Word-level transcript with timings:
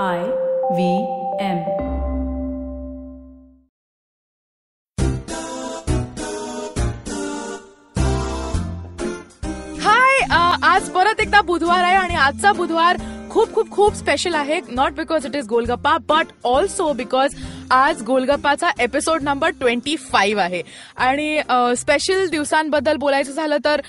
I 0.00 0.20
V 0.72 0.92
M. 1.40 1.58
हाय 9.80 10.22
आज 10.62 10.88
परत 10.90 11.20
एकदा 11.20 11.40
बुधवार 11.42 11.82
आहे 11.84 11.94
आणि 11.94 12.14
आजचा 12.14 12.52
बुधवार 12.52 12.96
खूप 13.30 13.54
खूप 13.54 13.70
खूप 13.70 13.94
स्पेशल 13.94 14.34
आहे. 14.34 14.60
Not 14.70 14.92
because 14.92 15.26
it 15.26 15.36
is 15.36 15.46
golgappa 15.48 15.96
but 16.08 16.32
also 16.44 16.92
because 16.92 17.34
आज 17.72 18.02
गोलगप्पाचा 18.02 18.70
एपिसोड 18.80 19.22
नंबर 19.22 19.50
ट्वेंटी 19.50 19.96
फाईव्ह 19.96 20.42
आहे. 20.42 20.60
आणि 20.96 21.40
स्पेशल 21.76 22.26
दिवसांबद्दल 22.28 22.96
बोलायचं 22.96 23.32
झालं 23.32 23.56
तर 23.64 23.80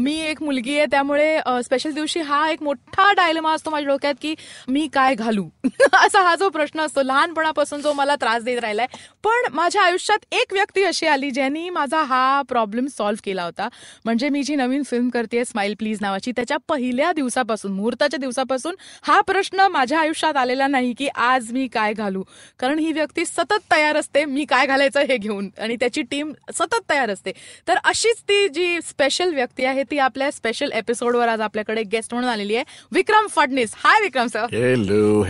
मी 0.00 0.14
एक 0.20 0.42
मुलगी 0.42 0.76
आहे 0.76 0.86
त्यामुळे 0.90 1.38
स्पेशल 1.64 1.92
दिवशी 1.92 2.20
हा 2.20 2.48
एक 2.50 2.62
मोठा 2.62 3.10
डायलमा 3.12 3.52
असतो 3.54 3.70
माझ्या 3.70 3.88
डोक्यात 3.88 4.14
की 4.22 4.34
मी 4.68 4.86
काय 4.92 5.14
घालू? 5.14 5.44
असा 5.92 6.22
हा 6.22 6.34
जो 6.36 6.48
प्रश्न 6.48 6.80
असतो 6.80 7.02
लहानपणापासून 7.02 7.80
जो 7.80 7.92
मला 7.92 8.14
त्रास 8.16 8.42
देत 8.42 8.58
राहिलाय. 8.58 8.86
पण 9.24 9.52
माझ्या 9.52 9.82
आयुष्यात 9.82 10.24
एक 10.32 10.52
व्यक्ती 10.52 10.84
अशी 10.84 11.06
आली 11.06 11.30
ज्यांनी 11.30 11.68
माझा 11.70 12.02
हा 12.02 12.42
प्रॉब्लेम 12.42 12.86
सॉल्व्ह 12.86 13.22
केला 13.24 13.44
होता. 13.44 13.68
म्हणजे 14.04 14.28
मी 14.28 14.42
जी 14.42 14.56
नवीन 14.56 14.82
फिल्म 14.82 15.08
करते 15.08 15.44
स्माइल 15.44 15.74
प्लीज 15.78 15.98
नावाची 16.00 16.32
त्याच्या 16.32 16.56
पहिल्या 16.68 17.12
दिवसापासून 17.12 17.72
मुहूर्ताच्या 17.72 18.18
दिवसापासून 18.18 18.74
हा 19.02 19.20
प्रश्न 19.20 19.66
माझ्या 19.70 20.00
आयुष्यात 20.00 20.36
आलेला 20.36 20.66
नाही 20.66 20.92
की 20.92 21.08
आज 21.08 21.52
मी 21.52 21.66
काय 21.66 21.92
घालू? 21.92 22.22
कारण 22.58 22.78
ही 22.78 22.92
व्यक्ती 22.92 23.22
सतत 23.24 23.70
तयार 23.70 23.96
असते 23.96 24.24
मी 24.24 24.44
काय 24.44 24.66
घालायचं 24.66 25.04
हे 25.08 25.16
घेऊन. 25.16 25.48
आणि 25.60 25.76
त्याची 25.80 26.02
टीम 26.10 26.32
सतत 26.54 26.90
तयार 26.90 27.10
असते. 27.10 27.32
तर 27.68 27.78
अशीच 27.84 28.20
ती 28.28 28.48
जी 28.54 28.80
स्पेशल 28.88 29.34
व्यक्ती 29.34 29.64
आहे 29.64 29.82
ती 29.90 29.98
आपल्या 29.98 30.30
स्पेशल 30.32 30.72
एपिसोडवर 30.74 31.28
आज 31.28 31.40
आपल्याकडे 31.40 31.82
गेस्ट 31.92 32.14
म्हणून 32.14 32.30
आलेली 32.30 32.56
आहे. 32.56 32.64
Vikram 32.92 33.26
Phadnis. 33.36 33.74
Hi 33.84 34.00
Vikram 34.02 34.26
sir 34.26 34.46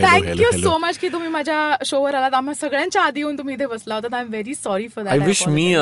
thank you 0.03 0.51
so 0.61 0.77
much 0.79 0.99
की 0.99 1.09
तुम्ही 1.09 1.29
माझ्या 1.29 1.77
शोवर 1.87 2.15
आलात. 2.15 2.35
आम्हा 2.35 2.55
सगळ्यांच्या 2.61 3.03
आधी 3.03 3.21
येऊन 3.21 3.39
तुम्ही 3.39 3.55
इथे 3.55 3.67
बसला 3.67 3.95
होता 3.95 4.17
I 4.17 4.23
am 4.23 4.31
very 4.31 4.55
sorry 4.55 4.89
for 4.97 5.07
I 5.07 5.19
wish 5.19 5.47
मी 5.49 5.73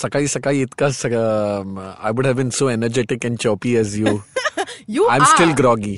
सकाळी 0.00 0.28
सकाळी 0.28 0.60
इतका 0.62 0.86
I 0.86 2.10
would 2.10 2.26
have 2.26 2.34
been 2.36 2.50
so 2.58 2.68
energetic 2.70 3.26
and 3.26 3.38
choppy 3.42 3.74
as 3.76 3.98
you 3.98 4.18
you 4.88 5.04
I 5.04 5.18
am 5.18 5.24
still 5.24 5.52
groggy 5.58 5.96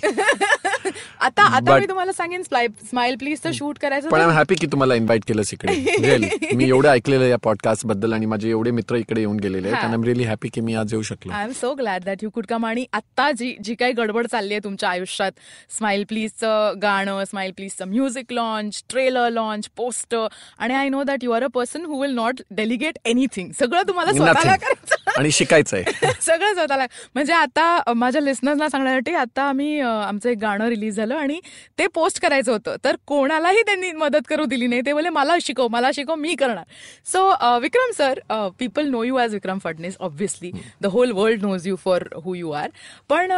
आता 1.21 1.43
आता 1.47 1.71
But- 1.71 1.81
मी 1.81 1.87
तुम्हाला 1.87 2.13
सांगेन 2.13 2.43
स्माइल 2.43 3.17
प्लीज 3.17 3.41
तर 3.45 3.51
शूट 3.55 3.79
करायचं 3.79 4.09
पण 4.09 4.21
आय 4.21 4.25
एम 4.25 4.31
हॅपी 4.31 4.55
की 4.55 4.67
तुम्हाला 4.67 4.95
इन्व्हाइट 4.95 5.25
केलंस 5.29 5.53
इकडे. 5.53 5.73
Really. 5.99 6.55
मी 6.57 6.69
एवढं 6.69 6.89
ऐकलेलं 6.89 7.25
या 7.25 7.37
पॉडकास्टबद्दल 7.37 8.13
आणि 8.13 8.27
माझे 8.27 8.49
एवढे 8.51 8.71
मित्र 8.71 8.97
इकडे 8.97 9.21
येऊन 9.21 9.37
गेलेले 9.37 9.69
आहेत. 9.69 9.79
आणि 9.79 9.87
आय 9.87 9.95
एम 9.95 10.05
रिअली 10.05 10.25
हॅपी 10.25 10.49
की 10.49 10.61
मी 10.61 10.75
आज 10.75 10.93
येऊ 10.93 11.03
शकलो. 11.03 11.33
I 11.33 11.45
am 11.45 11.53
so 11.53 11.73
glad 11.75 12.05
that 12.05 12.23
you 12.23 12.31
could 12.31 12.47
come 12.47 12.67
आणि 12.67 12.85
आता 12.93 13.31
जी 13.33 13.55
जी 13.65 13.75
काही 13.75 13.93
गडबड 13.93 14.27
चालली 14.27 14.55
आहे 14.55 14.61
तुमच्या 14.65 14.89
आयुष्यात 14.91 15.33
स्माइल 15.79 16.05
प्लीजचं 16.09 16.79
गाणं 16.83 17.25
smile 17.25 17.53
प्लीजचं 17.53 17.89
music 17.89 18.33
launch 18.33 18.83
trailer 18.91 19.29
launch 19.31 19.69
poster 19.77 20.27
आणि 20.59 20.75
I 20.75 20.89
know 20.89 21.03
that 21.03 21.25
you 21.25 21.33
are 21.33 21.45
a 21.45 21.49
person 21.55 21.85
who 21.85 22.01
will 22.03 22.15
not 22.15 22.43
delegate 22.51 22.99
anything 23.05 23.51
सगळं 23.59 23.83
तुम्हाला 23.89 24.13
स्वतःला 24.13 24.41
Nothing. 24.41 24.59
करायचं. 24.59 25.19
आणि 25.19 25.31
शिकायचंय. 25.31 25.83
सगळं 26.21 26.55
स्वतःला. 26.55 26.87
म्हणजे 27.15 27.33
आता 27.33 27.75
अ, 27.87 27.93
माझ्या 27.93 28.23
लिस्नर्सना 28.23 28.69
सांगण्यासाठी 28.69 29.15
आता 29.15 29.43
आम्ही 29.43 29.79
अ, 29.81 29.87
आमचं 29.87 30.29
एक 30.29 30.39
गाणं 30.39 30.69
रिलीज 30.69 30.97
झालं. 30.97 31.09
आणि 31.13 31.41
ते 31.79 31.87
पोस्ट 31.95 32.21
करायचं 32.23 32.53
होतं. 32.53 32.77
तर 32.85 32.97
कोणालाही 33.07 33.63
त्यांनी 33.67 33.93
मदत 33.93 34.29
करू 34.29 34.45
दिली 34.45 34.67
नाही. 34.67 34.83
ते 34.87 34.93
बोले 34.93 35.09
मला 35.11 35.37
शिकव 35.43 35.69
मला 35.69 35.91
शिकव 35.95 36.15
मी 36.15 36.35
करणार. 36.35 36.65
So 37.07 37.59
Vikram 37.61 37.91
sir 37.97 38.21
people 38.59 38.89
know 38.91 39.03
you 39.05 39.19
as 39.19 39.35
Vikram 39.35 39.59
Phadnis 39.65 39.97
obviously 40.01 40.51
the 40.81 40.87
whole 40.93 41.13
world 41.13 41.43
knows 41.43 41.67
you 41.69 41.77
for 41.85 42.09
who 42.25 42.35
you 42.35 42.51
are 42.53 42.69
पण 43.11 43.33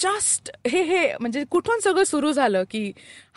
जस्ट 0.00 0.50
हे 0.66 0.82
हे 0.82 1.06
म्हणजे 1.20 1.42
कुठून 1.50 1.80
सगळं 1.80 2.04
सुरू 2.04 2.30
झालं 2.32 2.62
की 2.70 2.90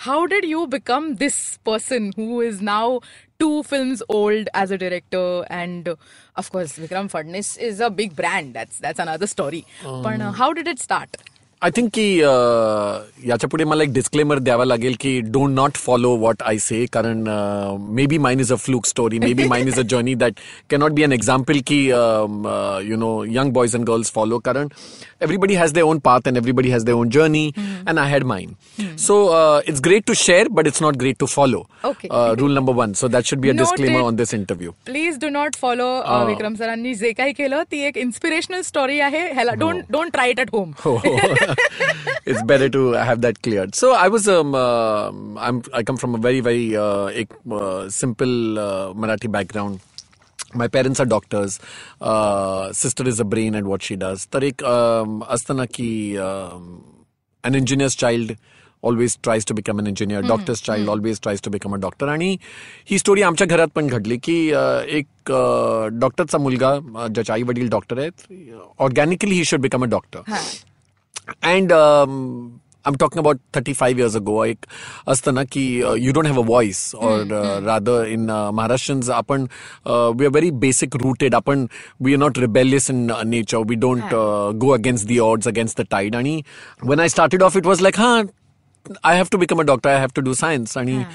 how 0.06 0.26
did 0.26 0.46
you 0.46 0.66
become 0.66 1.12
this 1.20 1.36
person 1.66 2.10
who 2.18 2.42
is 2.42 2.62
now 2.62 2.98
two 3.40 3.62
films 3.70 4.04
old 4.10 4.50
as 4.54 4.74
a 4.74 4.76
director 4.76 5.42
and 5.50 5.90
of course 6.38 6.78
Vikram 6.80 7.08
Phadnis 7.08 7.58
is 7.60 7.82
a 7.84 7.88
big 7.98 8.14
brand 8.18 8.54
that's 8.54 8.82
that's 8.82 9.02
another 9.02 9.26
story 9.26 9.62
पण 9.86 10.22
how 10.36 10.52
did 10.52 10.68
it 10.68 10.80
start 10.80 11.18
I 11.63 11.71
think 11.77 11.89
की 11.95 12.03
अं, 12.23 13.01
याच्या 13.29 13.49
पुढे 13.51 13.65
मला 13.65 13.83
एक 13.83 13.93
disclaimer 13.93 14.39
द्यावा 14.39 14.65
लागेल 14.65 14.95
की 15.01 15.19
don't 15.37 15.55
not 15.55 15.77
follow 15.77 16.15
what 16.17 16.43
I 16.47 16.59
say 16.67 16.85
कारण 16.93 17.25
may 17.95 18.07
be 18.07 18.19
mine 18.27 18.41
is 18.41 18.53
a 18.53 18.57
fluke 18.67 18.87
story 18.87 19.19
may 19.19 19.33
be 19.35 19.45
mine 19.49 19.69
is 19.69 19.79
a 19.79 19.83
journey 19.91 20.15
that 20.23 20.39
cannot 20.71 20.93
B 20.99 21.03
an 21.03 21.13
example 21.13 21.59
की 21.71 21.85
you 22.91 22.97
know 22.97 23.11
young 23.29 23.53
boys 23.53 23.75
and 23.77 23.85
girls 23.89 24.11
follow 24.15 24.39
कारण 24.49 24.69
everybody 25.27 25.55
has 25.59 25.73
their 25.77 25.85
own 25.93 26.01
path 26.07 26.27
and 26.31 26.39
everybody 26.39 26.71
has 26.73 26.85
their 26.89 26.97
own 26.99 27.09
journey 27.15 27.41
and 27.93 28.01
i 28.01 28.03
had 28.11 28.25
mine 28.33 28.51
so 29.05 29.15
uh, 29.39 29.71
it's 29.73 29.81
great 29.87 30.05
to 30.11 30.15
share 30.21 30.45
but 30.59 30.69
it's 30.71 30.83
not 30.85 30.99
great 31.01 31.19
to 31.23 31.29
follow 31.33 31.63
Okay. 31.89 32.11
uh, 32.19 32.37
rule 32.43 32.55
number 32.59 32.75
one 32.81 32.95
so 33.01 33.09
that 33.15 33.31
should 33.31 33.41
be 33.47 33.51
a 33.53 33.55
disclaimer 33.61 33.97
Noted. 33.97 34.11
on 34.11 34.21
this 34.21 34.35
interview 34.39 34.75
please 34.91 35.19
do 35.25 35.29
not 35.39 35.57
follow 35.63 35.89
Vikram 36.29 36.55
सरांनी 36.61 36.95
जे 37.01 37.13
काही 37.23 37.33
केलं 37.41 37.63
ती 37.73 37.81
एक 37.87 37.97
inspirational 38.05 38.61
story 38.69 39.01
आहे 39.09 39.25
ह्याला 39.33 39.55
don't 39.65 39.83
don't 39.93 40.13
try 40.13 40.31
it 40.31 40.41
at 40.41 40.55
home 40.55 40.73
Oh, 40.87 40.97
it's 42.26 42.44
better 42.44 42.70
to 42.70 42.92
have 42.94 43.22
that 43.22 43.42
cleared. 43.42 43.76
So 43.76 43.94
I 43.94 44.08
was, 44.08 44.28
um, 44.28 44.56
uh, 44.56 45.12
I'm, 45.38 45.64
I 45.74 45.84
come 45.84 45.98
from 45.98 46.16
a 46.16 46.18
very, 46.18 46.40
very 46.40 46.76
uh, 46.76 47.08
ek, 47.08 47.30
uh, 47.52 47.90
simple 47.90 48.60
uh, 48.60 48.94
Marathi 48.94 49.32
background. 49.32 49.80
My 50.56 50.68
parents 50.68 51.00
are 51.00 51.06
doctors. 51.06 51.60
Uh, 52.00 52.72
sister 52.72 53.08
is 53.08 53.20
a 53.20 53.26
brain 53.26 53.56
at 53.56 53.64
what 53.64 53.82
she 53.82 53.96
does. 53.96 54.28
एक 54.36 54.64
um, 54.64 55.24
ना 55.58 55.66
की 55.66 56.18
um, 56.20 56.84
an 57.44 57.56
engineer's 57.56 57.96
child 57.96 58.36
always 58.84 59.16
tries 59.16 59.46
to 59.46 59.54
become 59.54 59.80
an 59.80 59.88
engineer. 59.88 60.22
Doctor's 60.22 60.62
child 60.62 60.90
always 60.90 61.20
tries 61.20 61.42
to 61.42 61.50
become 61.50 61.74
a 61.74 61.80
doctor. 61.80 62.08
आणि 62.08 62.38
ही 62.90 63.00
story 63.00 63.22
आमच्या 63.22 63.48
घरात 63.48 63.68
पण 63.76 63.88
घडली 63.88 64.18
की 64.24 64.36
uh, 64.52 64.84
एक 64.88 65.32
डॉक्टरचा 66.00 66.38
मुलगा 66.38 66.74
uh, 66.74 67.08
ज्याचे 67.08 67.34
आई 67.34 67.44
वडील 67.44 67.70
डॉक्टर 67.70 68.00
आहेत 68.00 68.34
organically 68.80 69.36
he 69.36 69.46
should 69.46 69.62
become 69.62 69.84
a 69.84 69.88
doctor 69.90 70.20
and 71.42 71.72
um, 71.72 72.62
I'm 72.86 72.96
talking 72.96 73.20
about 73.20 73.40
35 73.54 73.98
years 73.98 74.16
ago. 74.16 74.36
Like 74.36 74.68
Astana 75.08 75.50
ki 75.50 75.84
uh, 75.84 75.94
you 75.94 76.12
don't 76.12 76.26
have 76.26 76.38
a 76.38 76.44
voice, 76.44 76.94
or 76.94 77.20
mm-hmm. 77.20 77.66
rather 77.66 78.06
in 78.06 78.30
uh, 78.30 78.52
Maharashtrians, 78.52 79.10
apan 79.10 79.50
uh, 79.86 80.12
we 80.12 80.26
are 80.26 80.30
very 80.30 80.52
basic 80.52 80.94
rooted. 80.96 81.34
Apan 81.34 81.72
we 82.00 82.14
are 82.14 82.18
not 82.18 82.38
rebellious 82.38 82.90
in 82.90 83.12
uh, 83.12 83.24
nature. 83.24 83.62
We 83.62 83.76
don't 83.76 84.10
go 84.10 84.74
against 84.74 85.08
the 85.08 85.20
odds, 85.20 85.48
against 85.48 85.78
the 85.78 85.86
tide. 85.86 86.16
And 86.16 86.44
when 86.82 87.00
I 87.00 87.08
started 87.08 87.42
off, 87.42 87.56
it 87.56 87.66
was 87.66 87.82
like, 87.82 87.96
huh, 87.96 88.26
I 89.04 89.16
have 89.16 89.30
to 89.32 89.38
become 89.38 89.60
a 89.60 89.64
doctor. 89.64 89.90
I 89.90 90.00
have 90.00 90.14
to 90.16 90.22
do 90.22 90.34
science. 90.34 90.76
And 90.76 90.90
yeah 90.90 91.12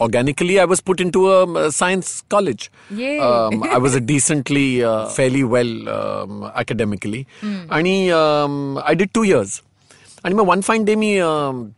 organically, 0.00 0.58
I 0.60 0.64
was 0.64 0.80
put 0.80 1.00
into 1.00 1.30
a 1.30 1.44
um, 1.44 1.70
science 1.70 2.22
college. 2.22 2.70
Yay. 2.90 3.18
Um, 3.18 3.62
I 3.62 3.78
was 3.78 3.94
a 3.94 4.00
decently, 4.00 4.82
uh, 4.82 5.06
fairly 5.06 5.44
well 5.44 5.88
um, 5.88 6.50
academically. 6.54 7.26
And 7.42 8.10
um, 8.10 8.78
I 8.84 8.94
did 8.94 9.14
two 9.14 9.22
years. 9.22 9.62
And 10.24 10.38
one 10.38 10.62
fine 10.62 10.84
day, 10.84 10.96
me. 10.96 11.20
Um, 11.20 11.74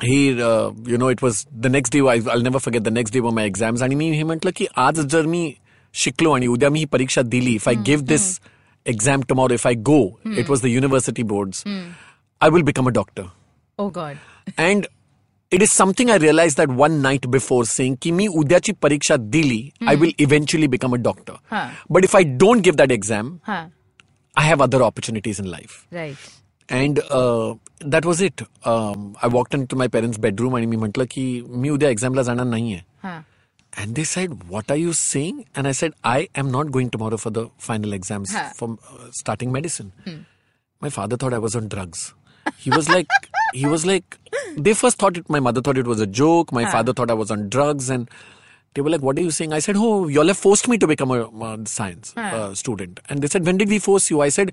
he 0.00 0.40
uh, 0.40 0.70
you 0.84 0.96
know 0.96 1.08
it 1.08 1.20
was 1.20 1.46
the 1.50 1.68
next 1.68 1.90
day 1.90 2.00
I, 2.00 2.20
I'll 2.30 2.40
never 2.40 2.60
forget 2.60 2.84
the 2.84 2.90
next 2.90 3.10
day 3.10 3.20
were 3.20 3.32
my 3.32 3.50
exams 3.50 3.82
आणि 3.82 3.94
मी 3.94 4.10
हे 4.10 4.22
म्हटलं 4.24 4.50
की 4.56 4.66
आज 4.76 5.00
जर 5.00 5.26
मी 5.26 5.54
शिकलो 5.94 6.32
आणि 6.32 6.46
उद्या 6.46 6.70
मी 6.70 6.78
ही 6.78 6.84
परीक्षा 6.84 7.22
दिली 7.22 7.54
if 7.54 7.68
I 7.68 7.74
give 7.86 8.04
this 8.06 8.40
exam 8.86 9.22
tomorrow 9.28 9.54
if 9.54 9.66
I 9.66 9.74
go 9.74 10.20
it 10.38 10.50
was 10.50 10.62
the 10.62 10.66
university 10.66 11.22
boards 11.32 11.64
I 12.40 12.50
will 12.50 12.62
become 12.62 12.86
a 12.86 12.92
doctor 13.00 13.22
O 13.78 13.88
God 15.52 15.54
and 15.54 15.62
it 15.62 15.68
is 15.68 15.76
something 15.76 16.10
I 16.10 16.16
realized 16.16 16.56
that 16.56 16.70
one 16.80 17.02
night 17.02 17.30
before 17.30 17.64
saying 17.64 17.96
की 18.02 18.12
मी 18.12 18.26
उद्याची 18.26 18.72
परीक्षा 18.72 19.16
दिली 19.16 19.72
I 19.82 19.94
will 19.94 20.12
eventually 20.18 20.66
become 20.66 20.92
a 20.92 20.98
doctor. 20.98 21.34
Huh. 21.52 21.68
But 21.96 22.04
if 22.04 22.14
I 22.14 22.22
don't 22.22 22.62
give 22.62 22.76
that 22.76 22.92
exam, 22.92 23.40
हा 23.46 23.70
I 24.36 24.42
have 24.42 24.60
other 24.60 24.82
opportunities 24.82 25.40
in 25.40 25.50
life. 25.50 25.86
Right 25.92 26.16
And 26.70 26.98
uh, 26.98 27.54
that 27.80 28.04
was 28.04 28.20
it. 28.20 28.42
Um, 28.64 29.16
I 29.22 29.28
walked 29.28 29.54
into 29.54 29.76
my 29.76 29.88
parents' 29.88 30.18
bedroom 30.18 30.54
आणि 30.54 30.66
मी 30.66 30.76
म्हटलं 30.76 31.04
की 31.10 31.42
मी 31.48 31.68
उद्या 31.70 31.88
एक्झामला 31.90 32.22
जाणार 32.22 32.44
नाहीये. 32.44 32.82
हा 33.02 33.24
And 33.72 33.94
they 33.94 34.04
said, 34.04 34.30
What 34.48 34.70
are 34.70 34.76
you 34.76 34.92
saying? 34.92 35.44
And 35.56 35.66
I 35.66 35.72
said, 35.72 35.92
I 36.04 36.28
am 36.34 36.50
not 36.50 36.70
going 36.70 36.90
tomorrow 36.90 37.16
for 37.16 37.30
the 37.30 37.50
final 37.58 37.92
exams 37.92 38.32
Huh. 38.32 38.48
for 38.54 38.68
uh, 38.72 39.10
starting 39.12 39.52
medicine. 39.52 39.92
My 40.80 40.90
father 40.90 41.16
thought 41.16 41.32
I 41.32 41.38
was 41.38 41.54
on 41.56 41.68
drugs. 41.68 42.14
he 43.53 43.65
was 43.65 43.85
like, 43.85 44.17
he 44.29 44.35
was 44.37 44.47
like, 44.55 44.63
they 44.65 44.73
first 44.73 44.97
thought 44.97 45.17
it, 45.17 45.29
my 45.29 45.39
mother 45.39 45.61
thought 45.61 45.77
it 45.77 45.87
was 45.87 45.99
a 45.99 46.07
joke. 46.07 46.51
My 46.51 46.65
father 46.71 46.93
thought 46.93 47.09
I 47.11 47.13
was 47.13 47.31
on 47.31 47.49
drugs. 47.49 47.89
And 47.89 48.09
they 48.73 48.81
were 48.81 48.89
like, 48.89 49.01
What 49.01 49.17
are 49.17 49.21
you 49.21 49.31
saying? 49.31 49.53
I 49.53 49.59
said, 49.59 49.75
Oh, 49.77 50.07
you 50.07 50.19
all 50.19 50.27
have 50.27 50.37
forced 50.37 50.67
me 50.67 50.77
to 50.79 50.87
become 50.87 51.11
a 51.11 51.21
uh, 51.27 51.57
science 51.65 52.13
uh, 52.17 52.53
student. 52.55 52.99
And 53.09 53.21
they 53.21 53.27
said, 53.27 53.45
When 53.45 53.57
did 53.57 53.69
we 53.69 53.79
force 53.79 54.09
you? 54.09 54.21
I 54.21 54.29
said, 54.29 54.51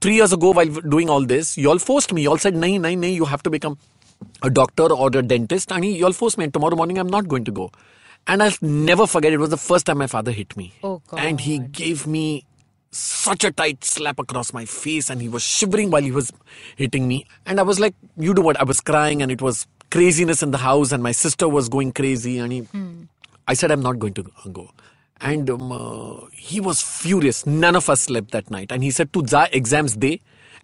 Three 0.00 0.16
years 0.16 0.32
ago, 0.32 0.50
while 0.52 0.66
doing 0.66 1.08
all 1.08 1.24
this, 1.24 1.56
you 1.56 1.70
all 1.70 1.78
forced 1.78 2.12
me. 2.12 2.22
You 2.22 2.30
all 2.30 2.38
said, 2.38 2.54
Nahi, 2.54 2.78
nahi, 2.78 2.98
nahi, 2.98 3.14
you 3.14 3.24
have 3.24 3.42
to 3.44 3.50
become 3.50 3.78
a 4.42 4.50
doctor 4.50 4.92
or 4.92 5.08
a 5.08 5.22
dentist. 5.22 5.72
And 5.72 5.84
you 5.84 6.04
all 6.04 6.12
forced 6.12 6.36
me. 6.36 6.44
And 6.44 6.52
tomorrow 6.52 6.76
morning, 6.76 6.98
I'm 6.98 7.08
not 7.08 7.28
going 7.28 7.44
to 7.44 7.50
go. 7.50 7.70
And 8.26 8.42
I'll 8.42 8.52
never 8.60 9.06
forget, 9.06 9.32
it 9.32 9.38
was 9.38 9.50
the 9.50 9.56
first 9.56 9.86
time 9.86 9.98
my 9.98 10.06
father 10.06 10.32
hit 10.32 10.56
me. 10.56 10.72
Oh, 10.82 11.00
And 11.16 11.40
he 11.40 11.58
gave 11.60 12.06
me 12.06 12.44
such 12.95 13.43
a 13.45 13.51
tight 13.51 13.83
slap 13.89 14.19
across 14.19 14.53
my 14.53 14.63
face 14.65 15.09
and 15.09 15.21
he 15.21 15.29
was 15.35 15.43
shivering 15.57 15.91
while 15.91 16.01
he 16.03 16.11
was 16.11 16.31
hitting 16.79 17.05
me 17.11 17.19
and 17.45 17.59
i 17.63 17.63
was 17.69 17.79
like 17.83 17.95
you 18.27 18.33
do 18.39 18.41
what 18.47 18.59
i 18.59 18.65
was 18.71 18.81
crying 18.89 19.21
and 19.25 19.31
it 19.31 19.41
was 19.41 19.61
craziness 19.93 20.41
in 20.41 20.51
the 20.51 20.59
house, 20.59 20.91
and 20.95 21.03
my 21.03 21.11
sister 21.11 21.47
was 21.53 21.67
going 21.67 21.89
crazy. 21.91 22.37
And 22.43 22.53
he, 22.53 22.59
I 23.45 23.55
said, 23.61 23.71
I'm 23.71 23.81
not 23.81 23.97
going 23.99 24.13
to 24.19 24.23
go. 24.57 24.63
And 25.19 25.49
um, 25.49 25.73
uh, 25.77 26.27
he 26.31 26.61
was 26.67 26.81
furious. 26.81 27.41
None 27.45 27.75
of 27.79 27.89
us 27.89 27.99
slept 28.09 28.31
that 28.31 28.49
night. 28.49 28.71
And 28.71 28.85
he 28.87 28.91
said, 28.97 29.11
"Tu 29.17 29.23
जा 29.33 29.41
exams 29.59 29.97
day, 30.05 30.13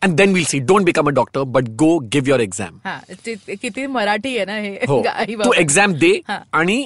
and 0.02 0.16
then 0.22 0.32
we'll 0.38 0.46
see. 0.46 0.62
Don't 0.72 0.86
become 0.92 1.10
a 1.10 1.12
doctor, 1.20 1.44
but 1.58 1.76
go 1.84 1.90
give 2.16 2.32
your 2.34 2.40
exam." 2.46 2.80
हा 2.86 2.96
ते- 3.26 3.36
ते 3.50 3.56
किती 3.66 3.88
मराठी 3.98 4.36
आहे 4.38 4.46
ना 4.46 4.56
हे 4.68 4.72
हो 4.94 5.04
आई 5.14 5.26
तू 5.26 5.38
बाबा. 5.44 5.58
Exam 5.66 5.94
दे 6.06 6.14
हा. 6.30 6.40
आणि 6.62 6.80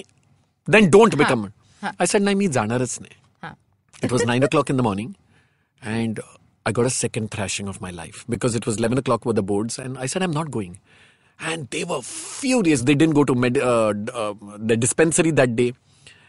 देन 0.78 0.90
डोंट 0.98 1.16
बिकम 1.22 1.46
हा. 1.84 1.92
आय 2.00 2.06
सेड 2.16 2.22
नाही 2.24 2.36
मी 2.42 2.48
जाणारच 2.58 2.98
नाही 3.02 3.16
हा. 3.44 3.54
It 4.04 4.18
was 4.18 4.26
nine 4.34 4.50
o'clock 4.50 4.74
in 4.76 4.82
the 4.82 4.88
morning, 4.90 5.14
and 5.86 6.20
I 6.66 6.72
got 6.72 6.86
a 6.86 6.90
second 6.96 7.32
thrashing 7.32 7.68
of 7.68 7.82
my 7.82 7.92
life 7.92 8.26
because 8.30 8.56
it 8.56 8.66
was 8.68 8.78
11 8.78 8.98
o'clock 9.00 9.26
with 9.26 9.36
the 9.36 9.44
boards, 9.44 9.78
and 9.80 9.98
I 9.98 10.06
said, 10.06 10.22
I'm 10.24 10.32
not 10.32 10.52
going. 10.52 10.80
And 11.40 11.68
they 11.72 11.84
were 11.92 12.02
furious. 12.04 12.82
They 12.90 12.94
didn't 12.94 13.16
go 13.20 13.24
to 13.24 13.36
med- 13.44 13.58
uh, 13.58 13.94
d- 13.94 14.12
uh, 14.14 14.34
the 14.72 14.76
dispensary 14.78 15.32
that 15.40 15.56
day, 15.56 15.74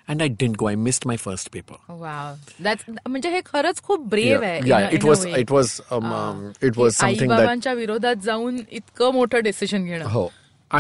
and 0.09 0.23
I 0.23 0.29
didn't 0.29 0.57
go. 0.63 0.69
I 0.69 0.75
missed 0.85 1.05
my 1.11 1.17
first 1.25 1.51
paper. 1.57 1.77
Wow 1.91 2.39
That's- 2.67 2.89
म्हणजे 3.09 3.31
हे 3.35 3.41
खरंच 3.47 3.81
खूप 3.89 4.07
brave 4.15 4.41
Yeah, 4.41 4.47
आहे 4.49 4.61
yeah, 4.71 4.79
in 4.79 4.89
a- 4.89 4.95
it 4.97 5.03
in 5.03 5.07
a 5.07 5.11
was, 5.11 5.25
way. 5.27 5.43
it 5.43 5.51
was, 5.57 5.75
um, 5.97 6.09
um, 6.21 6.41
it 6.69 6.79
was 6.83 7.03
I 7.03 7.15
something 7.15 7.29
that. 7.35 7.39
बाबांच्या 7.43 7.73
विरोधात 7.83 8.23
जाऊन 8.25 8.59
इतकं 8.71 9.13
मोठं 9.15 9.43
decision 9.45 9.85
घेणं 9.85 10.05
हो 10.17 10.29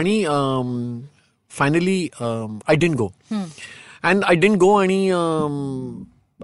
आणि 0.00 0.16
finally 1.58 2.00
I 2.20 2.76
didn't 2.76 2.94
go 2.96 3.10
and 3.32 4.24
I 4.24 4.34
didn't 4.34 4.56
गो 4.58 4.74
आणि 4.76 5.00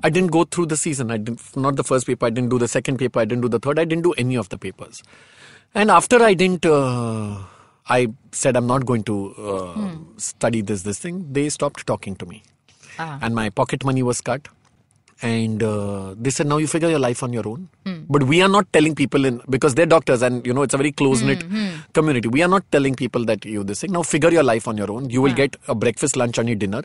I 0.01 0.09
didn't 0.09 0.31
go 0.31 0.43
through 0.43 0.67
the 0.67 0.77
season. 0.77 1.11
I 1.11 1.17
did 1.17 1.39
not 1.55 1.57
not 1.63 1.75
the 1.75 1.83
first 1.83 2.07
paper. 2.07 2.25
I 2.25 2.29
didn't 2.31 2.49
do 2.49 2.57
the 2.57 2.67
second 2.67 2.97
paper. 2.97 3.19
I 3.19 3.25
didn't 3.25 3.41
do 3.41 3.49
the 3.49 3.59
third. 3.59 3.77
I 3.79 3.85
didn't 3.85 4.03
do 4.03 4.13
any 4.13 4.35
of 4.35 4.49
the 4.49 4.57
papers. 4.57 5.03
And 5.75 5.91
after 5.91 6.21
I 6.23 6.33
didn't, 6.33 6.65
uh, 6.65 7.37
I 7.87 8.07
said 8.31 8.55
I'm 8.55 8.67
not 8.67 8.85
going 8.85 9.03
to 9.03 9.35
uh, 9.37 9.73
hmm. 9.73 10.17
study 10.17 10.61
this 10.61 10.83
this 10.83 10.99
thing. 10.99 11.21
They 11.31 11.49
stopped 11.49 11.85
talking 11.85 12.15
to 12.15 12.25
me, 12.25 12.43
ah. 12.97 13.19
and 13.21 13.35
my 13.35 13.49
pocket 13.49 13.83
money 13.83 14.03
was 14.03 14.21
cut 14.21 14.47
And 15.22 15.62
uh, 15.64 16.14
they 16.16 16.30
said, 16.30 16.46
now 16.46 16.58
you 16.58 16.68
figure 16.68 16.88
your 16.88 17.00
life 17.00 17.24
on 17.24 17.32
your 17.32 17.48
own. 17.48 17.68
But 18.08 18.22
we 18.22 18.40
are 18.40 18.48
not 18.48 18.72
telling 18.72 18.94
people 18.94 19.24
in 19.24 19.40
because 19.50 19.74
they're 19.74 19.84
doctors, 19.86 20.22
and 20.22 20.46
you 20.46 20.52
know 20.54 20.62
it's 20.62 20.74
a 20.74 20.76
very 20.76 20.92
close 20.92 21.22
knit 21.22 21.42
community. 21.92 22.28
We 22.28 22.42
are 22.44 22.48
not 22.48 22.62
telling 22.70 22.94
people 22.94 23.24
that 23.24 23.44
you 23.44 23.64
this 23.64 23.80
thing. 23.80 23.90
Now 23.90 24.02
figure 24.02 24.30
your 24.30 24.44
life 24.44 24.68
on 24.68 24.76
your 24.78 24.92
own. 24.92 25.10
You 25.10 25.20
will 25.22 25.34
get 25.34 25.56
a 25.66 25.74
breakfast, 25.74 26.16
lunch, 26.16 26.38
and 26.38 26.58
dinner. 26.60 26.82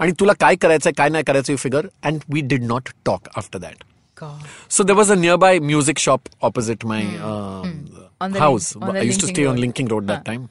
आणि 0.00 0.12
तुला 0.20 0.32
काय 0.32 0.56
करायचंय 0.56 0.92
काय 0.92 1.08
नाही 1.08 1.24
करायचं 1.24 1.52
you 1.52 1.58
figure. 1.58 1.90
And 2.02 2.24
we 2.28 2.40
did 2.40 2.62
not 2.62 2.88
talk 3.04 3.28
after 3.36 3.58
that. 3.58 3.84
God. 4.14 4.40
So 4.68 4.82
there 4.82 4.96
was 4.96 5.10
a 5.10 5.16
nearby 5.16 5.58
music 5.60 5.98
shop 5.98 6.28
opposite 6.40 6.84
my 6.84 7.02
um, 7.16 7.90
On 8.20 8.32
the 8.32 8.38
house. 8.38 8.74
Link- 8.76 8.88
on 8.88 8.94
the 8.94 9.00
I 9.00 9.02
used 9.02 9.20
to 9.20 9.26
Linking 9.26 9.34
stay 9.34 9.44
on 9.44 9.54
Road. 9.56 9.60
Linking 9.60 9.88
Road 9.88 10.06
that 10.06 10.24
time, 10.24 10.48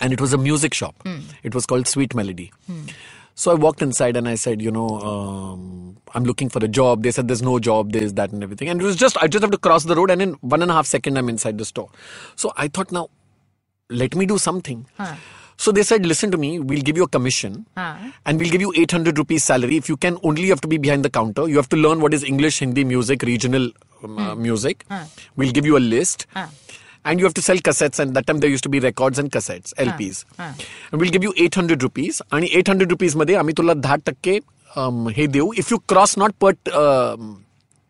and 0.00 0.12
it 0.12 0.20
was 0.20 0.34
a 3.47 3.57
music 3.57 3.67
shop. 3.67 3.79
It 3.79 3.83
was 3.83 3.83
called 3.83 3.83
Sweet 3.83 3.83
Melody. 3.83 3.83
So 3.83 3.83
I 3.83 3.83
walked 3.83 3.83
inside 3.83 4.17
and 4.17 4.29
I 4.29 4.35
said, 4.35 4.61
you 4.61 4.71
know, 4.71 4.99
um, 5.01 5.97
I'm 6.15 6.25
looking 6.25 6.49
for 6.49 6.63
a 6.65 6.69
job. 6.69 7.03
They 7.03 7.11
said 7.11 7.27
there's 7.29 7.43
no 7.43 7.59
job, 7.59 7.93
this, 7.93 8.13
that, 8.13 8.31
and 8.33 8.43
everything. 8.43 8.69
And 8.69 8.81
it 8.81 8.85
was 8.85 8.97
just 8.97 9.17
I 9.21 9.27
just 9.27 9.43
have 9.43 9.51
to 9.51 9.59
cross 9.59 9.85
the 9.85 9.95
road, 9.95 10.11
and 10.11 10.21
in 10.21 10.33
one 10.41 10.61
and 10.63 10.71
a 10.71 10.75
half 10.75 10.87
second 10.87 11.17
I'm 11.17 11.29
inside 11.29 11.57
the 11.59 11.65
store. 11.65 11.89
So 12.37 12.53
I 12.57 12.69
thought, 12.69 12.91
now 12.91 13.09
let 13.91 14.15
me 14.15 14.27
do 14.27 14.39
something. 14.39 14.87
Huh. 14.97 15.15
So 15.57 15.71
they 15.73 15.83
said, 15.83 16.05
listen 16.05 16.31
to 16.31 16.37
me, 16.37 16.59
we'll 16.59 16.81
give 16.81 16.97
you 16.97 17.03
a 17.05 17.09
commission 17.09 17.65
Huh. 17.77 17.95
and 18.25 18.39
we'll 18.39 18.51
give 18.51 18.61
you 18.61 18.73
800 18.75 19.17
rupees 19.17 19.43
salary. 19.45 19.77
If 19.77 19.89
you 19.89 19.97
can, 19.97 20.17
only 20.23 20.43
you 20.43 20.49
have 20.51 20.61
to 20.61 20.69
be 20.69 20.77
behind 20.77 21.05
the 21.05 21.09
counter. 21.11 21.49
You 21.49 21.57
have 21.57 21.69
to 21.69 21.77
learn 21.77 22.01
what 22.01 22.13
is 22.13 22.23
English, 22.23 22.59
Hindi, 22.59 22.85
music, 22.85 23.23
regional 23.23 23.71
um, 24.03 24.19
uh, 24.19 24.35
music. 24.35 24.85
We'll 25.37 25.51
give 25.51 25.65
you 25.65 25.77
a 25.77 25.79
list 25.79 26.27
Huh. 26.98 27.10
And 27.10 27.20
you 27.20 27.26
have 27.26 27.34
to 27.34 27.42
sell 27.42 27.56
cassettes. 27.56 27.98
And 27.98 28.16
that 28.16 28.26
time 28.26 28.38
there 28.40 28.50
used 28.50 28.64
to 28.64 28.70
be 28.70 28.80
records 28.80 29.18
and 29.18 29.30
cassettes, 29.30 29.74
LPs. 29.86 30.24
Huh. 30.38 30.52
And 30.92 31.00
we'll 31.00 31.10
give 31.10 31.24
you 31.24 31.32
800 31.36 31.82
rupees. 31.82 32.20
आणि 32.32 32.48
800 32.60 32.90
rupees 32.92 33.16
मध्ये 33.16 33.34
आम्ही 33.34 33.54
तुला 33.58 33.74
दहा 33.74 33.96
टक्के 34.06 34.38
um, 34.78 35.10
हे 35.16 35.26
देऊ 35.26 35.52
if 35.52 35.72
you 35.72 35.78
cross 35.88 36.18
not 36.18 36.32
पर 36.44 36.52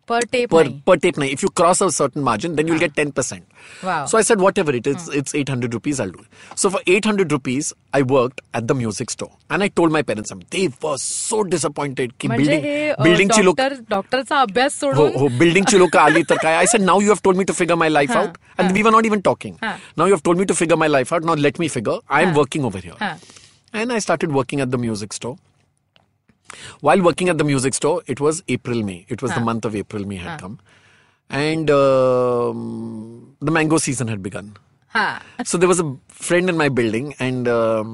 पर 0.09 0.25
tape 0.31 0.49
per, 0.53 0.59
नाही. 0.63 0.73
per 0.87 0.95
tape 1.03 1.15
now. 1.21 1.27
If 1.35 1.43
you 1.43 1.49
cross 1.59 1.79
a 1.81 1.85
certain 1.93 2.23
margin, 2.25 2.55
then 2.57 2.67
you'll 2.71 2.81
get 2.81 2.91
10%. 2.97 3.45
Wow. 3.85 3.93
So 4.09 4.17
I 4.17 4.21
said, 4.27 4.41
whatever 4.45 4.73
it 4.79 4.89
is, 4.91 5.07
it's 5.19 5.33
800 5.39 5.77
rupees, 5.77 6.01
I'll 6.03 6.11
do 6.17 6.19
it. 6.19 6.59
So 6.63 6.69
for 6.75 6.81
800 6.95 7.31
rupees, 7.35 7.69
I 7.99 8.01
worked 8.11 8.43
at 8.59 8.67
the 8.71 8.75
music 8.81 9.13
store. 9.15 9.31
And 9.49 9.65
I 9.67 9.69
told 9.79 9.95
my 9.95 10.03
parents, 10.09 10.33
they 10.57 10.67
were 10.85 10.93
so 11.05 11.39
disappointed. 11.55 12.13
की 12.19 12.27
म्हणजे 12.27 12.51
building, 12.51 12.63
हे 12.65 12.89
अ, 12.89 13.01
building 13.03 13.33
ची 13.35 13.43
लोक 13.45 13.57
doctor 13.57 13.79
डॉक्टरचा 13.89 14.41
अभ्यास 14.41 14.83
हो 14.83 14.91
सोडून 14.93 15.15
हो 15.21 15.27
बिल्डिंगची 15.39 15.79
लोक 15.79 15.97
आली 15.97 16.21
तर 16.29 16.37
काय 16.43 16.55
I 16.55 16.65
said 16.71 16.81
now 16.81 17.01
you 17.01 17.07
have 17.07 17.19
told 17.23 17.37
me 17.37 17.43
to 17.43 17.53
figure 17.53 17.75
my 17.83 17.89
life 17.89 18.11
out 18.17 18.37
and 18.59 18.71
we 18.71 18.81
were 18.81 18.91
not 18.91 19.05
even 19.05 19.19
talking 19.25 19.55
हा. 19.63 19.75
नाव 19.97 20.07
you 20.07 20.13
have 20.15 20.21
told 20.25 20.39
me 20.39 20.45
to 20.45 20.53
figure 20.53 20.75
my 20.75 20.89
life 20.89 21.13
out 21.13 21.25
now 21.25 21.35
let 21.35 21.59
me 21.59 21.67
figure 21.77 21.97
I 22.09 22.23
am 22.23 22.33
working 22.37 22.65
over 22.65 22.87
हा. 23.01 23.05
Here 23.05 23.83
and 23.83 23.91
I 23.93 23.97
started 24.03 24.33
working 24.35 24.61
at 24.63 24.69
the 24.73 24.77
music 24.81 25.13
store. 25.15 25.33
While 26.81 27.01
working 27.01 27.29
at 27.29 27.37
the 27.37 27.43
music 27.43 27.73
store, 27.73 28.01
it 28.07 28.19
was 28.19 28.43
April, 28.47 28.83
May. 28.83 29.05
It 29.09 29.21
was 29.21 29.31
the 29.33 29.41
month 29.41 29.65
of 29.65 29.75
April, 29.75 30.05
May 30.05 30.15
had 30.17 30.39
come. 30.39 30.59
And 31.29 31.71
um, 31.71 33.35
the 33.41 33.51
mango 33.51 33.77
season 33.77 34.07
had 34.07 34.23
begun. 34.23 34.55
हा 34.95 35.05
So 35.45 35.57
there 35.57 35.67
was 35.67 35.79
a 35.79 35.85
friend 36.07 36.49
in 36.49 36.57
my 36.57 36.67
building, 36.69 37.07
and 37.19 37.47
um, 37.47 37.89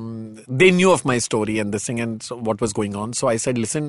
they 0.47 0.69
knew 0.71 0.91
of 0.91 1.03
my 1.05 1.17
story 1.17 1.57
and 1.59 1.73
this 1.73 1.85
thing 1.85 1.99
and 1.99 2.21
so 2.21 2.35
what 2.49 2.61
was 2.61 2.73
going 2.73 2.95
on. 2.95 3.13
So 3.13 3.27
I 3.27 3.37
said, 3.37 3.57
"Listen, 3.57 3.87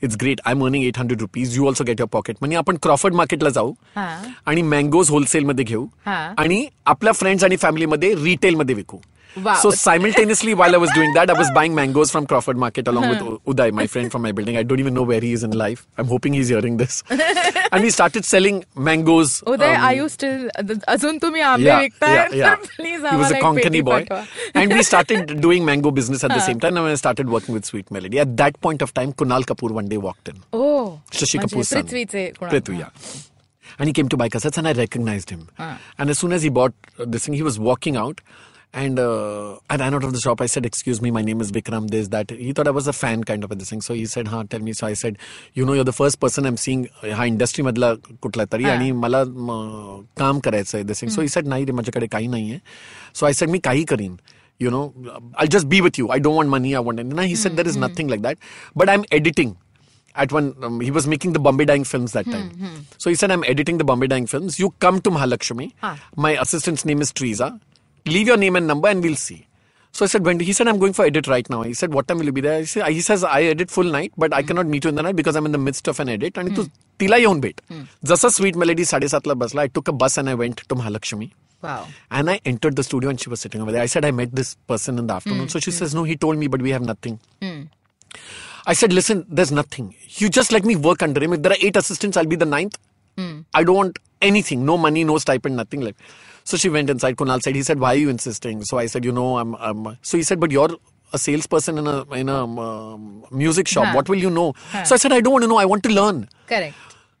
it's 0.00 0.16
great. 0.16 0.42
I'm 0.44 0.62
earning 0.66 0.82
800 0.88 1.22
rupees. 1.22 1.56
You 1.56 1.66
also 1.70 1.86
get 1.90 2.02
your 2.04 2.08
pocket 2.16 2.42
money. 2.46 2.56
आपण 2.56 2.76
Crawford 2.82 3.14
मार्केटला 3.14 3.50
जाऊ 3.50 3.72
हा. 3.96 4.06
आणि 4.46 4.62
mangoes 4.62 5.10
wholesale 5.10 5.44
मध्ये 5.44 5.64
घेऊ 5.64 5.86
हा. 6.06 6.18
आणि 6.38 6.66
आपल्या 6.94 7.12
फ्रेंड्स 7.22 7.44
आणि 7.44 7.56
फॅमिलीमध्ये 7.56 8.14
रिटेल 8.24 8.54
मध्ये 8.54 8.74
विकू 8.74 8.98
Wow. 9.43 9.55
So 9.55 9.69
simultaneously, 9.69 10.53
while 10.53 10.73
I 10.73 10.77
was 10.77 10.91
doing 10.91 11.13
that, 11.13 11.29
I 11.29 11.33
was 11.33 11.49
buying 11.51 11.75
mangoes 11.75 12.11
from 12.11 12.25
Crawford 12.25 12.57
Market 12.57 12.87
along 12.87 13.03
huh. 13.03 13.09
with 13.09 13.21
uh-huh. 13.21 13.53
Uday, 13.53 13.71
my 13.71 13.87
friend 13.87 14.11
from 14.11 14.21
my 14.23 14.31
building. 14.31 14.57
I 14.57 14.63
don't 14.63 14.79
even 14.79 14.93
know 14.93 15.03
where 15.03 15.21
he 15.21 15.33
is 15.33 15.43
in 15.43 15.51
life. 15.51 15.87
I'm 15.97 16.07
hoping 16.07 16.33
he's 16.33 16.47
hearing 16.47 16.77
this. 16.77 17.03
and 17.09 17.83
we 17.83 17.89
started 17.89 18.25
selling 18.25 18.65
mangoes. 18.75 19.41
Uday, 19.41 19.75
um, 19.75 19.83
are 19.83 19.93
you 19.93 20.09
still? 20.09 20.49
Azun 20.87 21.19
tumi 21.19 21.37
yeah, 21.59 21.87
yeah, 22.01 22.29
yeah. 22.31 22.55
Please, 22.75 22.97
he 23.09 23.15
was 23.15 23.29
a 23.29 23.33
like 23.33 23.43
Konkani 23.43 23.83
boy. 23.83 24.07
and 24.55 24.73
we 24.73 24.83
started 24.83 25.39
doing 25.39 25.65
mango 25.65 25.91
business 25.91 26.23
at 26.23 26.31
huh. 26.31 26.37
the 26.37 26.39
uh-huh. 26.39 26.47
same 26.47 26.59
time. 26.59 26.77
And 26.77 26.87
I 26.87 26.95
started 26.95 27.29
working 27.29 27.53
with 27.53 27.65
Sweet 27.65 27.91
Melody. 27.91 28.19
At 28.19 28.35
that 28.37 28.59
point 28.61 28.81
of 28.81 28.93
time, 28.93 29.13
Kunal 29.13 29.43
Kapoor 29.43 29.71
one 29.71 29.87
day 29.87 29.97
walked 29.97 30.29
in. 30.29 30.43
Oh, 30.53 31.01
Shashi 31.11 31.39
Kapoor's 31.39 31.69
son. 31.69 31.83
Prithvi, 31.87 32.79
yeah. 32.79 32.89
And 33.79 33.87
he 33.87 33.93
came 33.93 34.09
to 34.09 34.17
buy 34.17 34.29
cassettes, 34.29 34.57
and 34.57 34.67
I 34.67 34.73
recognized 34.73 35.29
him. 35.29 35.49
Huh. 35.57 35.77
And 35.97 36.09
as 36.09 36.17
soon 36.19 36.31
as 36.31 36.41
he 36.41 36.49
bought 36.49 36.73
this 36.97 37.25
thing, 37.25 37.33
he 37.33 37.43
was 37.43 37.59
walking 37.59 37.95
out. 37.95 38.21
And 38.73 38.99
uh, 38.99 39.57
I 39.69 39.77
ran 39.77 39.93
out 39.93 40.03
of 40.03 40.13
the 40.13 40.19
shop. 40.19 40.41
I 40.41 40.45
said, 40.45 40.65
Excuse 40.65 41.01
me, 41.01 41.09
my 41.09 41.21
name 41.21 41.41
is 41.41 41.51
Vikram, 41.51 41.89
this, 41.89 42.09
that. 42.09 42.29
He 42.29 42.51
thought 42.53 42.67
I 42.67 42.71
was 42.71 42.87
a 42.87 42.93
fan 42.93 43.23
kind 43.23 43.43
of 43.43 43.51
a 43.51 43.55
thing. 43.55 43.81
So 43.81 43.93
he 43.93 44.05
said, 44.05 44.27
Huh, 44.27 44.43
tell 44.49 44.59
me. 44.59 44.73
So 44.73 44.87
I 44.87 44.93
said, 44.93 45.17
You 45.53 45.65
know, 45.65 45.73
you're 45.73 45.83
the 45.85 45.93
first 45.93 46.19
person 46.19 46.45
I'm 46.45 46.57
seeing 46.57 46.87
हा 47.03 47.25
इंडस्ट्रीमधला 47.25 47.93
कुठला 48.21 48.45
तरी 48.51 48.63
आणि 48.69 48.91
मला 48.91 49.23
काम 50.17 50.39
करायचं 50.39 50.77
आहे 50.77 50.83
this 50.87 51.01
thing 51.01 51.11
so 51.11 51.21
he 51.21 51.27
said 51.27 51.47
नाही 51.47 51.65
रे 51.65 51.71
माझ्याकडे 51.71 52.07
काही 52.11 52.27
नाही 52.27 52.51
आहे 52.51 52.59
So 53.19 53.27
I 53.27 53.33
सेड 53.39 53.49
मी 53.49 53.59
काही 53.63 53.83
करीन 53.93 54.15
you 54.59 54.71
know, 54.71 54.93
I'll 55.35 55.47
just 55.47 55.69
be 55.69 55.81
with 55.81 55.97
you. 55.99 56.09
I 56.09 56.17
don't 56.17 56.35
want 56.35 56.49
money. 56.49 56.75
I 56.75 56.79
want. 56.79 56.99
And 56.99 57.19
he 57.19 57.35
said 57.35 57.55
there 57.55 57.67
is 57.67 57.73
mm-hmm. 57.73 57.81
nothing 57.81 58.07
like 58.07 58.23
that. 58.23 58.39
But 58.75 58.89
I'm 58.89 59.05
editing. 59.11 59.55
At 60.15 60.31
one, 60.31 60.55
um, 60.63 60.79
he 60.81 60.89
was 60.89 61.07
making 61.07 61.33
the 61.33 61.39
Bombay 61.39 61.65
Dyeing 61.65 61.83
films 61.83 62.13
that 62.13 62.25
time. 62.25 62.49
Mm-hmm. 62.49 62.75
So 62.97 63.11
he 63.11 63.15
said, 63.15 63.29
I'm 63.29 63.43
editing 63.43 63.77
the 63.77 63.83
Bombay 63.83 64.07
Dyeing 64.07 64.25
films. 64.25 64.59
You 64.59 64.71
come 64.79 64.99
to 65.01 65.11
Mahalakshmi. 65.11 65.73
Ah. 65.83 65.99
My 66.15 66.31
assistant's 66.41 66.85
name 66.85 67.01
is 67.01 67.11
Teresa 67.13 67.59
Leave 68.06 68.26
your 68.26 68.36
name 68.36 68.56
and 68.56 68.66
number 68.66 68.88
and 68.88 69.02
we'll 69.02 69.16
see. 69.16 69.46
So 69.92 70.04
I 70.04 70.08
said, 70.08 70.24
when 70.24 70.40
he 70.40 70.52
said, 70.54 70.68
I'm 70.68 70.78
going 70.78 70.94
for 70.94 71.04
edit 71.04 71.26
right 71.26 71.48
now. 71.50 71.62
He 71.62 71.74
said, 71.74 71.92
what 71.92 72.08
time 72.08 72.18
will 72.18 72.24
you 72.24 72.32
be 72.32 72.40
there? 72.40 72.58
I 72.60 72.64
said, 72.64 72.86
he 72.88 73.02
says, 73.02 73.22
I 73.24 73.42
edit 73.42 73.70
full 73.70 73.84
night, 73.84 74.12
but 74.16 74.32
I 74.32 74.42
cannot 74.42 74.66
meet 74.66 74.84
you 74.84 74.88
in 74.88 74.94
the 74.94 75.02
night 75.02 75.16
because 75.16 75.36
I'm 75.36 75.44
in 75.44 75.52
the 75.52 75.58
midst 75.58 75.86
of 75.92 76.00
an 76.04 76.08
edit. 76.08 76.38
आणि 76.38 76.56
तू 76.56 76.62
तिला 77.00 77.16
येऊन 77.16 77.40
भेट 77.40 77.60
जसं 78.08 78.28
sweet 78.36 78.56
melody 78.62 78.84
साडेसातला 78.84 79.34
बसला 79.42 79.60
आय 79.60 79.68
टुक 79.74 79.90
अ 79.90 79.92
बस 80.00 80.18
and 80.18 80.28
I 80.28 80.34
went 80.42 80.60
to 80.70 80.76
Mahalakshmi 80.76 81.26
wow 81.64 81.84
And 82.18 82.30
I 82.30 82.38
entered 82.52 82.78
the 82.80 82.84
studio 82.88 83.10
and 83.10 83.20
she 83.24 83.30
was 83.34 83.44
sitting 83.46 83.62
over 83.66 83.74
there. 83.76 83.82
I 83.82 83.90
said, 83.96 84.04
I 84.04 84.12
met 84.22 84.34
this 84.40 84.54
person 84.72 84.98
in 85.02 85.06
the 85.12 85.14
afternoon. 85.20 85.48
So 85.56 85.60
she 85.66 85.74
says, 85.80 85.94
No, 85.98 86.04
he 86.12 86.16
told 86.24 86.38
me, 86.44 86.48
but 86.56 86.64
we 86.68 86.74
have 86.76 86.88
nothing. 86.88 87.18
I 88.66 88.74
said, 88.80 88.92
Listen, 89.00 89.22
there's 89.28 89.52
nothing. 89.60 89.94
You 90.22 90.28
just 90.40 90.52
let 90.52 90.64
me 90.72 90.76
work 90.88 91.02
under 91.02 91.22
him. 91.22 91.32
If 91.38 91.42
there 91.42 91.52
are 91.52 91.60
eight 91.68 91.76
assistants, 91.76 92.16
I'll 92.16 92.32
be 92.34 92.40
the 92.46 92.50
ninth. 92.56 92.78
I 93.54 93.62
don't 93.64 93.76
want 93.76 93.98
anything. 94.32 94.64
No 94.72 94.76
money, 94.88 95.04
no 95.04 95.18
stipend, 95.18 95.56
nothing 95.56 95.82
like. 95.82 95.96
So 96.47 96.55
she 96.55 96.69
went 96.69 96.89
inside. 96.89 97.17
Kunal 97.17 97.41
said, 97.41 97.55
he 97.55 97.61
said, 97.61 97.77
why 97.77 97.89
are 97.93 97.97
you 97.97 98.07
insisting? 98.07 98.63
So 98.63 98.77
I 98.77 98.85
said, 98.85 99.03
you 99.03 99.11
know, 99.11 99.37
I'm, 99.37 99.53
I'm. 99.55 99.97
So 100.01 100.15
he 100.15 100.23
said, 100.23 100.39
but 100.39 100.49
you're 100.49 100.69
a 101.11 101.17
salesperson 101.17 101.77
in 101.77 101.87
a 101.87 102.03
in 102.13 102.29
a 102.29 102.43
um, 102.45 103.25
music 103.31 103.67
shop. 103.67 103.87
Huh. 103.87 103.95
What 103.95 104.07
will 104.07 104.15
you 104.17 104.29
know? 104.29 104.53
Huh. 104.71 104.85
So 104.85 104.95
I 104.95 104.97
said, 104.97 105.11
I 105.11 105.19
don't 105.19 105.33
want 105.33 105.43
to 105.43 105.49
know. 105.49 105.57
I 105.57 105.65
want 105.65 105.83
to 105.83 105.89
learn. 105.89 106.29
Correct. 106.47 106.73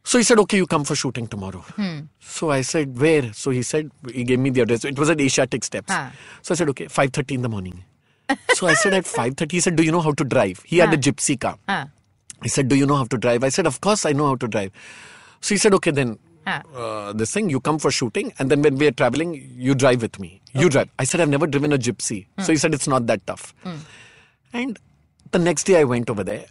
So 0.05 0.17
he 0.17 0.23
said, 0.23 0.39
okay, 0.39 0.55
you 0.55 0.65
come 0.65 0.85
for 0.85 0.95
shooting 0.95 1.27
tomorrow. 1.27 1.59
Hmm. 1.75 1.99
So 2.21 2.51
I 2.51 2.61
said, 2.61 2.97
where? 2.97 3.33
So 3.33 3.51
he 3.51 3.63
said, 3.63 3.91
he 4.13 4.23
gave 4.23 4.39
me 4.39 4.49
the 4.49 4.61
address. 4.61 4.85
It 4.85 4.97
was 4.97 5.09
at 5.09 5.19
Asiatic 5.19 5.65
Steps. 5.65 5.91
Huh. 5.91 6.11
So 6.41 6.53
I 6.53 6.55
said, 6.55 6.69
okay, 6.69 6.85
5.30 6.85 7.31
in 7.35 7.41
the 7.41 7.49
morning. 7.49 7.83
so 8.53 8.67
I 8.67 8.75
said, 8.75 8.93
at 8.93 9.03
5.30, 9.17 9.51
he 9.51 9.59
said, 9.59 9.75
do 9.75 9.83
you 9.83 9.91
know 9.91 9.99
how 9.99 10.13
to 10.13 10.23
drive? 10.23 10.63
He 10.65 10.77
had 10.77 10.93
a 10.93 10.97
gypsy 10.97 11.37
car. 11.37 11.57
He 12.43 12.47
said, 12.47 12.69
do 12.69 12.75
you 12.75 12.85
know 12.85 12.95
how 12.95 13.03
to 13.03 13.17
drive? 13.17 13.43
I 13.43 13.49
said, 13.49 13.67
of 13.67 13.81
course 13.81 14.05
I 14.05 14.13
know 14.13 14.27
how 14.27 14.35
to 14.35 14.47
drive. 14.47 14.71
So 15.41 15.53
he 15.53 15.57
said, 15.57 15.73
okay, 15.73 15.91
then 15.91 16.17
uh, 16.47 17.13
this 17.13 17.33
thing, 17.33 17.49
you 17.49 17.59
come 17.59 17.77
for 17.77 17.91
shooting, 17.91 18.33
and 18.39 18.49
then 18.49 18.61
when 18.61 18.77
we 18.77 18.87
are 18.87 18.91
traveling, 18.91 19.33
you 19.55 19.75
drive 19.75 20.01
with 20.01 20.19
me. 20.19 20.41
Okay. 20.49 20.63
You 20.63 20.69
drive. 20.69 20.89
I 20.97 21.03
said, 21.03 21.19
I've 21.21 21.29
never 21.29 21.47
driven 21.47 21.73
a 21.73 21.77
gypsy. 21.77 22.27
Hmm. 22.37 22.43
So 22.43 22.51
he 22.53 22.57
said, 22.57 22.73
it's 22.73 22.87
not 22.87 23.07
that 23.07 23.25
tough. 23.27 23.53
Hmm. 23.63 23.75
And 24.53 24.79
the 25.31 25.39
next 25.39 25.65
day, 25.65 25.79
I 25.79 25.83
went 25.83 26.09
over 26.09 26.23
there 26.23 26.45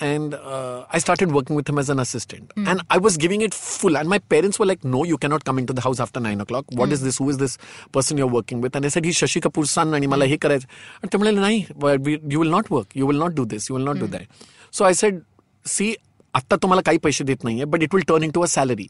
and 0.00 0.34
uh, 0.34 0.86
I 0.90 0.98
started 0.98 1.32
working 1.32 1.56
with 1.56 1.68
him 1.68 1.78
as 1.78 1.90
an 1.90 1.98
assistant. 1.98 2.52
Hmm. 2.54 2.68
And 2.68 2.82
I 2.90 2.98
was 2.98 3.16
giving 3.16 3.42
it 3.42 3.52
full. 3.52 3.96
And 3.96 4.08
my 4.08 4.18
parents 4.18 4.58
were 4.58 4.66
like, 4.66 4.84
"No, 4.84 5.04
you 5.04 5.18
cannot 5.18 5.44
come 5.44 5.58
into 5.58 5.72
the 5.72 5.82
house 5.82 6.00
after 6.00 6.20
nine 6.20 6.40
o'clock. 6.40 6.64
What 6.72 6.92
is 6.92 7.02
this? 7.02 7.18
Who 7.18 7.28
is 7.28 7.38
this 7.38 7.58
person 7.92 8.16
you're 8.16 8.26
working 8.26 8.60
with?" 8.60 8.74
And 8.76 8.86
I 8.86 8.88
said, 8.88 9.04
"He's 9.04 9.18
Shashi 9.18 9.42
Kapoor's 9.42 9.70
son, 9.70 9.92
and 9.92 10.02
he 10.02 10.38
karayach." 10.38 10.64
And 11.02 11.10
tamil 11.10 11.34
were 11.76 11.98
"No, 11.98 12.18
you 12.34 12.40
will 12.40 12.50
not 12.50 12.70
work. 12.70 12.94
You 12.94 13.06
will 13.06 13.18
not 13.18 13.34
do 13.34 13.44
this. 13.44 13.68
You 13.68 13.74
will 13.74 13.84
not 13.84 13.98
do 13.98 14.06
that." 14.06 14.26
So 14.70 14.84
I 14.84 14.92
said, 14.92 15.22
"See, 15.64 15.98
आत्ता 16.35 16.55
तुम्हाला 16.63 16.81
काही 16.85 16.97
पैसे 17.07 17.23
देत 17.23 17.43
नाहीये, 17.43 17.65
but 17.65 17.83
it 17.87 17.93
will 17.93 18.05
turn 18.13 18.23
into 18.29 18.43
a 18.43 18.47
salary. 18.47 18.87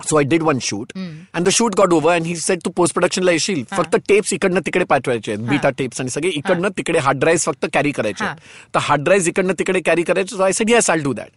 So 0.00 0.16
I 0.18 0.22
did 0.30 0.42
one 0.46 0.58
shoot 0.58 0.92
and 0.96 1.46
the 1.48 1.52
shoot 1.56 1.76
got 1.80 1.92
over 1.96 2.10
and 2.12 2.26
he 2.26 2.32
said 2.44 2.62
तू 2.64 2.70
post 2.76 2.94
प्रोडक्शनला 2.94 3.32
येशील 3.32 3.62
फक्त 3.70 3.94
टेप्स 4.08 4.32
इकडनं 4.32 4.60
तिकडे 4.66 4.84
पाठवायचे 4.90 5.32
आहेत 5.32 5.44
बीटा 5.48 5.70
टेप्स 5.78 6.00
आणि 6.00 6.10
सगळे 6.10 6.30
इकडनं 6.38 6.68
तिकडे 6.78 6.98
हार्ड 6.98 7.18
ड्राईव्ह 7.20 7.42
फक्त 7.44 7.66
कॅरी 7.74 7.92
करायचे 7.98 8.24
आहेत. 8.24 8.36
तर 8.74 8.80
हार्ड 8.82 9.04
ड्राईव्ह 9.04 9.28
इकडनं 9.28 9.52
तिकडे 9.58 9.80
कॅरी 9.86 10.02
करायचे 10.02 10.36
so 10.36 10.42
I 10.42 10.52
said 10.52 10.70
yes 10.70 10.90
I'll 10.90 11.02
do 11.02 11.12
that 11.12 11.30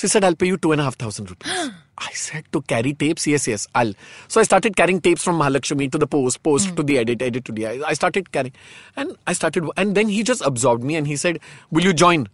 so 0.00 0.08
said 0.08 0.24
I'll 0.24 0.34
pay 0.40 0.48
you 0.48 0.56
two 0.62 0.70
and 0.72 0.80
half 0.80 1.00
thousand 1.00 1.28
rupees 1.28 1.70
I 2.02 2.12
said 2.18 2.46
to 2.54 2.60
carry 2.70 2.92
tapes, 3.00 3.24
yes, 3.30 3.44
yes, 3.48 3.64
I'll. 3.80 3.90
So 4.34 4.40
I 4.40 4.44
started 4.46 4.76
carrying 4.78 5.00
tapes 5.06 5.26
from 5.26 5.36
Mahalakshmi 5.40 5.86
to 5.96 5.98
the 6.02 6.06
post, 6.14 6.38
post 6.48 6.70
to 6.78 6.84
the 6.88 6.96
edit, 7.00 7.24
edit 7.26 7.44
to 7.48 7.54
the. 7.58 7.66
I 7.90 7.96
started 7.98 8.30
carrying, 8.36 8.54
and 9.02 9.12
I 9.32 9.34
started, 9.40 9.68
and 9.82 9.98
then 9.98 10.08
he 10.14 10.22
just 10.30 10.46
absorbed 10.50 10.86
me, 10.90 10.96
and 11.00 11.10
he 11.12 11.18
said, 11.22 11.38
"Will 11.70 11.86
you 11.88 11.92
join 12.02 12.24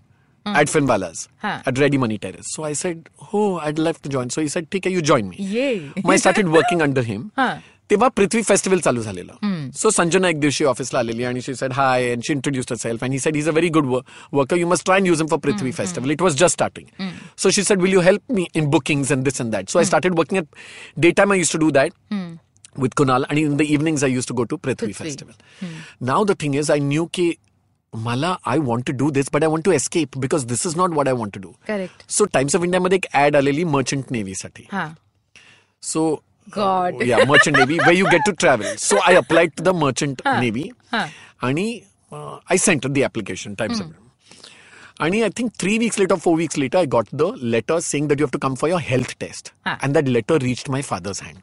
at 0.47 0.70
Finwalas 0.75 1.25
Huh. 1.47 1.56
at 1.70 1.80
Ready 1.85 1.99
Money 2.04 2.20
Terrace?" 2.26 2.52
So 2.58 2.68
I 2.68 2.75
said, 2.82 3.08
"Oh, 3.32 3.49
I'd 3.70 3.82
love 3.88 3.99
to 4.04 4.14
join." 4.14 4.30
So 4.37 4.44
he 4.47 4.52
said, 4.54 4.70
"ठीक 4.73 4.87
है, 4.87 4.92
you 4.99 5.02
join 5.11 5.32
me." 5.32 5.49
Yay. 5.56 5.75
Mug 6.06 6.14
I 6.14 6.20
started 6.26 6.54
working 6.58 6.87
under 6.88 7.04
him. 7.11 7.26
Huh. 7.40 7.50
तेव्हा 7.90 8.08
पृथ्वी 8.16 8.40
festival 8.42 8.80
चालू 8.80 9.02
झालेलं 9.02 9.68
सो 9.76 9.90
संजना 9.90 10.28
एक 10.28 10.40
दिवशी 10.40 10.64
ऑफिसला 10.70 10.99
आलेली 10.99 11.25
आणि 11.25 11.40
she 11.42 11.54
said 11.54 11.73
hi 11.73 12.11
and 12.12 12.23
she 12.26 12.32
introduced 12.32 12.73
her 12.73 12.78
self 12.78 13.04
and 13.04 13.12
he 13.12 13.18
said 13.18 13.37
is 13.37 13.49
a 13.49 13.50
very 13.50 13.68
good 13.76 13.87
worker 14.35 14.56
you 14.58 14.66
must 14.68 14.85
try 14.85 14.99
and 14.99 15.06
use 15.06 15.18
him 15.18 15.28
for 15.28 15.38
Prithvi 15.47 15.70
festival 15.78 16.11
it 16.12 16.23
was 16.23 16.37
just 16.38 16.52
starting 16.52 17.08
so 17.42 17.50
she 17.50 17.62
said 17.64 17.82
will 17.82 17.92
you 17.92 18.00
help 18.08 18.32
me 18.32 18.47
in 18.56 18.66
bookings 18.75 19.12
and 19.12 19.25
this 19.25 19.40
and 19.42 19.52
that 19.52 19.68
so 19.70 19.78
I 19.78 19.85
started 19.85 20.18
working 20.18 20.38
at 20.40 20.47
day 20.99 21.11
time 21.20 21.32
I 21.32 21.38
use 21.38 21.52
to 21.52 21.58
do 21.58 21.70
that 21.78 21.92
with 22.82 22.92
Kunal 22.99 23.25
and 23.30 23.38
in 23.47 23.54
the 23.61 23.68
evenings 23.76 24.02
I 24.08 24.12
used 24.16 24.28
to 24.30 24.35
go 24.40 24.44
to 24.50 24.58
Prithvi 24.66 24.88
Prithvi. 24.88 24.99
festival. 24.99 25.35
Now 26.11 26.18
the 26.32 26.37
thing 26.42 26.58
is 26.61 26.68
I 26.75 26.78
knew 26.90 27.06
ki 27.94 27.99
Mala, 28.04 28.38
I 28.44 28.58
want 28.58 28.85
to 28.87 28.92
do 28.92 29.11
this, 29.11 29.28
but 29.30 29.42
I 29.42 29.47
want 29.47 29.64
to 29.64 29.70
escape 29.73 30.16
because 30.20 30.47
this 30.47 30.66
is 30.66 30.76
not 30.76 30.90
what 30.90 31.08
I 31.08 31.12
want 31.12 31.32
to 31.32 31.38
do. 31.40 31.54
Correct. 31.66 32.04
So 32.06 32.26
Times 32.26 32.54
of 32.54 32.64
India 32.64 32.80
मध्ये 32.80 32.97
एक 32.99 33.06
ad 33.16 33.37
आलेली 33.37 33.64
merchant 33.64 34.11
navy 34.12 34.35
साठी 34.35 34.66
हा 34.73 34.94
So 35.80 36.23
God. 36.50 36.94
uh, 36.94 37.04
yeah, 37.04 37.25
merchant 37.25 37.56
navy 37.56 37.78
where 37.78 37.92
you 37.92 38.11
get 38.11 38.25
to 38.26 38.32
travel. 38.32 38.66
So 38.76 38.99
I 39.06 39.12
applied 39.12 39.56
to 39.56 39.62
the 39.62 39.73
merchant 39.73 40.23
navy, 40.26 40.73
Huh. 40.90 41.06
आणि 41.42 41.82
uh, 42.12 42.38
I 42.50 42.56
sent 42.56 42.82
the 42.94 43.04
application. 43.04 43.56
Times 43.56 43.80
of 43.80 43.87
and 45.00 45.14
I 45.14 45.28
think 45.28 45.54
three 45.54 45.78
weeks 45.78 45.99
later, 45.99 46.16
four 46.16 46.35
weeks 46.35 46.56
later, 46.56 46.78
I 46.78 46.87
got 46.87 47.06
the 47.12 47.26
letter 47.26 47.80
saying 47.80 48.08
that 48.08 48.18
you 48.18 48.25
have 48.25 48.32
to 48.32 48.38
come 48.38 48.56
for 48.56 48.68
your 48.68 48.80
health 48.80 49.18
test. 49.18 49.52
Huh. 49.64 49.76
And 49.80 49.94
that 49.94 50.08
letter 50.08 50.38
reached 50.38 50.68
my 50.68 50.82
father's 50.82 51.20
hand. 51.20 51.38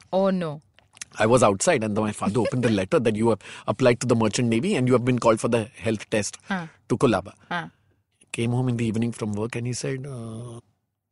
I 1.19 1.27
was 1.27 1.43
outside, 1.43 1.83
and 1.85 1.95
my 1.95 2.13
father 2.13 2.41
opened 2.41 2.63
the 2.63 2.71
letter 2.71 2.99
that 3.01 3.17
you 3.17 3.31
have 3.31 3.41
applied 3.67 4.01
to 4.01 4.07
the 4.07 4.15
merchant 4.15 4.49
navy 4.49 4.75
and 4.77 4.87
you 4.89 4.95
have 4.95 5.05
been 5.05 5.19
called 5.19 5.41
for 5.41 5.49
the 5.49 5.65
health 5.87 6.09
test 6.11 6.39
Huh. 6.49 6.67
to 6.89 6.97
Colaba. 6.97 7.33
Huh. 7.49 7.69
Came 8.33 8.53
home 8.53 8.69
in 8.69 8.77
the 8.77 8.85
evening 8.87 9.13
from 9.13 9.33
work 9.33 9.57
and 9.57 9.67
he 9.67 9.73
said, 9.73 10.07
uh, 10.07 10.61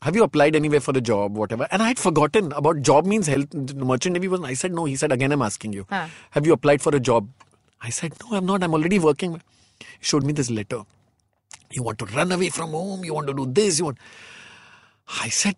"Have 0.02 0.14
you 0.14 0.22
applied 0.22 0.54
anywhere 0.54 0.80
for 0.80 0.92
a 0.96 1.00
job, 1.00 1.36
whatever?" 1.36 1.66
And 1.72 1.82
I 1.82 1.88
had 1.88 1.98
forgotten 1.98 2.52
about 2.52 2.82
job 2.82 3.06
means 3.06 3.26
health. 3.26 3.52
Merchant 3.92 4.14
navy 4.14 4.28
was. 4.28 4.40
I 4.52 4.54
said, 4.54 4.72
"No." 4.72 4.84
He 4.84 4.94
said, 5.02 5.10
"Again, 5.18 5.32
I'm 5.32 5.42
asking 5.42 5.72
you. 5.78 5.86
Huh. 5.90 6.06
Have 6.38 6.46
you 6.46 6.52
applied 6.58 6.80
for 6.86 6.94
a 6.94 7.00
job?" 7.10 7.28
I 7.80 7.90
said, 7.90 8.14
"No, 8.22 8.36
I'm 8.38 8.46
not. 8.46 8.62
I'm 8.68 8.74
already 8.80 9.00
working." 9.08 9.34
He 9.80 10.04
showed 10.12 10.24
me 10.30 10.32
this 10.42 10.50
letter. 10.60 10.80
You 11.78 11.82
want 11.88 11.98
to 11.98 12.06
run 12.18 12.30
away 12.38 12.48
from 12.60 12.70
home. 12.70 13.04
You 13.04 13.14
want 13.14 13.26
to 13.26 13.34
do 13.34 13.46
this. 13.60 13.78
You 13.80 13.86
want. 13.86 13.98
I 15.24 15.28
said, 15.28 15.56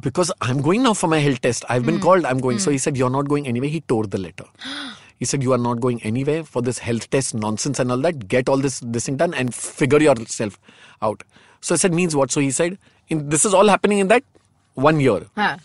because 0.00 0.32
I'm 0.40 0.60
going 0.62 0.82
now 0.82 0.94
for 0.94 1.06
my 1.06 1.18
health 1.18 1.40
test. 1.40 1.64
I've 1.68 1.84
been 1.84 1.98
mm. 1.98 2.02
called, 2.02 2.24
I'm 2.24 2.38
going. 2.38 2.56
Mm. 2.56 2.60
So 2.60 2.70
hmm. 2.70 2.72
he 2.72 2.78
said, 2.78 2.96
You're 2.96 3.10
not 3.10 3.28
going 3.28 3.46
anywhere. 3.46 3.68
He 3.68 3.80
tore 3.80 4.06
the 4.06 4.18
letter. 4.18 4.44
he 5.18 5.24
said, 5.24 5.42
You 5.42 5.52
are 5.52 5.58
not 5.58 5.80
going 5.80 6.02
anywhere 6.02 6.44
for 6.44 6.62
this 6.62 6.78
health 6.78 7.10
test 7.10 7.34
nonsense 7.34 7.78
and 7.78 7.90
all 7.90 7.98
that. 7.98 8.28
Get 8.28 8.48
all 8.48 8.56
this, 8.56 8.80
this 8.80 9.06
thing 9.06 9.16
done 9.16 9.34
and 9.34 9.54
figure 9.54 10.00
yourself 10.00 10.58
out. 11.02 11.22
So 11.60 11.74
I 11.74 11.78
said, 11.78 11.92
Means 11.92 12.16
what? 12.16 12.30
So 12.30 12.40
he 12.40 12.50
said, 12.50 12.78
This 13.08 13.44
is 13.44 13.52
all 13.54 13.68
happening 13.68 13.98
in 13.98 14.08
that 14.08 14.24
one 14.74 15.00
year. 15.00 15.26
Huh. 15.36 15.58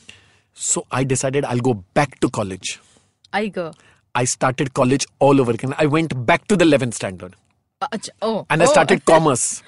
So 0.54 0.86
I 0.92 1.04
decided 1.04 1.46
I'll 1.46 1.60
go 1.60 1.76
back 1.94 2.20
to 2.20 2.30
college. 2.30 2.80
I 3.32 3.48
go. 3.48 3.74
I 4.16 4.26
started 4.26 4.74
college 4.74 5.06
all 5.20 5.40
over 5.40 5.52
again. 5.52 5.76
I 5.78 5.86
went 5.86 6.26
back 6.26 6.48
to 6.48 6.58
the 6.58 6.66
11th 6.66 6.96
standard. 6.96 7.36
Uh, 7.82 7.88
oh. 8.22 8.46
And 8.50 8.62
I 8.64 8.66
oh. 8.66 8.70
started 8.70 9.06
commerce. 9.14 9.62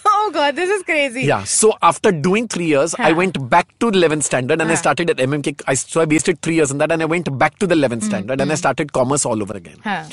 Oh 0.09 0.31
god, 0.33 0.55
this 0.55 0.69
is 0.73 0.83
crazy. 0.89 1.21
Yeah. 1.29 1.43
So 1.53 1.69
after 1.81 2.11
doing 2.27 2.45
three 2.47 2.67
years, 2.67 2.93
I 2.97 3.07
Huh. 3.09 3.15
went 3.21 3.39
back 3.53 3.71
to 3.83 3.89
11th 3.89 4.23
standard 4.27 4.61
and 4.65 4.71
I 4.71 4.77
started 4.81 5.09
at 5.13 5.23
MMK. 5.25 5.53
I, 5.67 5.73
so 5.79 6.01
I 6.01 6.05
wasted 6.13 6.39
three 6.41 6.55
years 6.59 6.71
in 6.71 6.77
that 6.83 6.93
and 6.95 7.05
I 7.05 7.09
went 7.13 7.31
back 7.41 7.57
to 7.63 7.67
the 7.71 7.75
11th 7.75 8.05
standard 8.09 8.39
and 8.45 8.51
I 8.51 8.55
started 8.61 8.93
commerce 8.99 9.25
all 9.31 9.43
over 9.47 9.57
again. 9.57 9.79
Huh. 9.83 10.03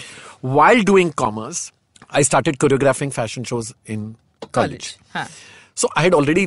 While 0.40 0.82
doing 0.82 1.12
commerce, 1.24 1.60
I 2.10 2.22
started 2.22 2.58
choreographing 2.64 3.12
fashion 3.18 3.44
shows 3.52 3.70
in 3.86 4.08
college. 4.58 4.88
हा 5.14 5.26
So 5.82 5.88
I 5.96 6.02
had 6.08 6.14
already 6.22 6.46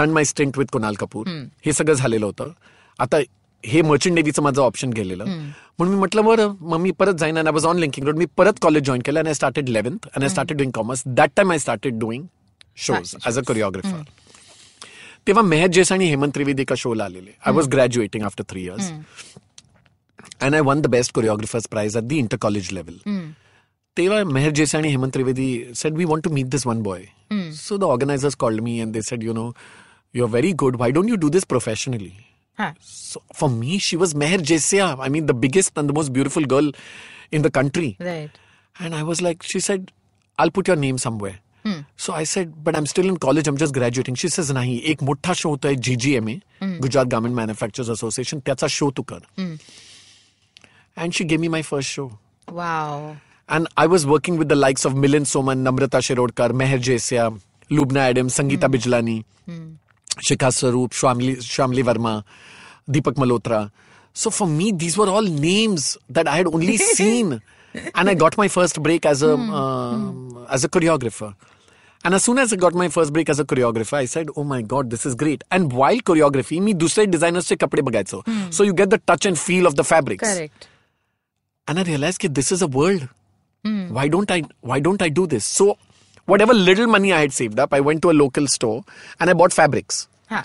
done 0.00 0.16
my 0.18 0.24
stint 0.32 0.56
with 0.62 0.70
Kunal 0.78 0.98
Kapoor. 1.04 1.26
हे 1.66 1.72
सगळं 1.72 1.94
झालेलं 1.94 2.26
होतं 2.26 2.52
आता 2.98 3.16
हे 3.64 3.82
merchant 3.82 4.14
नेव्हीचं 4.14 4.42
माझं 4.42 4.62
option 4.62 4.92
गेलेलं 4.96 5.24
म्हणून 5.24 5.92
मी 5.94 5.98
म्हटलं 5.98 6.24
बरं 6.24 6.54
मग 6.60 6.78
मी 6.80 6.90
परत 7.00 7.14
जाईन 7.20 7.36
आणि 7.38 7.48
आय 7.48 7.52
वॉज 7.52 7.64
ऑन 7.66 7.78
लिंकिंग 7.78 8.06
रोड 8.06 8.16
मी 8.18 8.24
परत 8.36 8.60
कॉलेज 8.62 8.82
जॉईन 8.86 9.02
केलं 9.06 9.18
आणि 9.20 9.28
आय 9.28 9.34
स्टार्टेड 9.34 9.68
इलेव्हन्थ 9.68 10.08
आणि 10.16 10.24
आय 10.24 10.28
started 10.28 10.56
doing 10.58 10.70
commerce 10.74 11.02
that 11.06 11.30
time 11.36 11.50
I 11.52 11.58
started 11.58 11.98
doing 12.00 12.24
shows 12.86 13.14
as 13.24 13.38
a 13.38 13.42
choreographer 13.46 14.02
तेव्हा 15.26 15.42
मेहर 15.42 15.66
जेस 15.76 15.92
आणि 15.92 16.08
हेमंत 16.08 16.34
त्रिवेदी 16.34 16.62
एका 16.62 16.74
शोला 16.78 17.04
आलेले 17.04 17.30
I 17.46 17.52
was 17.54 17.68
graduating 17.72 18.24
after 18.24 18.44
three 18.50 18.62
years 18.62 18.92
and 20.40 20.54
I 20.54 20.60
won 20.60 20.80
the 20.80 20.86
best 20.96 21.12
choreographers 21.14 21.66
prize 21.70 21.96
at 21.96 22.04
the 22.04 22.18
inter 22.18 22.36
college 22.40 22.72
level 22.72 22.96
तेव्हा 23.96 24.22
मेहर 24.24 24.50
जेसे 24.60 24.78
आणि 24.78 24.88
Hemant 24.88 25.12
Trivedi 25.14 25.50
said 25.76 25.96
we 25.96 26.04
want 26.04 26.24
to 26.24 26.30
meet 26.34 26.46
this 26.50 26.66
one 26.66 26.82
boy 26.82 27.04
so 27.56 27.76
the 27.76 27.84
organisers 27.84 28.34
called 28.40 28.60
me 28.64 28.80
and 28.80 28.92
they 28.92 29.02
said 29.02 29.22
you 29.22 29.32
know 29.32 29.52
you 30.14 30.24
are 30.24 30.30
very 30.30 30.52
good 30.64 30.76
why 30.80 30.90
don't 30.90 31.08
you 31.10 31.16
do 31.16 31.28
this 31.28 31.44
professionally 31.44 32.12
हा 32.58 32.74
So 33.10 33.20
for 33.34 33.48
me, 33.50 33.76
she 33.78 33.96
was 33.96 34.12
Meher 34.14 34.38
Jesia. 34.48 34.96
I 35.00 35.08
mean, 35.08 35.26
the 35.26 35.34
biggest 35.34 35.78
and 35.78 35.88
the 35.88 35.94
most 35.94 36.12
beautiful 36.12 36.44
girl 36.44 36.66
in 37.32 37.46
the 37.46 37.50
country. 37.50 37.88
Right 38.00 38.38
And 38.76 38.94
I 38.94 39.02
was 39.02 39.20
like, 39.20 39.42
she 39.42 39.60
said, 39.60 39.88
I'll 40.38 40.52
put 40.58 40.68
your 40.70 40.76
name 40.82 40.98
somewhere. 40.98 41.38
So 41.96 42.12
I 42.12 42.24
said, 42.24 42.52
but 42.64 42.76
I'm 42.76 42.86
still 42.86 43.08
in 43.12 43.16
college. 43.16 43.48
I'm 43.48 43.56
just 43.62 43.74
graduating. 43.78 44.14
She 44.22 44.28
says, 44.28 44.52
नाही 44.52 44.76
एक 44.92 45.02
मोठा 45.02 45.32
show 45.40 45.50
होतोय 45.50 45.74
GGMA, 45.88 46.36
Gujarat 46.62 47.06
garment 47.12 47.34
manufactures 47.34 47.90
association 47.90 48.38
त्याचा 48.46 48.66
show 48.70 48.90
तू 48.96 49.02
कर 49.12 49.18
and 50.98 51.12
she 51.12 51.24
gave 51.24 51.40
me 51.40 51.48
my 51.48 51.62
first 51.62 51.90
show 51.94 52.08
wow 52.52 53.12
And 53.48 53.66
I 53.76 53.86
was 53.92 54.04
working 54.06 54.36
with 54.40 54.48
the 54.50 54.56
likes 54.56 54.84
of 54.88 54.92
Milind 55.04 55.26
Soman, 55.28 55.62
Namrata 55.68 56.00
Shirodkar, 56.08 56.52
Meher 56.58 56.76
Jesya, 56.88 57.24
Lubna 57.78 58.02
Adams, 58.10 58.36
Sangeeta 58.38 58.68
Bijlani, 58.74 59.14
Shikha 60.28 60.50
Saroop, 60.58 60.90
Shwamli, 60.98 61.32
Shwamli 61.46 61.82
Verma, 61.88 62.12
Deepak 62.88 63.14
Malhotra. 63.22 63.58
So 64.12 64.30
for 64.30 64.46
me, 64.46 64.70
these 64.70 64.96
were 64.96 65.08
all 65.08 65.22
names 65.22 65.98
that 66.08 66.28
I 66.28 66.36
had 66.36 66.46
only 66.46 66.76
seen. 66.76 67.40
and 67.94 68.08
I 68.08 68.14
got 68.14 68.36
my 68.38 68.46
first 68.46 68.80
break 68.84 69.04
as 69.04 69.20
a 69.22 69.34
um, 69.34 70.46
as 70.48 70.62
a 70.62 70.68
choreographer. 70.68 71.34
And 72.04 72.14
as 72.14 72.24
soon 72.24 72.38
as 72.38 72.52
I 72.52 72.56
got 72.56 72.74
my 72.74 72.88
first 72.88 73.12
break 73.12 73.28
as 73.28 73.38
a 73.38 73.44
choreographer, 73.44 73.96
I 73.98 74.06
said, 74.06 74.30
"Oh 74.36 74.44
my 74.44 74.62
God, 74.62 74.90
this 74.90 75.04
is 75.04 75.14
great!" 75.22 75.42
And 75.50 75.72
while 75.80 75.98
choreography, 76.10 76.60
मी 76.60 76.74
दुसरे 76.74 77.06
designers 77.14 77.48
चे 77.48 77.56
कपडे 77.56 77.82
बघायचो. 77.88 78.22
So 78.58 78.64
you 78.64 78.72
get 78.72 78.90
the 78.90 78.98
touch 79.10 79.26
and 79.30 79.38
feel 79.38 79.66
of 79.70 79.76
the 79.80 79.84
fabrics. 79.84 80.28
Correct 80.28 80.64
And 81.68 81.78
I 81.78 81.82
realized 81.82 82.22
that 82.22 82.34
this 82.34 82.50
is 82.52 82.62
a 82.62 82.66
world. 82.66 83.08
Why 83.98 84.08
don't 84.08 84.30
I 84.30 84.42
why 84.72 84.80
don't 84.80 85.02
I 85.02 85.08
do 85.08 85.26
this? 85.26 85.44
So 85.44 85.76
whatever 86.24 86.54
little 86.54 86.86
money 86.86 87.12
I 87.12 87.20
had 87.20 87.32
saved 87.32 87.60
up, 87.60 87.74
I 87.74 87.80
went 87.80 88.02
to 88.02 88.10
a 88.10 88.16
local 88.20 88.46
store 88.46 88.84
and 89.18 89.30
I 89.30 89.34
bought 89.34 89.52
fabrics. 89.52 90.00
हा 90.30 90.42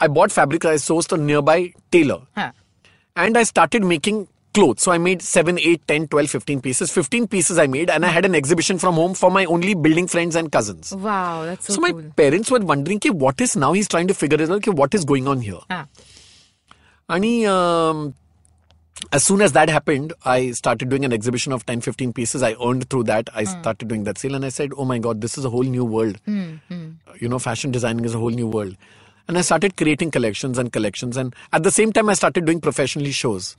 I 0.00 0.08
bought 0.18 0.30
fabrics 0.30 0.66
I 0.66 0.74
sourced 0.74 1.10
a 1.12 1.16
nearby 1.16 1.72
tailor. 1.90 2.20
हा 2.36 2.52
And 3.16 3.38
I 3.38 3.42
started 3.42 3.84
making 3.84 4.28
clothes. 4.53 4.81
So 4.81 4.91
I 4.91 4.97
made 4.97 5.21
7, 5.21 5.59
8, 5.59 5.87
10, 5.87 6.07
12, 6.07 6.29
15 6.29 6.61
pieces. 6.61 6.91
15 6.91 7.27
pieces 7.27 7.57
I 7.57 7.67
made 7.67 7.89
and 7.89 8.05
I 8.05 8.09
had 8.09 8.25
an 8.25 8.35
exhibition 8.35 8.77
from 8.77 8.95
home 8.95 9.13
for 9.13 9.31
my 9.31 9.45
only 9.45 9.73
building 9.73 10.07
friends 10.07 10.35
and 10.35 10.51
cousins. 10.51 10.93
Wow, 10.93 11.45
that's 11.45 11.67
so, 11.67 11.73
so 11.73 11.81
cool. 11.81 12.01
my 12.01 12.09
parents 12.09 12.51
were 12.51 12.59
wondering, 12.59 12.97
okay, 12.97 13.09
what 13.09 13.39
is 13.41 13.55
now 13.55 13.73
he's 13.73 13.87
trying 13.87 14.07
to 14.07 14.13
figure 14.13 14.41
it 14.41 14.49
out, 14.49 14.57
okay, 14.57 14.71
what 14.71 14.93
is 14.93 15.05
going 15.05 15.27
on 15.27 15.41
here? 15.41 15.59
Ah. 15.69 15.87
And 17.09 17.23
he, 17.23 17.45
um, 17.45 18.15
as 19.11 19.23
soon 19.23 19.41
as 19.41 19.51
that 19.53 19.69
happened, 19.69 20.13
I 20.23 20.51
started 20.51 20.89
doing 20.89 21.03
an 21.03 21.11
exhibition 21.13 21.51
of 21.51 21.65
10, 21.65 21.81
15 21.81 22.13
pieces. 22.13 22.41
I 22.41 22.55
earned 22.63 22.89
through 22.89 23.03
that. 23.03 23.29
I 23.33 23.43
mm. 23.43 23.61
started 23.61 23.87
doing 23.87 24.03
that 24.05 24.17
sale 24.17 24.35
and 24.35 24.45
I 24.45 24.49
said, 24.49 24.71
oh 24.77 24.85
my 24.85 24.99
God, 24.99 25.21
this 25.21 25.37
is 25.37 25.45
a 25.45 25.49
whole 25.49 25.63
new 25.63 25.83
world. 25.83 26.19
Mm. 26.27 26.59
You 27.19 27.27
know, 27.27 27.39
fashion 27.39 27.71
designing 27.71 28.05
is 28.05 28.15
a 28.15 28.19
whole 28.19 28.29
new 28.29 28.47
world. 28.47 28.77
And 29.27 29.37
I 29.37 29.41
started 29.41 29.77
creating 29.77 30.11
collections 30.11 30.57
and 30.57 30.71
collections. 30.71 31.15
And 31.15 31.33
at 31.53 31.63
the 31.63 31.71
same 31.71 31.93
time, 31.93 32.09
I 32.09 32.13
started 32.13 32.45
doing 32.45 32.59
professionally 32.59 33.11
shows. 33.11 33.55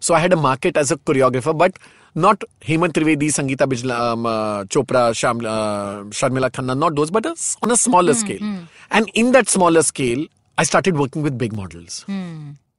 So 0.00 0.14
I 0.14 0.20
had 0.20 0.32
a 0.32 0.36
market 0.36 0.76
as 0.76 0.90
a 0.90 0.96
choreographer, 0.96 1.56
but 1.56 1.78
not 2.14 2.42
Hemant 2.62 2.92
Trivedi, 2.92 3.28
Sangeeta 3.28 3.66
Bijla, 3.66 3.98
um, 3.98 4.26
uh, 4.26 4.64
Chopra, 4.64 5.14
Sham, 5.16 5.40
uh, 5.40 6.04
Sharmila 6.18 6.50
Khanna, 6.50 6.76
not 6.78 6.94
those, 6.96 7.10
but 7.10 7.26
a 7.26 7.34
on 7.62 7.70
a 7.70 7.76
smaller 7.76 8.14
scale. 8.14 8.40
And 8.90 9.10
in 9.14 9.32
that 9.32 9.48
smaller 9.48 9.82
scale, 9.82 10.26
I 10.58 10.64
started 10.64 10.96
working 10.98 11.22
with 11.22 11.36
big 11.36 11.54
models. 11.54 12.04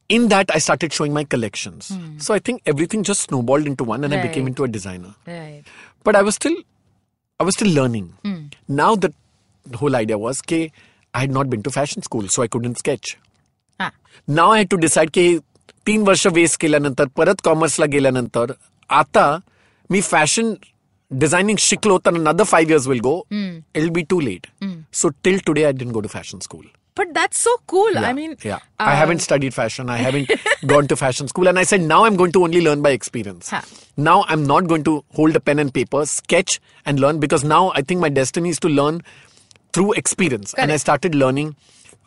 In 0.10 0.30
that, 0.30 0.50
I 0.56 0.60
started 0.60 0.94
showing 0.94 1.14
my 1.14 1.24
collections. 1.24 1.92
So 2.18 2.34
I 2.34 2.40
think 2.40 2.62
everything 2.66 3.04
just 3.04 3.22
snowballed 3.22 3.68
into 3.68 3.84
one, 3.84 4.04
and 4.04 4.14
I 4.14 4.22
became 4.22 4.48
into 4.48 4.64
a 4.64 4.68
designer. 4.68 5.16
Right. 5.26 5.64
But 6.04 6.16
I 6.16 6.22
was 6.22 6.36
still, 6.36 6.56
I 7.40 7.44
was 7.44 7.56
still 7.56 7.70
learning. 7.72 8.14
Now 8.68 8.96
the 8.96 9.12
whole 9.76 9.96
idea 9.96 10.18
was, 10.18 10.42
कि 10.42 10.72
I 11.15 11.21
had 11.21 11.33
not 11.37 11.51
been 11.53 11.63
to 11.65 11.71
fashion 11.71 12.03
school, 12.03 12.29
so 12.35 12.43
I 12.43 12.49
couldn't 12.57 12.79
sketch. 12.85 13.15
हा 13.81 13.91
नाव 14.29 14.53
आय 14.55 14.65
to 14.71 14.77
decide 14.77 15.11
की 15.15 15.25
तीन 15.87 16.03
वर्ष 16.07 16.27
waste 16.35 16.61
केल्यानंतर 16.61 17.07
परत 17.17 17.41
कॉमर्सला 17.45 17.87
गेल्यानंतर 17.95 18.53
आता 18.91 19.25
मी 19.91 20.01
fashion 20.01 20.55
designing 21.11 21.59
शिकलो 21.61 21.99
तर 22.05 22.13
नदर 22.29 22.45
five 22.45 22.73
years 22.73 22.87
will 22.89 23.01
go 23.09 23.17
ill 23.33 23.89
B 23.97 24.03
to 24.11 24.21
late 24.21 24.47
so 25.01 25.09
till 25.25 25.39
today 25.47 25.65
I 25.65 25.73
didn't 25.73 25.93
go 25.93 26.01
to 26.01 26.09
fashion 26.15 26.39
school 26.49 26.65
But 27.01 27.13
that's 27.17 27.39
so 27.43 27.53
cool. 27.73 27.95
I 27.99 28.09
mean, 28.17 28.33
yeah. 28.47 28.57
uh, 28.57 28.87
I 28.87 28.95
haven't 28.97 29.23
studied 29.27 29.55
fashion. 29.59 29.91
I 29.93 29.95
haven't 30.07 30.33
gone 30.73 30.89
to 30.89 30.97
fashion 31.03 31.31
school. 31.31 31.49
And 31.53 31.61
I 31.61 31.63
said, 31.71 31.87
now 31.93 32.01
I'm 32.09 32.19
going 32.23 32.33
to 32.33 32.43
only 32.49 32.61
learn 32.67 32.83
by 32.87 32.91
experience. 32.97 33.49
Huh. 33.55 33.61
Now 34.09 34.17
I'm 34.35 34.45
not 34.51 34.69
going 34.73 34.85
to 34.89 34.95
hold 35.21 35.39
a 35.41 35.43
pen 35.47 35.63
and 35.63 35.73
paper, 35.79 36.03
sketch 36.11 36.59
and 36.85 37.01
learn 37.05 37.23
because 37.23 37.47
now 37.55 37.63
I 37.81 37.83
think 37.93 38.05
my 38.05 38.11
destiny 38.19 38.53
is 38.57 38.61
to 38.67 38.73
learn 38.81 39.01
through 39.78 39.94
experience 40.02 40.54
Correct. 40.54 40.64
and 40.64 40.72
i 40.72 40.78
started 40.84 41.14
learning 41.24 41.56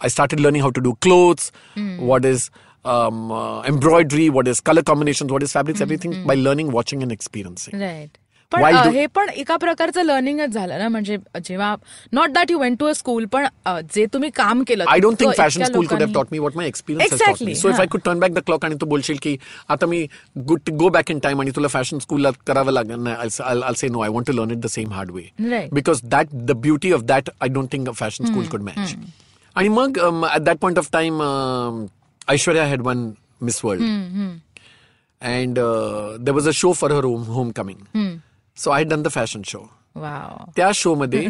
i 0.01 0.09
started 0.17 0.41
learning 0.41 0.63
how 0.67 0.71
to 0.79 0.81
do 0.87 0.95
clothes 1.07 1.53
mm. 1.77 2.01
what 2.11 2.25
is 2.25 2.51
um, 2.85 3.31
uh, 3.31 3.63
embroidery 3.63 4.29
what 4.31 4.49
is 4.49 4.61
color 4.61 4.83
combinations 4.83 5.31
what 5.31 5.43
is 5.43 5.53
fabrics 5.53 5.77
mm-hmm. 5.77 5.83
everything 5.85 6.13
hmm. 6.15 6.27
by 6.27 6.35
learning 6.35 6.73
watching 6.73 7.03
and 7.03 7.13
experiencing 7.13 7.79
right 7.79 8.17
पण 8.52 8.62
While 8.62 8.76
a, 8.78 8.84
do- 8.86 8.92
हे 8.94 9.06
पण 9.16 9.30
एका 9.30 9.56
प्रकारचं 9.58 10.04
लर्निंगच 10.06 10.50
झालं 10.50 10.80
ना 10.80 10.88
म्हणजे 10.90 11.18
जेव्हा 11.46 11.76
not 12.14 12.32
that 12.32 12.52
you 12.52 12.60
went 12.60 12.78
to 12.80 12.86
a 12.86 12.92
school 12.96 13.26
पण 13.32 13.46
अ, 13.66 13.80
जे 13.96 14.06
तुम्ही 14.14 14.30
काम 14.36 14.62
केलं 14.68 14.84
I 14.84 14.98
don't 15.06 15.18
think 15.22 15.32
इतकं 15.32 15.44
fashion 15.44 15.62
इतक्या 15.62 15.68
school 15.68 15.88
could 15.90 16.02
have 16.02 16.12
लोकांनी- 16.12 16.16
taught 16.16 16.34
me 16.36 16.42
what 16.46 16.60
my 16.62 16.68
experience 16.72 17.12
has 17.12 17.20
taught 17.22 17.30
Exactly, 17.32 17.48
me. 17.48 17.56
So 17.62 17.70
if 17.70 17.76
huh. 17.76 17.84
I 17.84 17.88
could 17.96 18.04
turn 18.08 18.22
back 18.24 18.36
the 18.38 18.44
clock 18.50 18.66
आणि 18.66 18.76
तू 18.82 18.86
बोलशील 18.94 19.18
की 19.22 19.36
आता 19.76 19.86
मी 19.94 20.04
good 20.52 20.70
go 20.84 20.90
back 20.98 21.12
in 21.12 21.20
time 21.26 21.42
आणि 21.42 21.52
तुला 21.56 21.68
फॅशन 21.78 22.00
स्कूलला 22.06 22.32
करावं 22.48 22.72
लागेल 22.72 23.08
I'll 23.16 23.80
say 23.84 23.90
no 23.98 24.06
I 24.08 24.12
want 24.18 24.30
to 24.32 24.38
learn 24.40 24.56
it 24.58 24.62
the 24.68 24.74
same 24.78 24.96
hard 25.00 25.12
way 25.18 25.26
Right. 25.56 25.74
because 25.82 26.04
that 26.16 26.38
the 26.52 26.58
beauty 26.68 26.94
of 27.00 27.08
that 27.14 27.34
I 27.48 27.52
don't 27.58 27.76
think 27.76 27.94
a 27.94 27.98
fashion 28.04 28.32
school 28.34 28.50
could 28.56 28.68
match 28.72 28.96
आणि 29.56 29.70
मग 29.80 29.98
um, 30.08 30.24
at 30.32 30.46
that 30.52 30.64
point 30.66 30.84
of 30.84 30.92
time 31.00 31.20
um, 31.32 31.84
Aishwarya 32.34 32.70
had 32.76 32.86
won 32.92 33.06
Miss 33.42 33.64
World 33.64 33.82
and 35.22 35.58
uh, 35.58 36.18
there 36.20 36.34
was 36.34 36.46
a 36.46 36.54
show 36.54 36.74
for 36.74 36.90
her 36.94 37.02
home, 37.02 37.26
homecoming 37.26 38.09
so 38.64 38.72
I 38.72 38.80
had 38.84 38.90
done 38.96 39.04
the 39.08 39.14
fashion 39.18 39.44
show 39.54 39.64
वाव 40.04 40.52
त्या 40.56 40.72
show 40.78 40.94
मध्ये 40.96 41.28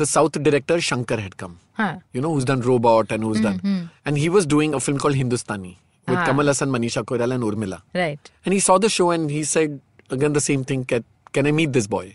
the 0.00 0.06
South 0.12 0.36
director 0.48 0.76
Shankar 0.90 1.18
had 1.24 1.36
come 1.42 1.56
हा 1.78 1.88
you 2.16 2.20
know, 2.22 2.30
who's 2.34 2.46
done 2.50 2.62
Robot 2.68 3.12
and 3.16 3.22
who's 3.28 3.40
done. 3.48 3.58
And 4.04 4.18
he 4.22 4.28
was 4.36 4.46
doing 4.54 4.72
a 4.78 4.80
film 4.86 4.98
called 5.04 5.18
Hindustani 5.18 5.74
with 6.08 6.16
Ah. 6.18 6.24
Kamal 6.28 6.46
Hassan, 6.50 6.70
Manisha 6.76 7.02
Koirala, 7.10 7.36
and 7.40 7.44
Urmila. 7.48 7.78
Right 7.94 8.28
And 8.44 8.54
he 8.56 8.60
saw 8.68 8.78
the 8.84 8.88
show 8.94 9.10
and 9.16 9.30
he 9.36 9.42
said 9.50 9.78
again 10.16 10.32
the 10.38 10.42
same 10.46 10.64
thing. 10.70 10.84
Can, 10.92 11.04
can 11.38 11.46
I 11.50 11.52
meet 11.58 11.72
this 11.78 11.86
boy? 11.94 12.06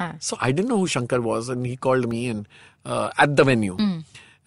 हा 0.00 0.08
So 0.28 0.38
I 0.40 0.50
didn't 0.52 0.68
know 0.74 0.78
who 0.82 0.86
Shankar 0.96 1.20
was, 1.28 1.50
and 1.56 1.66
he 1.72 1.76
called 1.88 2.08
me 2.14 2.22
and 2.34 2.48
uh, 2.84 3.10
at 3.26 3.36
the 3.40 3.44
venue. 3.52 3.76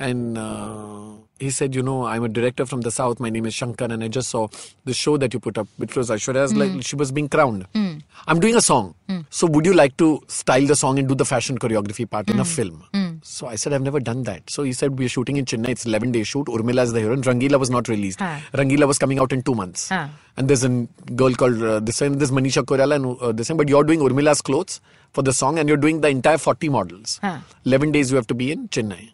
And 0.02 0.36
uh, 0.36 1.12
he 1.38 1.50
said, 1.50 1.74
you 1.76 1.82
know, 1.82 2.04
I'm 2.06 2.24
a 2.24 2.28
director 2.28 2.66
from 2.66 2.80
the 2.80 2.90
south. 2.90 3.20
My 3.20 3.30
name 3.30 3.46
is 3.46 3.54
Shankar, 3.54 3.86
and 3.92 4.02
I 4.02 4.08
just 4.08 4.28
saw 4.30 4.48
the 4.84 4.92
show 4.92 5.16
that 5.16 5.32
you 5.32 5.38
put 5.40 5.58
up, 5.58 5.68
which 5.76 5.94
was 5.96 6.10
Aishwarya's. 6.10 6.54
Like 6.54 6.82
she 6.82 6.96
was 6.96 7.12
being 7.12 7.28
crowned. 7.28 7.66
I'm 8.26 8.40
doing 8.40 8.56
a 8.56 8.60
song. 8.60 8.94
So 9.30 9.46
would 9.46 9.64
you 9.66 9.74
like 9.74 9.96
to 9.98 10.20
style 10.28 10.66
the 10.66 10.74
song 10.76 10.98
and 10.98 11.08
do 11.08 11.14
the 11.14 11.24
fashion 11.24 11.58
choreography 11.58 12.08
part 12.08 12.28
in 12.30 12.40
a 12.40 12.44
film? 12.44 12.84
So 13.22 13.46
I 13.46 13.54
said, 13.54 13.72
I've 13.72 13.82
never 13.82 14.00
done 14.00 14.24
that. 14.24 14.50
So 14.50 14.64
he 14.64 14.72
said, 14.72 14.98
we're 14.98 15.08
shooting 15.08 15.36
in 15.36 15.44
Chennai. 15.44 15.68
It's 15.68 15.86
11 15.86 16.10
day 16.10 16.24
shoot. 16.24 16.46
Urmila 16.48 16.82
is 16.82 16.92
the 16.92 17.00
heroine. 17.00 17.22
Rangila 17.22 17.60
was 17.60 17.70
not 17.70 17.86
released. 17.88 18.20
Ah. 18.20 18.42
Rangila 18.52 18.88
was 18.88 18.98
coming 18.98 19.20
out 19.20 19.32
in 19.32 19.42
two 19.42 19.54
months. 19.54 19.88
Ah. 19.92 20.10
And 20.36 20.48
there's 20.48 20.64
a 20.64 20.70
girl 21.14 21.32
called 21.34 21.62
uh, 21.62 21.78
this 21.78 22.00
and 22.02 22.18
this 22.18 22.32
Manisha 22.32 22.64
Koirala 22.64 22.96
and 22.96 23.20
uh, 23.20 23.30
this, 23.30 23.48
but 23.50 23.68
you're 23.68 23.84
doing 23.84 24.00
Urmila's 24.00 24.40
clothes 24.42 24.80
for 25.12 25.22
the 25.22 25.32
song, 25.32 25.58
and 25.60 25.68
you're 25.68 25.76
doing 25.86 26.00
the 26.00 26.08
entire 26.08 26.36
40 26.38 26.68
models. 26.70 27.20
Ah. 27.22 27.44
11 27.64 27.92
days 27.92 28.10
you 28.10 28.16
have 28.16 28.26
to 28.26 28.34
be 28.34 28.50
in 28.50 28.66
Chennai 28.68 29.12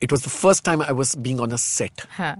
it 0.00 0.12
was 0.12 0.22
the 0.22 0.30
first 0.30 0.64
time 0.64 0.82
I 0.82 0.92
was 0.92 1.14
being 1.14 1.40
on 1.40 1.52
a 1.52 1.58
set. 1.58 2.06
Huh. 2.10 2.36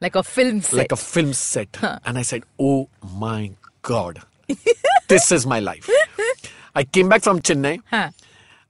Like 0.00 0.16
a 0.16 0.22
film 0.22 0.60
set. 0.60 0.78
Like 0.78 0.92
a 0.92 0.96
film 0.96 1.32
set. 1.32 1.76
Huh. 1.76 1.98
And 2.04 2.18
I 2.18 2.22
said, 2.22 2.44
oh 2.58 2.88
my 3.16 3.52
God, 3.82 4.20
this 5.08 5.30
is 5.30 5.46
my 5.46 5.60
life. 5.60 5.88
I 6.74 6.84
came 6.84 7.08
back 7.08 7.22
from 7.22 7.40
Chennai. 7.40 7.80
Huh. 7.90 8.10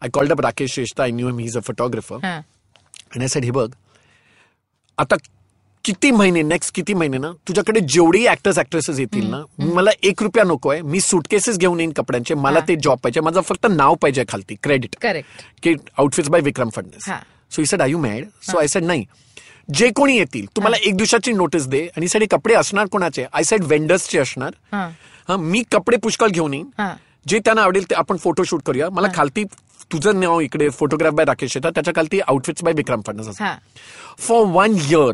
I 0.02 0.08
called 0.08 0.32
up 0.32 0.38
Rakesh 0.38 0.78
Shrestha. 0.78 1.04
I 1.04 1.10
knew 1.10 1.28
him. 1.28 1.38
He's 1.38 1.56
a 1.56 1.62
photographer. 1.62 2.18
Huh. 2.22 2.42
And 3.12 3.22
I 3.22 3.26
said, 3.26 3.44
हे 3.44 3.50
बघ 3.50 3.70
आता 4.98 5.16
किती 5.84 6.10
महिने 6.12 6.42
next 6.42 6.74
किती 6.74 6.94
महिने 6.94 7.18
ना 7.18 7.30
तुझ्याकडे 7.46 7.80
जेवढी 7.80 8.26
ऍक्टर्स 8.28 8.58
ऍक्ट्रेसेस 8.58 8.98
येतील 8.98 9.26
ना 9.30 9.40
मला 9.58 9.90
एक 10.04 10.22
रुपया 10.22 10.44
नको 10.44 10.70
आहे 10.70 10.82
मी 10.82 11.00
सुटकेसेस 11.00 11.58
घेऊन 11.58 11.80
येईन 11.80 11.92
कपड्यांचे 11.96 12.34
मला 12.34 12.60
ते 12.68 12.76
जॉब 12.84 12.98
पाहिजे 13.02 13.20
माझं 13.20 13.40
फक्त 13.48 13.66
नाव 13.70 13.94
पाहिजे 14.02 14.24
खालती 14.28 14.54
क्रेडिट 14.62 14.96
की 15.62 15.74
outfits 15.98 16.28
by 16.30 16.40
Vikram 16.50 16.68
so 17.50 17.64
said 17.64 17.82
are 17.82 17.88
you 17.88 17.98
mad 17.98 18.24
so 18.50 18.58
I 18.58 18.66
said 18.66 18.84
नाही 18.84 19.04
जे 19.74 19.90
कोणी 19.96 20.16
येतील 20.16 20.46
तुम्हाला 20.56 20.76
एक 20.84 20.96
दिवसाची 20.96 21.32
नोटीस 21.32 21.66
दे. 21.68 21.86
आणि 21.96 22.08
साडे 22.08 22.26
कपडे 22.30 22.54
असणार 22.54 22.86
कोणाचे? 22.92 23.24
आय 23.32 23.42
सेड 23.44 23.64
वेंडर्सचे 23.64 24.18
असणार. 24.18 25.36
मी 25.38 25.62
कपडे 25.72 25.96
पुष्कळ 26.02 26.28
घेऊन 26.28 26.54
येईन. 26.54 26.70
जे 27.28 27.38
त्यांना 27.44 27.62
आवडेल 27.62 27.88
ते 27.90 27.94
आपण 27.94 28.16
फोटोशूट 28.16 28.62
करूया. 28.66 28.88
मला 28.90 29.08
खालती 29.14 29.44
तुझं 29.92 30.20
नाव 30.20 30.40
इकडे 30.40 30.68
फोटोग्राफ 30.70 31.12
बाय 31.14 31.24
राकेश 31.26 31.56
येतात. 31.56 31.72
त्याच्या 31.74 31.94
खालती 31.96 32.20
आउटफिट्स 32.20 32.64
बाय 32.64 32.72
विक्रम 32.76 33.00
फडणीस 33.06 33.40
हा. 33.40 33.54
For 34.26 34.40
one 34.54 34.74
year, 34.90 35.12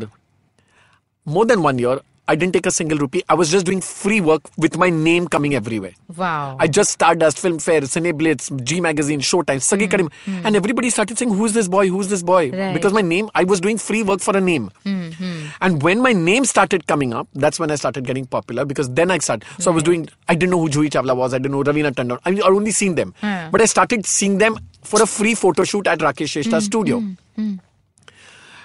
more 1.27 1.45
than 1.49 1.65
one 1.65 1.83
year, 1.83 1.97
I 2.27 2.35
didn't 2.35 2.53
take 2.53 2.65
a 2.65 2.71
single 2.71 2.97
rupee. 2.97 3.23
I 3.29 3.35
was 3.35 3.49
just 3.49 3.65
doing 3.65 3.79
free 3.79 4.19
work 4.19 4.41
with 4.57 4.77
my 4.77 4.89
name 4.89 5.27
coming 5.27 5.55
everywhere. 5.55 5.93
Wow. 6.15 6.57
I 6.59 6.67
just 6.67 6.91
Stardust, 6.91 7.37
Filmfare, 7.37 7.81
Cineblitz, 7.83 8.63
G 8.63 8.81
Magazine, 8.81 9.21
Showtime, 9.21 9.61
Sagi 9.61 9.87
mm. 9.87 10.09
Mm. 10.25 10.45
And 10.45 10.55
everybody 10.55 10.89
started 10.89 11.17
saying, 11.17 11.33
Who's 11.33 11.53
this 11.53 11.67
boy? 11.67 11.87
Who's 11.87 12.09
this 12.09 12.23
boy? 12.23 12.51
Right. 12.51 12.73
Because 12.73 12.91
my 12.91 13.01
name, 13.01 13.29
I 13.33 13.45
was 13.45 13.61
doing 13.61 13.77
free 13.77 14.03
work 14.03 14.19
for 14.19 14.35
a 14.35 14.41
name. 14.41 14.71
Mm-hmm. 14.85 15.47
And 15.61 15.81
when 15.81 16.01
my 16.01 16.11
name 16.11 16.43
started 16.45 16.85
coming 16.87 17.13
up, 17.13 17.27
that's 17.33 17.59
when 17.59 17.71
I 17.71 17.75
started 17.75 18.05
getting 18.05 18.25
popular 18.25 18.65
because 18.65 18.89
then 18.93 19.09
I 19.09 19.19
started. 19.19 19.47
So 19.59 19.71
right. 19.71 19.73
I 19.73 19.75
was 19.75 19.83
doing, 19.83 20.09
I 20.27 20.35
didn't 20.35 20.51
know 20.51 20.59
who 20.59 20.69
Juhi 20.69 20.89
Chawla 20.89 21.15
was. 21.15 21.33
I 21.33 21.37
didn't 21.37 21.51
know 21.51 21.63
Raveena 21.63 21.91
Tandon. 21.93 22.19
I 22.25 22.31
mean, 22.31 22.41
I'd 22.41 22.51
only 22.51 22.71
seen 22.71 22.95
them. 22.95 23.13
Yeah. 23.23 23.49
But 23.51 23.61
I 23.61 23.65
started 23.65 24.05
seeing 24.05 24.37
them 24.37 24.57
for 24.83 25.01
a 25.01 25.05
free 25.05 25.33
photo 25.35 25.63
shoot 25.63 25.87
at 25.87 25.99
Rakesh 25.99 26.29
Shrestha's 26.43 26.63
mm. 26.63 26.67
studio. 26.67 26.99
Hmm, 26.99 27.13
hmm. 27.35 27.53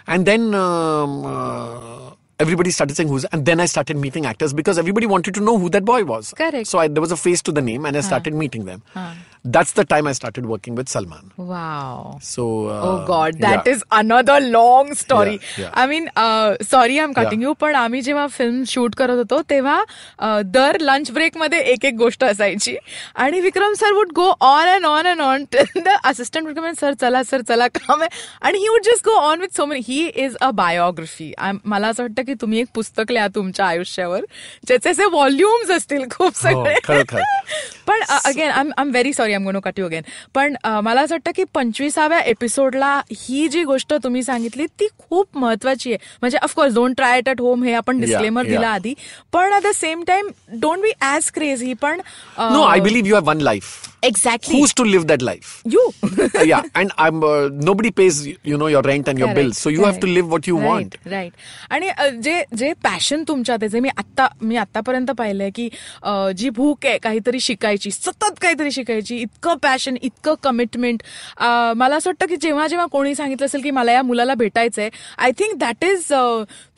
And 0.06 0.26
then. 0.26 0.54
Um, 0.54 1.24
uh, 1.24 2.10
everybody 2.42 2.70
started 2.70 2.96
saying 2.96 3.08
who's, 3.08 3.24
and 3.26 3.46
then 3.46 3.60
I 3.60 3.66
started 3.66 3.96
meeting 3.96 4.26
actors 4.26 4.52
because 4.52 4.76
everybody 4.76 5.06
wanted 5.06 5.34
to 5.34 5.40
know 5.40 5.58
who 5.58 5.70
that 5.70 5.84
boy 5.84 6.04
was. 6.04 6.34
Correct. 6.34 6.66
So 6.66 6.78
I, 6.78 6.88
there 6.88 7.00
was 7.00 7.12
a 7.12 7.16
face 7.16 7.40
to 7.42 7.52
the 7.52 7.62
name, 7.62 7.86
and 7.86 7.96
I 7.96 8.00
started 8.00 8.34
meeting 8.34 8.64
them. 8.64 8.82
That's 9.44 9.72
the 9.72 9.84
time 9.84 10.06
I 10.06 10.12
started 10.12 10.46
working 10.46 10.76
with 10.76 10.88
Salman. 10.88 11.30
Wow 11.38 12.18
So. 12.22 12.44
Uh, 12.66 12.80
Oh 12.82 13.04
God, 13.06 13.38
that 13.40 13.66
yeah. 13.66 13.72
is 13.72 13.82
another 13.90 14.38
long 14.40 14.94
story. 14.94 15.32
Yeah, 15.32 15.62
yeah. 15.62 15.70
I 15.74 15.86
mean, 15.86 16.08
uh, 16.16 16.56
sorry 16.62 16.98
I'm 17.00 17.14
cutting 17.14 17.40
Yeah. 17.40 17.48
you, 17.48 17.54
पण 17.60 17.74
आम्ही 17.74 18.00
जेव्हा 18.02 18.26
film 18.26 18.62
shoot 18.64 18.94
करत 18.94 19.16
होतो 19.16 19.40
तेव्हा 19.50 19.78
uh, 20.24 20.42
दर 20.44 20.76
lunch 20.80 21.10
ब्रेकमध्ये 21.10 21.58
एक 21.72 21.84
एक 21.84 21.94
गोष्ट 21.94 22.24
असायची 22.24 22.76
आणि 23.16 23.40
Vikram 23.40 23.72
sir 23.80 23.92
would 23.92 24.12
go 24.16 24.28
on 24.40 24.68
and 24.68 24.86
on 24.86 25.06
and 25.06 25.20
on 25.20 25.44
the 25.76 25.96
assistant 26.04 26.46
Vikram 26.46 26.72
sir 26.80 26.94
चला 27.00 27.22
सर 27.22 27.42
चला 27.48 27.66
काम 27.68 28.02
आहे 28.02 28.08
आणि 28.42 28.58
he 28.58 28.68
would 28.68 28.84
just 28.84 29.04
go 29.06 29.16
on 29.20 29.40
with 29.40 29.56
so 29.56 29.66
many 29.66 29.82
he 29.88 30.06
is 30.24 30.36
a 30.40 30.50
biography 30.62 31.32
मला 31.64 31.88
असं 31.88 32.02
वाटतं 32.02 32.22
की 32.26 32.34
तुम्ही 32.40 32.60
एक 32.60 32.68
पुस्तक 32.74 33.12
लिहा 33.12 33.26
तुमच्या 33.34 33.66
आयुष्यावर 33.66 34.24
ज्याचे 34.66 34.90
असे 34.90 35.04
व्हॉल्युम्स 35.04 35.70
असतील 35.70 36.04
खूप 36.10 36.36
सगळे 36.42 36.78
खरं, 36.84 37.02
खरं. 37.08 37.22
पण 37.86 38.00
again 38.24 38.50
I 38.50 38.64
am 38.78 38.90
very 38.90 39.12
sorry 39.12 39.31
um 39.34 39.44
gonna 39.44 39.60
cut 39.60 39.78
you 39.78 39.86
again 39.86 40.02
पण 40.34 40.54
मला 40.84 41.00
असं 41.00 41.14
वाटतं 41.14 41.30
की 41.36 41.44
पंचवीसाव्या 41.54 42.18
एपिसोडला 42.20 42.94
ही 43.10 43.46
जी 43.48 43.62
गोष्ट 43.64 43.94
तुम्ही 44.04 44.22
सांगितली 44.22 44.66
ती 44.80 44.86
खूप 44.98 45.38
महत्वाची 45.38 45.92
आहे. 45.92 45.98
म्हणजे 46.20 46.38
of course 46.42 46.74
don't 46.74 46.96
try 46.96 47.18
it 47.18 47.28
at 47.28 47.40
home 47.40 47.62
हे 47.64 47.72
आपण 47.74 48.00
डिस्क्लेमर 48.00 48.46
दिला 48.46 48.68
आधी. 48.68 48.94
पण 49.32 49.52
at 49.52 49.62
the 49.62 49.72
same 49.74 50.02
time 50.06 50.28
don't 50.60 50.82
be 50.82 50.92
as 51.00 51.30
crazy 51.34 51.72
पण 51.82 52.00
No, 52.52 52.62
I 52.66 52.78
believe 52.80 53.06
you 53.06 53.14
have 53.14 53.28
one 53.28 53.42
life. 53.48 53.70
Exactly. 54.02 54.58
Who's 54.58 54.72
to 54.74 54.82
live 54.84 55.06
that 55.06 55.22
life? 55.22 55.62
You. 55.64 55.82
Uh, 56.34 56.42
yeah, 56.42 56.62
and 56.74 56.92
I'm 56.96 57.22
uh, 57.22 57.48
nobody 57.52 57.90
pays 57.90 58.26
you 58.26 58.56
know 58.56 58.66
your 58.66 58.80
rent 58.82 59.08
and 59.08 59.18
your 59.18 59.34
bills, 59.34 59.58
so 59.58 59.68
you 59.68 59.84
have 59.84 59.98
to 60.00 60.06
live 60.06 60.30
what 60.30 60.46
you 60.46 60.56
want. 60.56 60.94
Right 61.06 61.32
आणि 61.70 61.88
जे 62.22 62.42
जे 62.56 62.72
passion 62.82 63.22
तुमच्यात 63.28 63.58
आहे 63.62 63.68
जे 63.68 63.80
मी 63.80 63.88
आत्ता 63.96 64.26
मी 64.42 64.56
आतापर्यंत 64.56 65.10
पाहिलंय 65.18 65.50
की 65.54 65.68
जी 66.36 66.50
भूक 66.50 66.86
आहे 66.86 66.98
काहीतरी 66.98 67.40
शिकायची 67.40 67.90
सतत 67.90 68.38
काहीतरी 68.40 68.70
शिकायची 68.72 69.16
इतकं 69.16 69.56
पॅशन 69.62 69.96
इतकं 70.02 70.34
कमिटमेंट 70.42 71.02
मला 71.76 71.96
असं 71.96 72.10
वाटतं 72.10 72.26
की 72.26 72.36
जेव्हा 72.42 72.66
जेव्हा 72.68 72.86
कोणी 72.92 73.14
सांगितलं 73.14 73.46
असेल 73.46 73.62
की 73.62 73.70
मला 73.70 73.92
या 73.92 74.02
मुलाला 74.02 74.34
भेटायचंय 74.34 74.88
आय 75.18 75.32
थिंक 75.38 75.56
दॅट 75.58 75.84
इज 75.84 76.12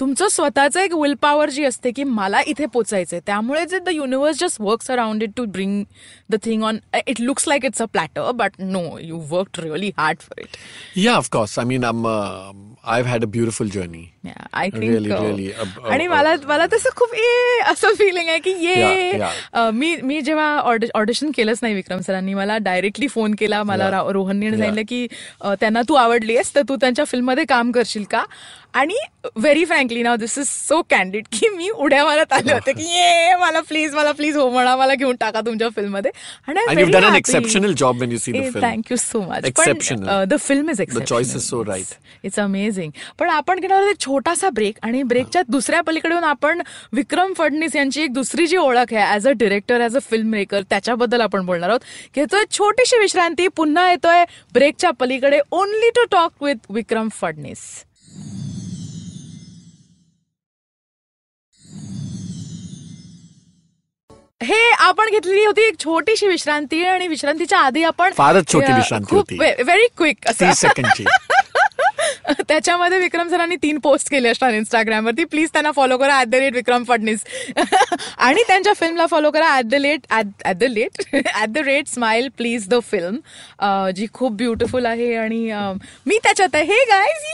तुमचं 0.01 0.29
स्वतःचं 0.29 0.81
एक 0.81 0.95
विल 0.95 1.15
पॉवर 1.23 1.51
जी 1.51 1.65
असते 1.65 1.91
की 1.91 2.05
मला 2.05 2.41
इथे 2.47 2.67
पोचायचंय 2.67 3.21
त्यामुळे 3.27 3.65
जे 3.71 3.79
the 3.79 3.89
universe 3.93 4.41
just 4.41 4.61
works 4.61 4.91
around 4.91 5.23
it 5.23 5.31
to 5.37 5.45
bring 5.45 5.83
the 6.31 6.37
thing 6.45 6.63
on 6.63 6.79
it 7.07 7.14
it 7.15 7.23
looks 7.23 7.47
like 7.47 7.65
it's 7.65 7.81
a 7.81 7.87
platter, 7.89 8.33
but 8.33 8.59
no, 8.59 8.99
you 8.99 9.17
worked 9.17 9.59
really 9.59 9.95
hard 9.97 10.23
for 10.23 10.35
it. 10.37 10.57
Yeah, 10.95 11.17
of 11.17 11.31
course. 11.31 11.59
I 11.59 11.65
mean, 11.65 11.85
I'm. 11.85 12.05
Uh, 12.05 12.53
I've 12.87 13.07
had 13.07 13.23
a 13.23 13.27
beautiful 13.27 13.67
journey. 13.67 14.11
I 14.53 14.69
Really, 14.69 15.09
think 15.09 15.21
really, 15.21 15.53
uh, 15.53 15.65
uh, 15.81 15.91
आणि 15.93 16.07
मला 16.07 16.35
मला 16.47 16.67
तसं 16.67 16.89
खूप 16.97 17.15
ए 17.15 17.61
असं 17.67 17.95
filling 17.95 18.29
आहे 18.29 18.39
की 18.39 18.51
ये. 18.51 19.19
अ, 19.53 19.71
मी 19.71 19.97
मी 20.03 20.21
जेव्हा 20.21 20.57
ऑडिशन 20.95 21.31
केलंच 21.37 21.59
नाही 21.63 21.75
विक्रम 21.75 22.01
सरांनी 22.01 22.35
मला 22.35 22.59
डायरेक्टली 22.59 23.09
फोन 23.09 23.35
केला 23.35 23.63
मला 23.63 23.91
रोहनने. 24.13 24.51
सांगितलं 24.51 24.83
की 24.89 25.07
अ, 25.41 25.55
त्यांना 25.55 25.83
तू 25.89 25.95
आवडलीस 25.95 26.55
तर 26.55 26.63
तू 26.69 26.77
त्यांच्या 26.77 27.05
फिल्ममध्ये 27.05 27.45
काम 27.45 27.73
करशील 27.73 28.05
का 28.05 28.25
आणि 28.75 28.95
very 29.37 29.65
frankly 29.65 30.03
now 30.03 30.17
this 30.17 30.39
is 30.39 30.47
so 30.49 30.83
candid 30.83 31.25
की 31.33 31.49
मी 31.49 31.69
उड्या 31.71 32.05
मारत 32.05 32.33
आले 32.33 32.53
होते 32.53 32.73
की 32.73 32.83
ये 32.83 33.35
मला 33.41 33.61
प्लीज 33.61 33.95
मला 33.95 34.13
प्लीज 34.13 34.37
हो 34.37 34.51
म्हणा 34.51 34.77
मला 34.77 34.95
घेऊन 34.95 35.17
टाका 35.21 35.41
तुमच्या 35.41 35.69
फिल्ममध्ये 35.77 36.11
And 36.49 36.79
you've 36.79 36.91
done 36.91 37.05
an 37.05 37.15
exceptional 37.15 37.73
job 37.73 38.01
when 38.01 38.11
you 38.11 38.19
see 38.19 38.33
the 38.33 38.43
film. 38.53 38.65
Thank you 38.65 38.97
so 38.97 39.21
much 39.21 39.45
Exceptional. 39.45 40.25
The 40.25 40.37
film 40.41 40.71
is 40.71 40.81
The 40.81 41.05
choice 41.13 41.35
is 41.37 41.47
so 41.51 41.63
right. 41.71 41.95
It's 42.25 42.39
amazing 42.41 42.74
पण 43.19 43.31
आपण 43.31 43.61
घेणार 43.61 43.83
एक 43.83 44.01
छोटासा 44.01 44.51
ब्रेक 44.51 44.79
आणि 44.83 45.03
ब्रेकच्या 45.03 45.43
दुसऱ्या 45.49 45.81
पलीकडून 45.81 46.25
आपण 46.25 46.63
विक्रम 46.93 47.33
फडणीस 47.33 47.77
यांची 47.77 48.03
एक 48.03 48.13
दुसरी 48.13 48.47
जी 48.47 48.57
ओळख 48.57 48.93
आहे 48.93 49.15
as 49.15 49.29
a 49.29 49.31
director 49.31 49.85
as 49.85 49.97
a 49.97 50.01
filmmaker 50.29 50.63
त्याच्याबद्दल 50.71 51.21
आपण 51.21 51.47
बोलणार 51.47 51.69
आहोत. 51.69 51.81
घेतोय 52.17 52.45
छोटीशी 52.51 52.99
विश्रांती 52.99 53.49
पुन्हा 53.49 53.91
येतोय 53.91 54.25
ब्रेकच्या 54.55 54.91
पलीकडे 54.91 55.41
only 55.51 55.91
to 55.91 56.05
talk 56.11 56.43
with 56.43 56.71
Vikram 56.71 57.09
Phadnis 57.21 57.61
हे 64.43 64.71
आपण 64.79 65.11
घेतलेली 65.11 65.45
होती 65.45 65.63
एक 65.63 65.79
छोटीशी 65.79 66.27
विश्रांती 66.27 66.83
आणि 66.85 67.07
विश्रांतीच्या 67.09 67.59
आधी 67.59 67.83
आपण 67.83 68.13
फारच 68.17 68.53
छोटी 68.53 68.73
विश्रांती 68.73 69.15
होती. 69.17 69.37
व्हेरी 69.39 69.87
क्विक 69.97 70.29
सेकंडची 70.31 71.05
त्याच्यामध्ये 72.49 72.99
विक्रम 72.99 73.29
सरांनी 73.29 73.57
तीन 73.63 73.79
पोस्ट 73.79 74.11
केले 74.11 74.29
असतात 74.29 74.53
इंस्टाग्रामवरती 74.53 75.25
प्लीज 75.25 75.49
त्यांना 75.53 75.71
फॉलो 75.73 75.97
करा 75.99 76.21
at 76.21 76.27
the 76.27 76.35
rate 76.35 76.55
Vikram 76.55 76.85
Phadnis. 76.85 77.25
आणि 78.19 78.43
त्यांच्या 78.49 78.73
फिल्मला 78.73 79.07
फॉलो 79.07 79.31
करा 79.31 79.57
at 79.59 79.65
the 79.65 79.75
late 79.75 80.07
at 80.13 80.57
the 80.57 80.65
late 80.71 81.03
at 81.15 81.49
the 81.49 81.59
rate 81.59 81.89
Smile 81.89 82.29
Please 82.37 82.69
the 82.69 82.79
film 82.91 83.91
जी 83.97 84.07
खूप 84.15 84.33
ब्युटिफुल 84.33 84.87
आहे 84.87 85.15
आणि 85.17 85.43
मी 86.07 86.19
त्याच्यात 86.25 86.55
आहे. 86.55 86.65
हे 86.65 86.85
गायज 86.91 87.25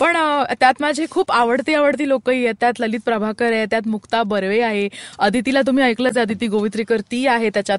पण 0.00 0.16
त्यात 0.60 0.80
माझे 0.80 1.06
खूप 1.10 1.32
आवडती 1.32 1.74
आवडती 1.74 2.08
लोकही 2.08 2.44
आहेत. 2.44 2.54
त्यात 2.60 2.80
ललित 2.80 3.00
प्रभाकर 3.04 3.52
आहे 3.52 3.66
त्यात 3.70 3.88
मुक्ता 3.88 4.22
बर्वे 4.22 4.60
आहे. 4.62 4.88
अदितीला 5.18 5.62
तुम्ही 5.66 5.84
ऐकलंच 5.84 6.18
अदिती 6.18 6.46
गोवित्रीकर 6.48 7.00
ती 7.10 7.26
आहे 7.26 7.50
त्याच्यात. 7.54 7.78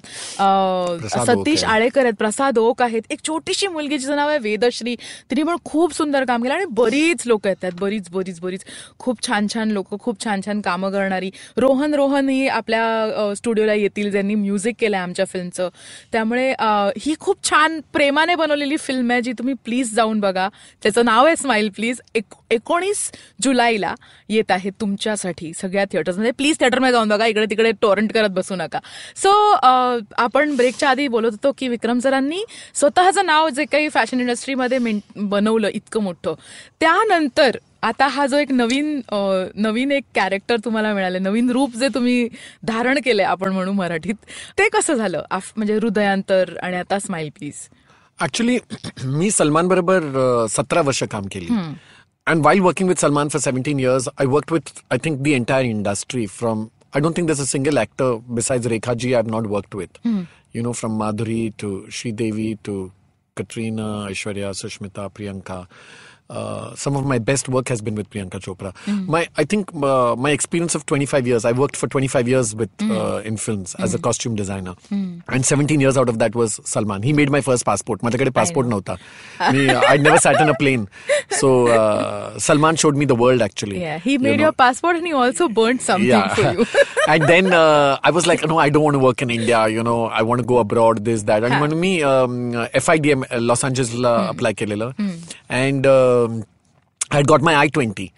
सतीश 1.27 1.63
आहे. 1.63 1.73
आळेकर 1.73 2.03
आहेत 2.03 2.13
प्रसाद 2.19 2.57
ओक 2.59 2.81
आहेत. 2.81 3.01
एक 3.11 3.19
छोटीशी 3.27 3.67
मुलगी 3.67 3.97
जिचं 3.97 4.15
नाव 4.15 4.29
आहे 4.29 4.37
वेदश्री. 4.39 4.95
तिने 5.31 5.43
पण 5.43 5.55
खूप 5.65 5.93
सुंदर 5.95 6.25
काम 6.25 6.43
केलं 6.43 6.53
आणि 6.53 6.65
बरीच 6.77 7.27
लोक 7.27 7.47
आहेत 7.47 7.57
त्यात. 7.61 7.73
बरीच 7.79 8.09
बरीच 8.11 8.39
बरीच. 8.41 8.65
खूप 8.99 9.25
छान 9.27 9.47
छान 9.53 9.71
लोक 9.71 9.99
खूप 9.99 10.23
छान 10.23 10.41
छान 10.45 10.61
कामं 10.61 10.91
करणारी. 10.91 11.29
रोहन 11.57 11.93
रोहन 11.95 12.29
ही 12.29 12.47
आपल्या 12.47 13.33
स्टुडिओला 13.37 13.73
येतील 13.73 14.11
ज्यांनी 14.11 14.35
म्युझिक 14.35 14.75
केलंय 14.79 14.99
आमच्या 14.99 15.25
फिल्मचं. 15.25 15.69
त्यामुळे 16.11 16.49
ही 17.05 17.13
खूप 17.19 17.43
छान 17.49 17.79
प्रेमाने 17.93 18.35
बनवलेली 18.35 18.77
फिल्म 18.77 19.11
आहे 19.11 19.21
जी 19.21 19.31
तुम्ही 19.37 19.53
प्लीज 19.65 19.93
जाऊन 19.95 20.19
बघा. 20.19 20.47
त्याचं 20.83 21.05
नाव 21.05 21.25
आहे 21.25 21.35
स्माइल 21.35 21.69
प्लीज 21.81 22.01
एक 22.15 22.33
एकोणीस 22.51 22.99
जुलैला 23.43 23.93
येत 24.29 24.51
आहे 24.51 24.69
तुमच्यासाठी 24.81 25.51
सगळ्या 25.61 25.85
थिएटर्समध्ये 25.91 26.31
प्लीज 26.31 26.59
थिएटरमध्ये 26.59 26.91
जाऊन 26.93 27.09
बघा 27.09 27.25
इकडे 27.27 27.45
तिकडे 27.49 27.71
टोरंट 27.81 28.11
करत 28.13 28.29
बसू 28.29 28.55
नका. 28.55 28.79
सो 29.15 29.31
आपण 30.17 30.55
ब्रेकच्या 30.55 30.89
आधी 30.89 31.07
बोलत 31.07 31.31
होतो 31.31 31.51
की 31.57 31.67
विक्रम 31.67 31.99
सरांनी 31.99 32.43
स्वतःचं 32.73 33.25
नाव 33.25 33.49
जे 33.49 33.65
काही 33.71 33.89
फॅशन 33.89 34.19
इंडस्ट्रीमध्ये 34.19 34.77
बनवलं 35.15 35.67
इतकं 35.67 36.03
मोठं. 36.03 36.33
त्यानंतर 36.79 37.57
आता 37.83 38.07
हा 38.07 38.25
जो 38.27 38.37
एक 38.37 38.51
नवीन 38.51 38.99
नवीन 39.55 39.91
एक 39.91 40.03
कॅरेक्टर 40.15 40.57
तुम्हाला 40.65 40.93
मिळाले 40.93 41.19
नवीन 41.19 41.49
रूप 41.51 41.75
जे 41.75 41.87
तुम्ही 41.93 42.27
धारण 42.63 42.99
केलंय 43.05 43.25
आपण 43.25 43.53
म्हणू 43.53 43.71
मराठीत 43.73 44.15
ते 44.57 44.67
कसं 44.73 44.93
झालं? 44.93 45.23
म्हणजे 45.31 45.75
हृदयांतर 45.75 46.53
आणि 46.63 46.77
आता 46.77 46.99
स्माइल 46.99 47.29
प्लीज 47.37 47.67
ऍक्च्युली 48.18 48.58
मी 49.18 49.30
सलमान 49.30 49.68
बरोबर 49.68 50.46
सतरा 50.50 50.80
वर्ष 50.88 51.02
काम 51.10 51.26
केली 51.32 51.48
and 52.26 52.44
while 52.44 52.60
working 52.60 52.88
with 52.88 53.00
Salman 53.00 53.28
for 53.28 53.40
seventeen 53.40 53.80
years 53.80 54.08
I 54.20 54.26
work 54.36 54.52
with 54.52 54.74
I 54.92 54.98
think 55.04 55.20
the 55.20 55.32
entire 55.32 55.66
industry 55.66 56.26
from 56.40 56.66
I 56.96 57.00
don't 57.00 57.16
think 57.16 57.30
दस 57.30 57.40
a 57.40 57.44
single 57.54 57.78
actor 57.78 58.18
besides 58.34 58.66
Rekha ji 58.74 59.12
I 59.12 59.20
have 59.22 59.30
not 59.30 59.46
worked 59.50 59.78
with 59.78 60.06
you 60.56 60.62
know 60.62 60.72
from 60.72 60.98
Madhuri 60.98 61.48
to 61.60 61.80
Sridevi 61.92 62.54
to 62.64 62.76
Katrina, 63.36 64.06
Aishwarya, 64.08 64.50
Sushmita, 64.52 65.10
Priyanka. 65.10 65.66
Uh, 66.30 66.74
some 66.74 66.96
of 66.96 67.04
my 67.06 67.16
best 67.20 67.48
work 67.48 67.68
has 67.68 67.80
been 67.80 67.94
with 67.94 68.10
Priyanka 68.10 68.40
Chopra. 68.44 68.70
My, 69.06 69.28
I 69.36 69.44
think 69.44 69.70
uh, 69.80 70.16
my 70.16 70.30
experience 70.30 70.74
of 70.74 70.84
25 70.84 71.24
years. 71.24 71.44
I 71.44 71.52
worked 71.52 71.76
for 71.76 71.86
25 71.86 72.26
years 72.26 72.52
with 72.62 72.68
uh, 72.82 73.22
in 73.24 73.36
films 73.36 73.76
as 73.78 73.94
a 73.94 73.98
costume 73.98 74.34
designer, 74.34 74.74
and 74.90 75.46
17 75.46 75.78
years 75.80 75.96
out 75.96 76.08
of 76.08 76.18
that 76.18 76.34
was 76.34 76.58
Salman. 76.64 77.02
He 77.02 77.12
made 77.12 77.30
my 77.30 77.40
first 77.40 77.64
passport. 77.64 78.02
माझ्याकडे 78.02 78.30
passport 78.40 78.66
नव्हता. 78.72 78.96
मी 79.52 79.68
I 79.92 79.96
never 79.98 80.18
sat 80.18 80.40
in 80.40 80.48
a 80.48 80.56
plane. 80.64 80.88
So 81.42 81.68
uh, 81.68 82.38
Salman 82.48 82.74
showed 82.76 82.96
me 82.96 83.04
the 83.04 83.18
world 83.22 83.40
actually. 83.40 83.80
Yeah, 83.82 83.98
he 83.98 84.12
you 84.12 84.18
made 84.18 84.38
know. 84.38 84.46
your 84.46 84.52
passport 84.64 84.96
and 84.96 85.06
he 85.06 85.12
also 85.12 85.48
burnt 85.60 85.82
something 85.82 86.28
for 86.34 86.52
you. 86.58 86.66
and 87.14 87.22
then 87.28 87.52
uh, 87.52 87.98
I 88.02 88.10
was 88.10 88.26
like, 88.26 88.44
no, 88.54 88.58
I 88.58 88.68
don't 88.68 88.82
want 88.82 88.94
to 88.94 89.04
work 89.06 89.22
in 89.22 89.30
India. 89.30 89.62
You 89.68 89.82
know, 89.90 90.06
I 90.06 90.22
want 90.22 90.40
to 90.40 90.48
go 90.54 90.58
abroad. 90.58 91.04
This 91.04 91.22
that. 91.32 91.44
And 91.44 91.54
म्हणून 91.54 91.78
मी 91.86 91.94
um, 92.12 92.36
FIDM 92.88 93.24
uh, 93.30 93.40
Los 93.52 93.64
Angeles 93.70 93.94
ला 94.06 94.16
apply 94.34 94.52
केलेलं, 94.62 94.92
and 95.62 95.86
um, 96.25 96.43
I 97.11 97.17
had 97.17 97.27
got 97.27 97.41
my 97.41 97.55
I 97.55 97.67
twenty. 97.67 98.13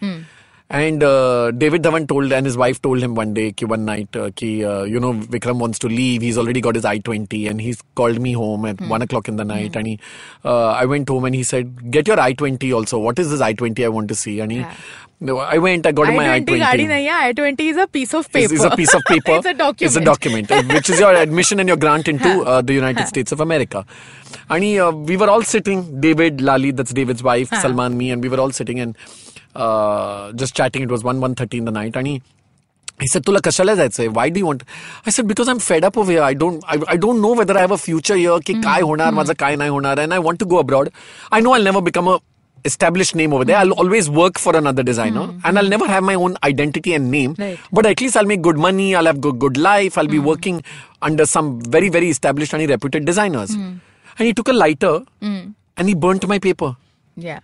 And 0.74 1.04
uh, 1.04 1.52
David 1.52 1.84
Dhawan 1.84 2.08
told, 2.08 2.34
and 2.34 2.48
his 2.48 2.58
wife 2.58 2.82
told 2.82 2.98
him 3.00 3.14
one 3.14 3.36
day, 3.36 3.52
ki 3.52 3.66
one 3.66 3.86
night, 3.86 4.16
uh, 4.16 4.24
uh, 4.24 4.84
you 4.84 5.00
know, 5.00 5.14
Vikram 5.14 5.60
wants 5.60 5.78
to 5.80 5.88
leave. 5.88 6.24
He's 6.24 6.36
already 6.36 6.62
got 6.62 6.74
his 6.74 6.84
I-20 6.84 7.48
and 7.48 7.62
he's 7.62 7.80
called 7.94 8.20
me 8.20 8.34
home 8.34 8.66
at 8.66 8.78
mm. 8.78 8.90
one 8.90 9.04
o'clock 9.04 9.28
in 9.28 9.36
the 9.36 9.46
night. 9.46 9.74
Mm. 9.74 9.76
And 9.76 9.88
he, 9.88 10.00
uh, 10.44 10.70
I 10.70 10.86
went 10.86 11.08
home 11.08 11.26
and 11.26 11.36
he 11.36 11.44
said, 11.44 11.92
get 11.92 12.08
your 12.08 12.20
I-20 12.20 12.74
also. 12.74 12.98
What 12.98 13.20
is 13.20 13.30
this 13.30 13.40
I-20 13.40 13.86
I 13.86 13.90
want 13.90 14.08
to 14.08 14.16
see? 14.16 14.40
And 14.40 14.52
he, 14.52 14.58
yeah. 14.62 14.76
I 15.36 15.60
went, 15.60 15.86
I 15.86 15.92
got 15.92 16.08
I-20 16.08 16.16
my 16.16 16.34
I-20. 16.34 16.60
Gaadi 16.60 17.04
Yeah. 17.04 17.20
I-20 17.20 17.60
is 17.60 17.78
a 17.78 17.86
piece 17.86 18.16
of 18.16 18.32
paper. 18.32 18.52
It's, 18.52 18.64
it's 18.64 18.74
a 18.74 18.76
piece 18.76 18.96
of 18.96 19.04
paper. 19.04 19.32
it's 19.36 19.46
a 19.46 19.54
document. 19.54 19.82
It's 19.84 19.96
a 19.96 20.02
document, 20.02 20.52
uh, 20.52 20.64
which 20.64 20.90
is 20.90 21.00
your 21.00 21.14
admission 21.14 21.60
and 21.60 21.70
your 21.70 21.78
grant 21.78 22.08
into 22.08 22.42
uh, 22.46 22.64
the 22.64 22.74
United 22.74 23.08
States 23.08 23.32
of 23.32 23.42
America. 23.42 23.86
And 24.50 24.64
he, 24.64 24.80
uh, 24.80 24.90
we 24.90 25.18
were 25.18 25.30
all 25.30 25.44
sitting, 25.44 26.02
David, 26.02 26.42
Lali, 26.42 26.72
that's 26.72 26.94
David's 26.94 27.22
wife, 27.22 27.50
Salman, 27.50 27.96
me, 27.96 28.10
and 28.10 28.24
we 28.24 28.28
were 28.30 28.40
all 28.40 28.52
sitting 28.52 28.80
and 28.80 28.98
uh, 29.55 30.33
just 30.33 30.55
chatting. 30.55 30.83
It 30.83 30.91
was 30.91 31.05
1, 31.05 31.21
1.30 31.21 31.59
in 31.59 31.64
the 31.64 31.73
night. 31.73 31.97
And 31.97 32.07
he, 32.07 32.23
he 33.01 33.07
said, 33.07 33.25
तुला 33.27 33.41
कशाला 33.45 33.75
जायचंय? 33.75 34.09
Why 34.14 34.29
do 34.31 34.41
you 34.41 34.47
want? 34.47 34.62
I 35.07 35.11
said, 35.11 35.29
because 35.29 35.49
I'm 35.49 35.59
fed 35.59 35.85
up 35.85 35.97
over 35.97 36.11
here. 36.12 36.23
I 36.23 36.35
don't, 36.35 36.64
I, 36.67 36.79
I 36.88 36.97
don't 36.97 37.21
know 37.21 37.35
whether 37.35 37.57
I 37.57 37.61
have 37.61 37.71
a 37.71 37.79
future 37.79 38.17
here, 38.17 38.38
की 38.47 38.55
काय 38.62 38.81
होणार, 38.81 39.12
माझं 39.14 39.35
काय 39.38 39.57
नाही 39.57 39.71
होणार. 39.71 39.99
And 39.99 40.12
I 40.14 40.19
want 40.19 40.38
to 40.41 40.47
go 40.47 40.59
abroad. 40.59 40.91
I 41.31 41.41
know 41.41 41.53
I'll 41.53 41.62
never 41.73 41.81
become 41.81 42.09
a 42.09 42.19
established 42.64 43.14
name 43.14 43.33
over 43.33 43.45
there. 43.45 43.57
I'll 43.57 43.73
always 43.73 44.11
work 44.11 44.38
for 44.38 44.57
another 44.57 44.83
designer 44.83 45.21
and 45.45 45.59
I'll 45.59 45.69
never 45.69 45.87
have 45.87 46.03
my 46.03 46.14
own 46.17 46.37
identity 46.43 46.93
and 46.93 47.09
name. 47.09 47.37
Right. 47.38 47.59
But 47.73 47.87
at 47.87 48.01
least 48.01 48.17
I'll 48.17 48.27
make 48.27 48.43
good 48.43 48.59
money. 48.59 48.95
I'll 48.97 49.07
have 49.07 49.21
good, 49.21 49.38
good 49.38 49.57
life. 49.57 49.97
I'll 49.97 50.09
be 50.09 50.19
working 50.19 50.62
under 51.01 51.25
some 51.25 51.61
very, 51.61 51.88
very 51.88 52.09
established 52.11 52.53
and 52.53 52.69
reputed 52.69 53.05
designers. 53.05 53.55
And 53.55 54.27
he 54.27 54.35
took 54.35 54.49
a 54.49 54.53
lighter 54.53 55.03
and 55.21 55.88
he 55.88 55.95
burnt 55.95 56.27
my 56.27 56.41
paper. 56.41 56.77
Yeah. 57.17 57.38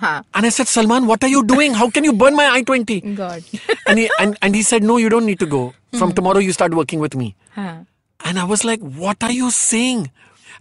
And 0.00 0.46
I 0.46 0.48
said, 0.48 0.68
Salman, 0.68 1.06
what 1.06 1.22
are 1.24 1.28
you 1.28 1.44
doing? 1.44 1.74
How 1.74 1.90
can 1.90 2.04
you 2.04 2.12
burn 2.12 2.34
my 2.36 2.46
I 2.46 2.62
20? 2.62 3.00
God. 3.14 3.44
and, 3.86 3.98
he, 3.98 4.10
and, 4.18 4.36
and 4.42 4.54
he 4.54 4.62
said, 4.62 4.82
No, 4.82 4.96
you 4.96 5.08
don't 5.08 5.26
need 5.26 5.38
to 5.40 5.46
go. 5.46 5.74
From 5.92 6.10
hmm. 6.10 6.14
tomorrow, 6.14 6.38
you 6.38 6.52
start 6.52 6.74
working 6.74 7.00
with 7.00 7.14
me. 7.14 7.36
Huh. 7.54 7.84
And 8.24 8.38
I 8.38 8.44
was 8.44 8.64
like, 8.64 8.80
What 8.80 9.22
are 9.22 9.32
you 9.32 9.50
saying? 9.50 10.10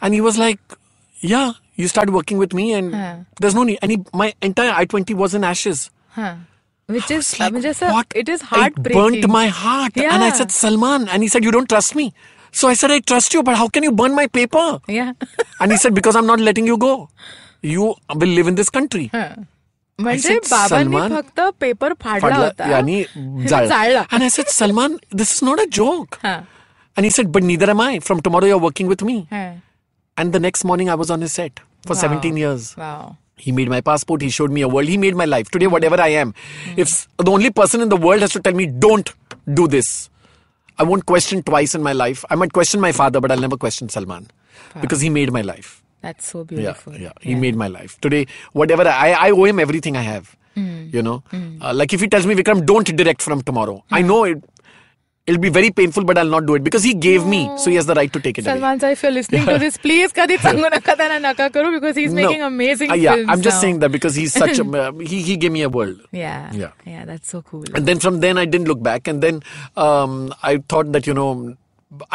And 0.02 0.14
he 0.14 0.22
was 0.22 0.38
like, 0.38 0.60
Yeah, 1.22 1.54
you 1.76 1.88
start 1.88 2.10
working 2.10 2.38
with 2.38 2.54
me, 2.54 2.74
and 2.74 2.94
huh. 2.94 3.16
there's 3.40 3.56
no 3.56 3.64
need. 3.64 3.80
And 3.82 3.92
he, 3.92 3.98
my 4.14 4.34
entire 4.42 4.72
I 4.72 4.86
20 4.86 5.14
was 5.14 5.34
in 5.34 5.44
ashes. 5.44 5.90
Huh. 6.10 6.36
Which 6.88 7.12
is, 7.12 7.40
like, 7.40 7.52
I 7.52 7.54
mean, 7.54 7.62
just 7.62 7.84
a, 7.84 7.92
what? 7.92 8.08
It 8.16 8.28
is 8.28 8.42
heartbreaking. 8.42 9.00
It 9.00 9.22
burnt 9.22 9.30
my 9.30 9.48
heart. 9.48 9.92
Yeah. 9.96 10.14
And 10.16 10.24
I 10.24 10.32
said, 10.32 10.52
Salman. 10.52 11.08
And 11.08 11.22
he 11.22 11.30
said, 11.30 11.44
You 11.44 11.52
don't 11.52 11.70
trust 11.70 11.96
me. 11.96 12.14
So 12.52 12.68
I 12.68 12.74
said, 12.74 12.90
I 12.90 13.00
trust 13.00 13.34
you, 13.34 13.44
but 13.44 13.56
how 13.56 13.68
can 13.68 13.84
you 13.84 13.92
burn 13.92 14.16
my 14.16 14.26
paper? 14.26 14.80
Yeah. 14.88 15.14
and 15.60 15.72
he 15.72 15.78
said, 15.78 15.94
Because 15.94 16.16
I'm 16.16 16.26
not 16.26 16.40
letting 16.40 16.66
you 16.66 16.78
go. 16.78 17.10
You 17.63 17.95
will 18.23 18.35
live 18.39 18.49
in 18.53 18.57
this 18.61 18.71
country. 18.79 19.11
म्हणजे 20.03 20.29
said, 20.29 20.49
बाबांनी 20.51 20.97
"सलमान?" 20.97 21.13
फक्त 21.17 21.41
paper 21.61 21.93
फाडला 22.01 22.29
फाडला 22.29 22.45
होता 22.45 22.65
आणि 22.77 23.05
जाळला 23.49 23.67
जाळला. 23.67 24.03
And 24.13 24.25
I 24.25 24.31
said, 24.37 24.49
Salman, 24.55 24.97
this 25.21 25.35
is 25.37 25.43
not 25.49 25.61
a 25.65 25.67
joke. 25.81 26.19
हा, 26.25 26.35
And 26.97 27.07
he 27.07 27.11
said, 27.11 27.31
but 27.37 27.43
neither 27.51 27.69
am 27.71 27.81
I. 27.81 27.99
From 28.09 28.21
tomorrow, 28.27 28.49
you're 28.51 28.65
working 28.65 28.89
with 28.95 29.05
me. 29.11 29.15
हा. 29.31 29.45
And 30.23 30.33
the 30.37 30.41
next 30.47 30.65
morning, 30.71 30.91
I 30.95 30.97
was 31.03 31.11
on 31.15 31.25
his 31.27 31.33
set 31.39 31.63
for 31.87 31.95
Wow. 31.95 32.01
17 32.01 32.37
years. 32.43 32.67
Wow. 32.83 33.17
He 33.47 33.53
made 33.53 33.71
my 33.73 33.81
passport. 33.89 34.23
He 34.23 34.29
showed 34.31 34.53
me 34.59 34.63
a 34.63 34.69
world. 34.75 34.89
He 34.89 34.99
made 35.05 35.17
my 35.23 35.25
life. 35.31 35.49
Today, 35.57 35.71
whatever 35.77 36.01
I 36.01 36.11
am, 36.25 36.35
if 36.77 36.89
s- 36.89 37.09
the 37.29 37.33
only 37.33 37.51
person 37.61 37.81
in 37.87 37.89
the 37.95 38.01
world 38.05 38.21
has 38.27 38.37
to 38.37 38.43
tell 38.49 38.55
me, 38.61 38.67
don't 38.87 39.11
do 39.61 39.67
this, 39.77 39.89
I 40.79 40.85
won't 40.91 41.07
question 41.07 41.43
twice 41.43 41.75
in 41.75 41.83
my 41.89 41.93
life. 42.03 42.25
I 42.31 42.37
might 42.43 42.53
question 42.53 42.81
my 42.81 42.93
father, 43.01 43.21
but 43.21 43.33
I'll 43.37 43.45
never 43.47 43.57
question 43.65 43.89
Salman 43.97 44.29
because 44.85 45.01
he 45.01 45.11
made 45.19 45.33
my 45.33 45.43
life. 45.51 45.73
That's 46.02 46.28
so 46.28 46.44
beautiful. 46.44 46.94
Yeah, 46.94 47.00
yeah. 47.00 47.12
He 47.22 47.32
yeah. 47.32 47.40
made 47.40 47.56
my 47.56 47.68
life. 47.68 48.00
Today, 48.02 48.28
whatever 48.54 48.88
I, 48.88 49.12
I 49.12 49.32
owe 49.32 49.44
him 49.44 49.60
everything 49.60 49.98
I 49.98 50.02
have. 50.02 50.36
Mm. 50.56 50.94
You 50.94 51.02
know, 51.02 51.24
mm. 51.32 51.62
uh, 51.62 51.74
like 51.74 51.94
if 51.94 52.02
he 52.02 52.08
tells 52.08 52.26
me, 52.26 52.36
Vikram, 52.36 52.66
don't 52.66 52.86
direct 52.96 53.22
from 53.22 53.42
tomorrow. 53.42 53.76
Mm. 53.76 53.84
I 53.92 54.02
hmm. 54.02 54.08
know 54.08 54.24
it. 54.26 54.44
It'll 55.28 55.40
be 55.40 55.50
very 55.50 55.70
painful, 55.70 56.06
but 56.06 56.18
I'll 56.18 56.26
not 56.26 56.48
do 56.48 56.56
it 56.56 56.64
because 56.64 56.82
he 56.84 56.96
gave 56.96 57.22
no. 57.24 57.30
me, 57.30 57.52
so 57.58 57.70
he 57.70 57.76
has 57.76 57.86
the 57.86 57.94
right 57.94 58.12
to 58.12 58.20
take 58.20 58.40
it 58.40 58.46
Salman 58.46 58.80
away. 58.82 58.94
If 58.94 59.04
you're 59.04 59.12
listening 59.12 59.46
to 59.46 59.60
this, 59.60 59.78
please 59.78 60.12
Kadit 60.12 60.38
Sangunakadana 60.48 61.22
Naka 61.22 61.52
Karu 61.52 61.72
because 61.80 61.96
he's 61.96 62.12
no. 62.12 62.26
making 62.28 62.42
amazing 62.42 62.90
uh, 62.90 62.96
yeah, 62.96 63.14
films 63.14 63.30
I'm 63.30 63.42
just 63.44 63.58
now. 63.58 63.62
saying 63.62 63.80
that 63.80 63.92
because 63.92 64.16
he's 64.16 64.34
such 64.34 64.58
a 64.58 64.66
uh, 64.88 64.92
he 64.94 65.22
he 65.22 65.38
gave 65.38 65.52
me 65.52 65.62
a 65.62 65.70
world. 65.70 66.02
Yeah, 66.12 66.52
yeah, 66.52 66.72
yeah. 66.84 67.06
That's 67.06 67.30
so 67.30 67.44
cool. 67.44 67.64
And 67.76 67.86
then 67.86 68.00
from 68.00 68.22
then 68.22 68.40
I 68.40 68.46
didn't 68.46 68.68
look 68.68 68.82
back, 68.82 69.08
and 69.08 69.22
then 69.22 69.44
um, 69.78 70.34
I 70.42 70.64
thought 70.68 70.92
that 70.94 71.06
you 71.06 71.14
know 71.14 71.56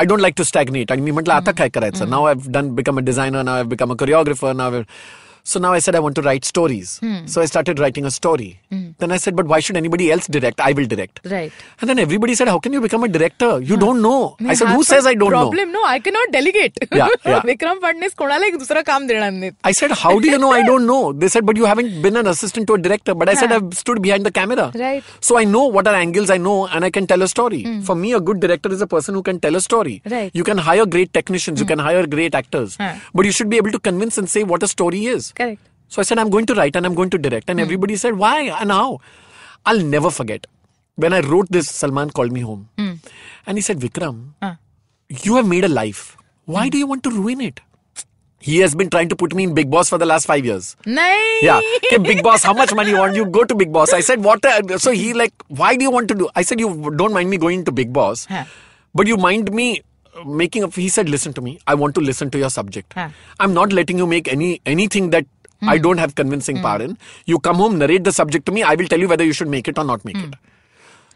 I 0.01 0.05
don't 0.05 0.21
like 0.21 0.35
to 0.41 0.43
stagnate. 0.43 0.91
आणि 0.91 1.01
मी 1.01 1.11
म्हटलं 1.11 1.33
आता 1.33 1.51
काय 1.51 1.69
करायचं? 1.69 2.05
Now 2.05 2.21
I've 2.31 2.47
done 2.47 2.71
become 2.79 2.97
a 2.97 3.05
designer. 3.11 3.43
Now 3.43 3.61
I've 3.61 3.69
become 3.69 3.91
a 3.91 3.95
choreographer. 4.03 4.53
Now 4.53 4.67
I've, 4.71 4.83
so 5.43 5.59
now 5.59 5.71
I 5.73 5.79
said 5.79 5.95
I 5.95 5.99
want 5.99 6.15
to 6.15 6.21
write 6.21 6.45
stories. 6.45 6.89
So 7.25 7.41
I 7.41 7.45
started 7.45 7.79
writing 7.79 8.05
a 8.05 8.11
story. 8.11 8.59
Then 8.99 9.11
I 9.11 9.17
said, 9.17 9.35
but 9.35 9.47
why 9.47 9.59
should 9.59 9.77
anybody 9.77 10.11
else 10.11 10.27
direct? 10.27 10.59
I 10.59 10.73
will 10.73 10.85
direct. 10.85 11.21
right 11.31 11.51
And 11.81 11.89
then 11.89 11.99
everybody 11.99 12.35
said, 12.35 12.47
how 12.47 12.59
can 12.59 12.73
you 12.73 12.81
become 12.81 13.03
a 13.03 13.07
director? 13.07 13.49
You 13.69 13.77
don't 13.77 14.01
know. 14.01 14.35
I 14.45 14.53
said, 14.53 14.67
हा 14.67 14.73
who 14.75 14.81
पण 14.81 14.85
says 14.89 15.07
I 15.11 15.13
don't 15.21 15.31
know? 15.35 15.39
problem 15.45 15.71
no 15.77 15.83
I 15.85 15.99
cannot 16.07 16.31
delegate 16.35 16.77
Yeah, 16.99 17.07
yeah. 17.25 17.41
Vikram 17.45 17.79
Phadnis 17.85 18.13
कोणाला 18.17 18.45
एक 18.47 18.57
दुसरं 18.57 18.81
काम 18.91 19.07
देणार 19.07 19.31
नाहीत 19.31 19.53
I 19.71 19.73
said, 19.79 19.95
how 20.03 20.13
do 20.25 20.29
you 20.33 20.39
know 20.43 20.51
I 20.57 20.61
don't 20.69 20.85
know? 20.91 21.01
They 21.23 21.29
said, 21.35 21.45
but 21.51 21.57
you 21.61 21.65
haven't 21.71 22.01
been 22.07 22.19
an 22.23 22.27
assistant 22.33 22.67
to 22.71 22.77
a 22.79 22.81
director. 22.87 23.15
But 23.23 23.29
I 23.29 23.35
said, 23.41 23.49
Huh. 23.55 23.59
I've 23.61 23.73
stood 23.81 24.01
behind 24.07 24.29
the 24.29 24.33
camera. 24.39 24.67
Right. 24.83 25.03
So 25.29 25.37
I 25.37 25.45
know 25.55 25.63
what 25.77 25.87
are 25.93 25.95
angles 26.03 26.29
I 26.29 26.37
know 26.37 26.57
and 26.67 26.89
I 26.89 26.91
can 26.99 27.07
tell 27.13 27.21
a 27.21 27.31
story. 27.35 27.63
For 27.89 27.95
me, 28.03 28.13
a 28.13 28.21
good 28.29 28.39
director 28.45 28.71
is 28.77 28.81
a 28.87 28.89
person 28.95 29.15
who 29.19 29.23
can 29.31 29.39
tell 29.47 29.55
a 29.55 29.63
story. 29.69 29.95
Right. 30.15 30.31
You 30.41 30.43
can 30.51 30.57
hire 30.69 30.85
great 30.97 31.13
technicians, 31.19 31.59
you 31.65 31.69
can 31.73 31.79
hire 31.89 32.05
great 32.15 32.35
actors. 32.43 32.77
Huh. 32.83 32.93
But 33.13 33.25
you 33.31 33.31
should 33.39 33.49
be 33.49 33.57
able 33.63 33.71
to 33.79 33.79
convince 33.89 34.17
and 34.23 34.29
say 34.37 34.43
what 34.53 34.69
a 34.69 34.71
story 34.75 35.05
is. 35.17 35.32
correct 35.40 35.64
So 35.94 36.00
I 36.02 36.04
said, 36.08 36.18
I'm 36.20 36.30
going 36.34 36.46
to 36.50 36.54
write 36.58 36.76
and 36.78 36.86
I'm 36.88 36.94
going 36.98 37.10
to 37.14 37.18
direct. 37.24 37.50
And 37.52 37.60
everybody 37.64 37.96
said, 38.02 38.14
why 38.22 38.36
and 38.60 38.72
how? 38.74 38.98
I'll 39.70 39.82
never 39.92 40.10
forget. 40.16 40.46
When 41.02 41.12
I 41.18 41.20
wrote 41.20 41.48
this, 41.56 41.68
Salman 41.80 42.10
called 42.18 42.32
me 42.36 42.42
home. 42.48 42.62
And 43.46 43.58
he 43.60 43.62
said, 43.68 43.78
Vikram, 43.84 44.16
Huh. 44.46 44.54
you 45.26 45.36
have 45.38 45.46
made 45.52 45.64
a 45.68 45.72
life. 45.76 46.02
Why 46.56 46.64
do 46.74 46.78
you 46.82 46.88
want 46.92 47.04
to 47.08 47.12
ruin 47.20 47.40
it? 47.50 47.60
He 48.48 48.58
has 48.64 48.74
been 48.80 48.90
trying 48.94 49.08
to 49.12 49.16
put 49.22 49.34
me 49.38 49.44
in 49.48 49.54
Bigg 49.58 49.70
Boss 49.74 49.88
for 49.94 49.98
the 50.02 50.08
last 50.12 50.26
five 50.32 50.44
years. 50.50 50.66
नाही 50.98 51.22
Yeah. 51.46 51.60
Okay, 51.78 51.98
Bigg 52.10 52.20
Boss, 52.26 52.42
how 52.50 52.54
much 52.64 52.74
money 52.80 52.90
you 52.94 52.98
want? 53.04 53.16
You 53.22 53.24
go 53.38 53.44
to 53.52 53.54
Bigg 53.62 53.72
Boss. 53.78 53.92
I 53.92 54.04
said, 54.10 54.22
what? 54.28 54.44
uh, 54.44 54.78
So 54.88 54.90
he 55.02 55.08
like, 55.22 55.34
why 55.62 55.70
do 55.80 55.88
you 55.90 55.92
want 55.96 56.08
to 56.14 56.20
do? 56.22 56.28
I 56.42 56.48
said, 56.50 56.60
you 56.66 56.70
don't 57.02 57.14
mind 57.22 57.30
me 57.36 57.38
going 57.48 57.64
to 57.70 57.72
Bigg 57.80 57.92
Boss, 58.02 58.26
Huh. 58.36 58.44
but 59.00 59.06
you 59.06 59.16
mind 59.30 59.52
me 59.60 59.66
uh, 59.78 59.82
making 60.24 60.64
a. 60.64 60.68
He 60.68 60.88
said, 60.88 61.08
listen 61.08 61.32
to 61.34 61.40
me. 61.40 61.58
I 61.66 61.74
want 61.74 61.94
to 61.96 62.00
listen 62.00 62.30
to 62.30 62.38
your 62.38 62.50
subject. 62.50 62.92
Huh. 62.94 63.08
I'm 63.40 63.54
not 63.54 63.72
letting 63.72 63.98
you 63.98 64.06
make 64.06 64.28
any 64.28 64.60
anything 64.66 65.10
that 65.10 65.26
hmm. 65.60 65.68
I 65.68 65.78
don't 65.78 65.98
have 65.98 66.14
convincing 66.14 66.56
hmm. 66.56 66.62
power 66.62 66.82
in. 66.82 66.98
You 67.26 67.38
come 67.38 67.56
home, 67.56 67.78
narrate 67.78 68.04
the 68.04 68.12
subject 68.12 68.46
to 68.46 68.52
me. 68.52 68.62
I 68.62 68.74
will 68.74 68.86
tell 68.86 68.98
you 68.98 69.08
whether 69.08 69.24
you 69.24 69.32
should 69.32 69.48
make 69.48 69.68
it 69.68 69.78
or 69.78 69.84
not 69.84 70.04
make 70.04 70.16
hmm. 70.16 70.24
it. 70.24 70.34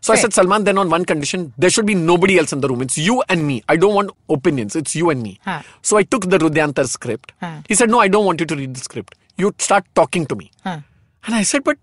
So 0.01 0.13
I 0.13 0.17
said, 0.17 0.33
Salman, 0.33 0.65
then 0.65 0.79
on 0.79 0.91
one 0.91 1.05
condition, 1.05 1.53
there 1.59 1.71
should 1.71 1.87
be 1.87 1.95
nobody 1.95 2.39
else 2.39 2.53
in 2.53 2.61
the 2.61 2.69
room. 2.69 2.83
It's 2.83 2.97
you 2.97 3.23
and 3.29 3.47
me. 3.47 3.63
I 3.69 3.77
don't 3.77 3.95
want 3.95 4.11
opinions. 4.29 4.77
It's 4.77 4.95
you 4.95 5.11
and 5.11 5.23
me. 5.23 5.41
Huh. 5.45 5.63
So 5.83 5.97
I 5.97 6.03
took 6.05 6.31
the 6.31 6.39
Hrudayantar 6.39 6.87
script. 6.89 7.33
Huh. 7.41 7.63
He 7.69 7.75
said, 7.75 7.91
No, 7.91 7.99
I 7.99 8.09
don't 8.09 8.25
want 8.25 8.41
you 8.41 8.47
to 8.47 8.57
read 8.57 8.75
the 8.75 8.81
script. 8.81 9.17
You 9.37 9.55
start 9.59 9.85
talking 9.95 10.27
to 10.27 10.37
me. 10.37 10.51
Huh. 10.63 10.81
And 11.25 11.35
I 11.35 11.43
said, 11.43 11.65
But 11.65 11.79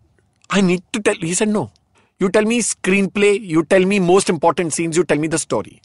I 0.49 0.62
need 0.62 0.82
to 0.93 1.01
tell. 1.01 1.15
He 1.15 1.34
said, 1.34 1.49
No. 1.49 1.71
You 2.17 2.30
tell 2.30 2.45
me 2.45 2.62
screenplay. 2.62 3.39
You 3.41 3.63
tell 3.63 3.86
me 3.86 3.99
most 3.99 4.30
important 4.30 4.71
scenes. 4.73 4.95
You 4.95 5.04
tell 5.04 5.17
me 5.17 5.28
the 5.28 5.38
story. 5.38 5.82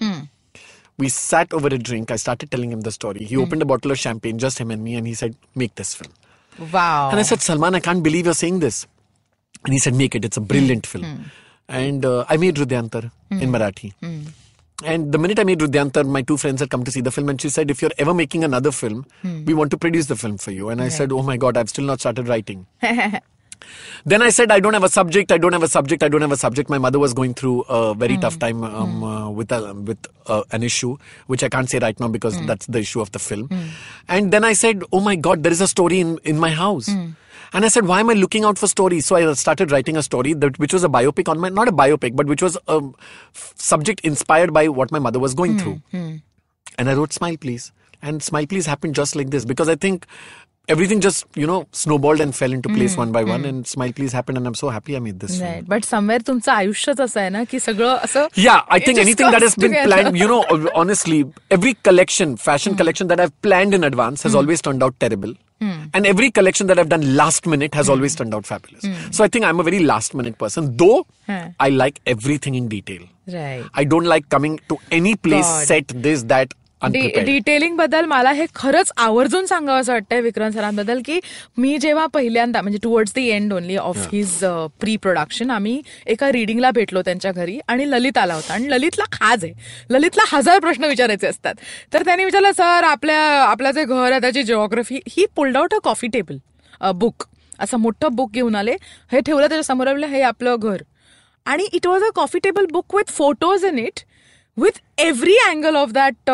We 1.01 1.09
sat 1.09 1.53
over 1.59 1.69
a 1.77 1.79
drink. 1.89 2.11
I 2.15 2.17
started 2.17 2.51
telling 2.55 2.71
him 2.75 2.83
the 2.83 2.93
story. 2.93 3.25
He 3.25 3.37
opened 3.43 3.63
a 3.63 3.69
bottle 3.73 3.91
of 3.91 3.99
champagne, 3.99 4.39
just 4.39 4.59
him 4.63 4.71
and 4.71 4.85
me, 4.89 4.95
and 4.97 5.07
he 5.07 5.15
said, 5.15 5.35
Make 5.63 5.75
this 5.81 5.95
film. 6.01 6.13
wow 6.73 7.11
And 7.11 7.19
I 7.19 7.23
said, 7.31 7.41
Salman, 7.41 7.75
I 7.75 7.81
can't 7.81 8.03
believe 8.09 8.27
you're 8.27 8.35
saying 8.45 8.61
this. 8.67 8.87
And 9.65 9.73
he 9.73 9.81
said, 9.87 9.95
Make 10.03 10.15
it. 10.15 10.25
It's 10.29 10.37
a 10.37 10.47
brilliant 10.53 10.87
film. 10.93 11.07
And 11.69 12.05
uh, 12.05 12.25
I 12.29 12.37
made 12.37 12.57
Hrudayantar 12.57 13.11
in 13.31 13.51
Marathi. 13.57 13.93
And 14.93 15.13
the 15.15 15.19
minute 15.19 15.39
I 15.39 15.45
made 15.45 15.59
Hrudayantar, 15.61 16.05
my 16.07 16.23
two 16.23 16.37
friends 16.37 16.61
had 16.61 16.71
come 16.71 16.85
to 16.85 16.91
see 16.91 17.01
the 17.01 17.11
film, 17.11 17.29
and 17.31 17.41
she 17.41 17.49
said, 17.57 17.71
If 17.71 17.81
you're 17.83 17.97
ever 17.99 18.15
making 18.15 18.45
another 18.45 18.73
film, 18.83 19.07
we 19.47 19.55
want 19.55 19.71
to 19.71 19.79
produce 19.79 20.07
the 20.07 20.17
film 20.17 20.37
for 20.39 20.51
you. 20.51 20.69
And 20.71 20.81
I 20.83 20.89
said, 20.89 21.13
Oh 21.13 21.23
my 21.23 21.37
God, 21.37 21.57
I've 21.57 21.69
still 21.69 21.85
not 21.85 22.01
started 22.01 22.29
writing. 22.29 22.67
Then 24.05 24.23
I 24.23 24.31
said, 24.31 24.51
I 24.51 24.61
don't 24.61 24.75
have 24.75 24.85
a 24.85 24.89
subject, 24.89 25.33
I 25.33 25.39
don't 25.39 25.53
have 25.53 25.63
a 25.63 25.69
subject, 25.69 26.03
I 26.03 26.09
don't 26.09 26.21
have 26.21 26.33
a 26.33 26.37
subject. 26.37 26.71
My 26.71 26.79
mother 26.79 26.99
was 26.99 27.13
going 27.13 27.35
through 27.35 27.63
a 27.63 27.95
very 27.95 28.17
tough 28.17 28.35
hmm. 28.35 28.39
time 28.41 28.65
um, 28.65 28.99
hmm. 28.99 29.05
uh, 29.05 29.31
with, 29.31 29.53
a, 29.53 29.75
with 29.75 29.99
uh, 30.27 30.43
an 30.53 30.63
issue, 30.63 30.97
which 31.27 31.43
I 31.43 31.49
can't 31.49 31.69
say 31.69 31.79
right 31.79 31.99
now 32.01 32.09
because 32.09 32.39
hmm. 32.39 32.47
that's 32.47 32.67
the 32.67 32.79
issue 32.79 33.01
of 33.01 33.13
the 33.13 33.19
film. 33.19 33.51
And 34.09 34.33
then 34.33 34.45
I 34.45 34.53
said, 34.55 34.83
Oh 34.93 35.01
my 35.01 35.17
God, 35.17 35.43
there 35.43 35.53
is 35.53 35.61
a 35.61 35.69
story 35.69 36.01
in, 36.01 36.19
in 36.25 36.39
my 36.39 36.51
house. 36.51 36.89
And 37.53 37.65
I 37.65 37.69
said, 37.69 37.87
Why 37.87 38.01
am 38.01 38.11
I 38.11 38.15
looking 38.15 38.45
out 38.45 38.59
for 38.59 38.67
stories? 38.69 39.07
So 39.07 39.17
I 39.17 39.25
uh, 39.25 39.35
started 39.35 39.73
writing 39.73 39.97
a 39.97 40.03
story 40.03 40.35
that 40.35 40.59
which 40.59 40.73
was 40.73 40.85
a 40.85 40.89
biopic 40.89 41.29
on 41.29 41.39
my, 41.41 41.49
not 41.49 41.69
a 41.69 41.73
biopic, 41.73 42.15
but 42.17 42.27
which 42.27 42.43
was 42.43 42.57
a 42.69 42.81
subject 43.33 44.01
inspired 44.01 44.53
by 44.53 44.69
what 44.69 44.93
my 44.93 44.99
mother 44.99 45.19
was 45.19 45.35
going 45.35 45.59
through. 45.59 45.83
And 45.93 46.89
I 46.89 46.95
wrote 46.95 47.13
Smile 47.13 47.37
Please. 47.37 47.73
And 48.03 48.23
Smile 48.23 48.47
Please 48.47 48.67
happened 48.67 48.95
just 48.95 49.15
like 49.15 49.31
this 49.31 49.45
because 49.45 49.69
I 49.69 49.75
think 49.75 50.07
everything 50.74 51.00
just, 51.06 51.26
you 51.36 51.46
know, 51.50 51.58
snowballed 51.80 52.22
and 52.24 52.34
fell 52.36 52.54
into 52.54 52.70
place 52.76 52.94
one 52.98 53.12
by 53.12 53.24
one. 53.24 53.44
And 53.46 53.68
Smile 53.72 53.92
Please 53.98 54.14
happened. 54.18 54.40
And 54.40 54.48
I'm 54.48 54.56
so 54.62 54.70
happy 54.76 54.96
I 54.96 55.00
made 55.08 55.20
this 55.24 55.36
film. 55.38 55.42
Right 55.50 55.64
but 55.70 55.84
somewhere 55.86 56.22
तुमचं 56.28 56.52
आयुष्यच 56.52 57.02
असं 57.02 57.20
आहे 57.20 57.30
ना 57.30 57.44
की 57.52 57.60
सगळं 57.60 57.98
असं 58.04 58.28
Yeah, 58.46 58.62
I 58.70 58.78
it 58.80 58.86
think 58.88 58.98
just 59.00 59.06
anything 59.08 59.32
that 59.36 59.42
comes 59.42 59.50
has 59.50 59.56
been 59.64 59.72
together. 59.76 59.92
planned, 59.92 60.18
you 60.22 60.28
know, 60.32 60.70
honestly, 60.82 61.20
every 61.58 61.74
collection, 61.90 62.36
fashion 62.48 62.76
collection 62.82 63.08
that 63.14 63.20
I've 63.26 63.36
planned 63.48 63.78
in 63.80 63.84
advance 63.92 64.24
has 64.30 64.40
always 64.42 64.62
turned 64.70 64.88
out 64.90 65.00
terrible. 65.06 65.36
And 65.98 66.06
every 66.08 66.28
collection 66.38 66.68
that 66.70 66.80
I've 66.82 66.90
done 66.90 67.04
last 67.20 67.48
minute 67.52 67.76
has 67.80 67.90
always 67.94 68.16
turned 68.22 68.34
out 68.38 68.46
fabulous. 68.48 68.84
So 69.18 69.24
I 69.24 69.28
think 69.36 69.46
I'm 69.46 69.60
a 69.60 69.64
very 69.64 69.80
last 69.92 70.14
minute 70.22 70.38
person, 70.44 70.76
though 70.82 71.06
Hmm. 71.30 71.46
I 71.66 71.70
like 71.84 72.02
everything 72.14 72.56
in 72.64 72.68
detail. 72.74 73.06
Right 73.36 73.70
I 73.82 73.86
don't 73.94 74.10
like 74.16 74.28
coming 74.34 74.58
to 74.72 74.76
any 74.98 75.14
place, 75.28 75.48
God. 75.54 75.66
set 75.72 75.94
this, 76.08 76.24
that, 76.34 76.52
unprepared. 76.54 76.59
डिटेलिंगबद्दल 76.83 78.05
मला 78.05 78.31
हे 78.33 78.45
खरंच 78.55 78.93
आवर्जून 78.97 79.47
सांगावं 79.47 79.81
असं 79.81 79.93
वाटतंय 79.93 80.21
विक्रांत 80.21 80.53
सरांबद्दल 80.53 81.01
की 81.05 81.19
मी 81.59 81.77
जेव्हा 81.79 82.07
पहिल्यांदा 82.07 82.61
म्हणजे 82.61 82.79
towards 82.83 83.13
the 83.15 83.19
end 83.19 83.53
only 83.53 83.77
of 83.77 83.97
his 84.13 84.45
pre 84.81 84.97
production 84.97 85.51
आम्ही 85.51 85.81
एका 86.07 86.31
रिडिंगला 86.33 86.71
भेटलो 86.71 87.03
त्यांच्या 87.03 87.33
घरी 87.33 87.59
आणि 87.69 87.91
ललित 87.91 88.19
आला 88.19 88.35
होता. 88.35 88.55
आणि 88.55 88.71
ललितला 88.71 89.05
खाज 89.13 89.45
आहे. 89.45 89.53
ललितला 89.91 90.23
हजार 90.33 90.59
प्रश्न 90.59 90.85
विचारायचे 90.85 91.27
असतात. 91.27 91.55
तर 91.93 92.03
त्यांनी 92.05 92.25
विचारलं 92.25 92.53
सर 92.53 92.85
आपल्या 92.85 93.21
आपलं 93.43 93.71
जे 93.71 93.85
घर 93.85 94.11
आहे 94.11 94.21
त्याची 94.21 94.43
geography 94.43 95.01
he 95.09 95.27
pulled 95.37 95.57
out 95.57 95.75
a 95.75 95.79
coffee 95.85 96.07
table 96.07 96.37
book 96.95 97.25
असं 97.59 97.79
मोठं 97.79 98.09
बुक 98.13 98.31
घेऊन 98.33 98.55
आले. 98.55 98.77
हे 99.13 99.21
ठेवलं 99.21 99.49
त्याच्यासमोर 99.49 99.97
हे 100.05 100.23
आपलं 100.23 100.57
घर. 100.59 100.83
आणि 101.47 101.69
it 101.73 101.87
was 101.87 102.03
a 102.03 102.11
coffee 102.15 102.39
table 102.39 102.67
book 102.73 102.95
with 102.95 103.11
photos 103.11 103.65
in 103.65 103.79
it 103.79 104.01
with 104.57 104.81
every 105.01 105.37
angle 105.47 105.77
of 105.77 105.91
that 105.93 106.31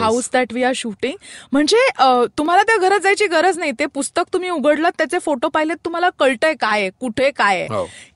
house 0.00 0.28
that 0.32 0.52
we 0.52 0.62
are 0.62 0.72
shooting 0.76 1.16
म्हणजे 1.52 1.78
अ, 1.98 2.06
तुम्हाला 2.38 2.62
त्या 2.62 2.76
घरात 2.76 3.00
जायची 3.00 3.26
गरज 3.26 3.58
नाही. 3.58 3.72
ते 3.78 3.86
पुस्तक 3.94 4.32
तुम्ही 4.32 4.50
उघडलं 4.50 4.88
त्याचे 4.98 5.18
फोटो 5.18 5.48
पाहिलेत 5.48 5.76
तुम्हाला 5.84 6.08
कळतंय 6.18 6.54
काय 6.60 6.88
कुठे 7.00 7.30
काय. 7.30 7.66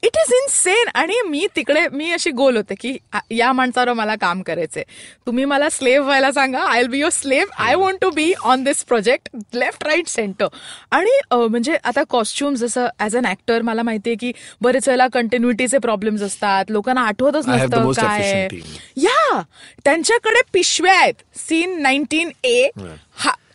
इट 0.02 0.16
इज 0.16 0.32
इन 0.34 0.46
सेन 0.50 0.88
आणि 0.94 1.20
मी 1.28 1.46
तिकडे 1.56 1.86
मी 1.92 2.10
अशी 2.12 2.30
गोल 2.30 2.56
होते 2.56 2.74
की 2.80 2.96
या 3.30 3.52
माणसावर 3.52 3.92
मला 3.92 4.14
काम 4.20 4.42
करायचंय. 4.42 4.82
तुम्ही 5.26 5.44
मला 5.44 5.68
स्लेव्ह 5.68 6.06
व्हायला 6.06 6.30
सांगा. 6.32 6.58
I 6.64 6.80
will 6.80 6.88
be 6.90 6.98
your 6.98 7.10
slave 7.12 7.62
I 7.64 7.74
want 7.74 8.00
to 8.00 8.10
be 8.10 8.32
on 8.44 8.64
this 8.64 8.82
project 8.84 9.28
left 9.54 9.84
right 9.84 10.08
center 10.08 10.46
आणि 10.90 11.18
अ, 11.30 11.36
म्हणजे 11.36 11.76
आता 11.84 12.02
कॉस्ट्युम 12.10 12.54
जसं 12.54 12.86
ऍज 13.00 13.16
अन 13.16 13.26
ऍक्टर 13.26 13.62
मला 13.62 13.82
माहितीये 13.82 14.16
की 14.16 14.32
बरेच 14.62 14.88
वेळेला 14.88 15.06
कंटिन्युटीचे 15.12 15.78
प्रॉब्लेम्स 15.78 16.22
असतात. 16.22 16.64
लोकांना 16.68 17.00
आठवतच 17.02 17.46
नसतं 17.48 17.76
काय. 18.06 18.48
या 18.96 19.40
त्यांच्याकडे 19.94 20.40
पिशव्या 20.52 20.92
आहेत. 20.98 21.14
सीन 21.38 21.80
नाईन्टीन 21.83 22.30
ए 22.44 22.68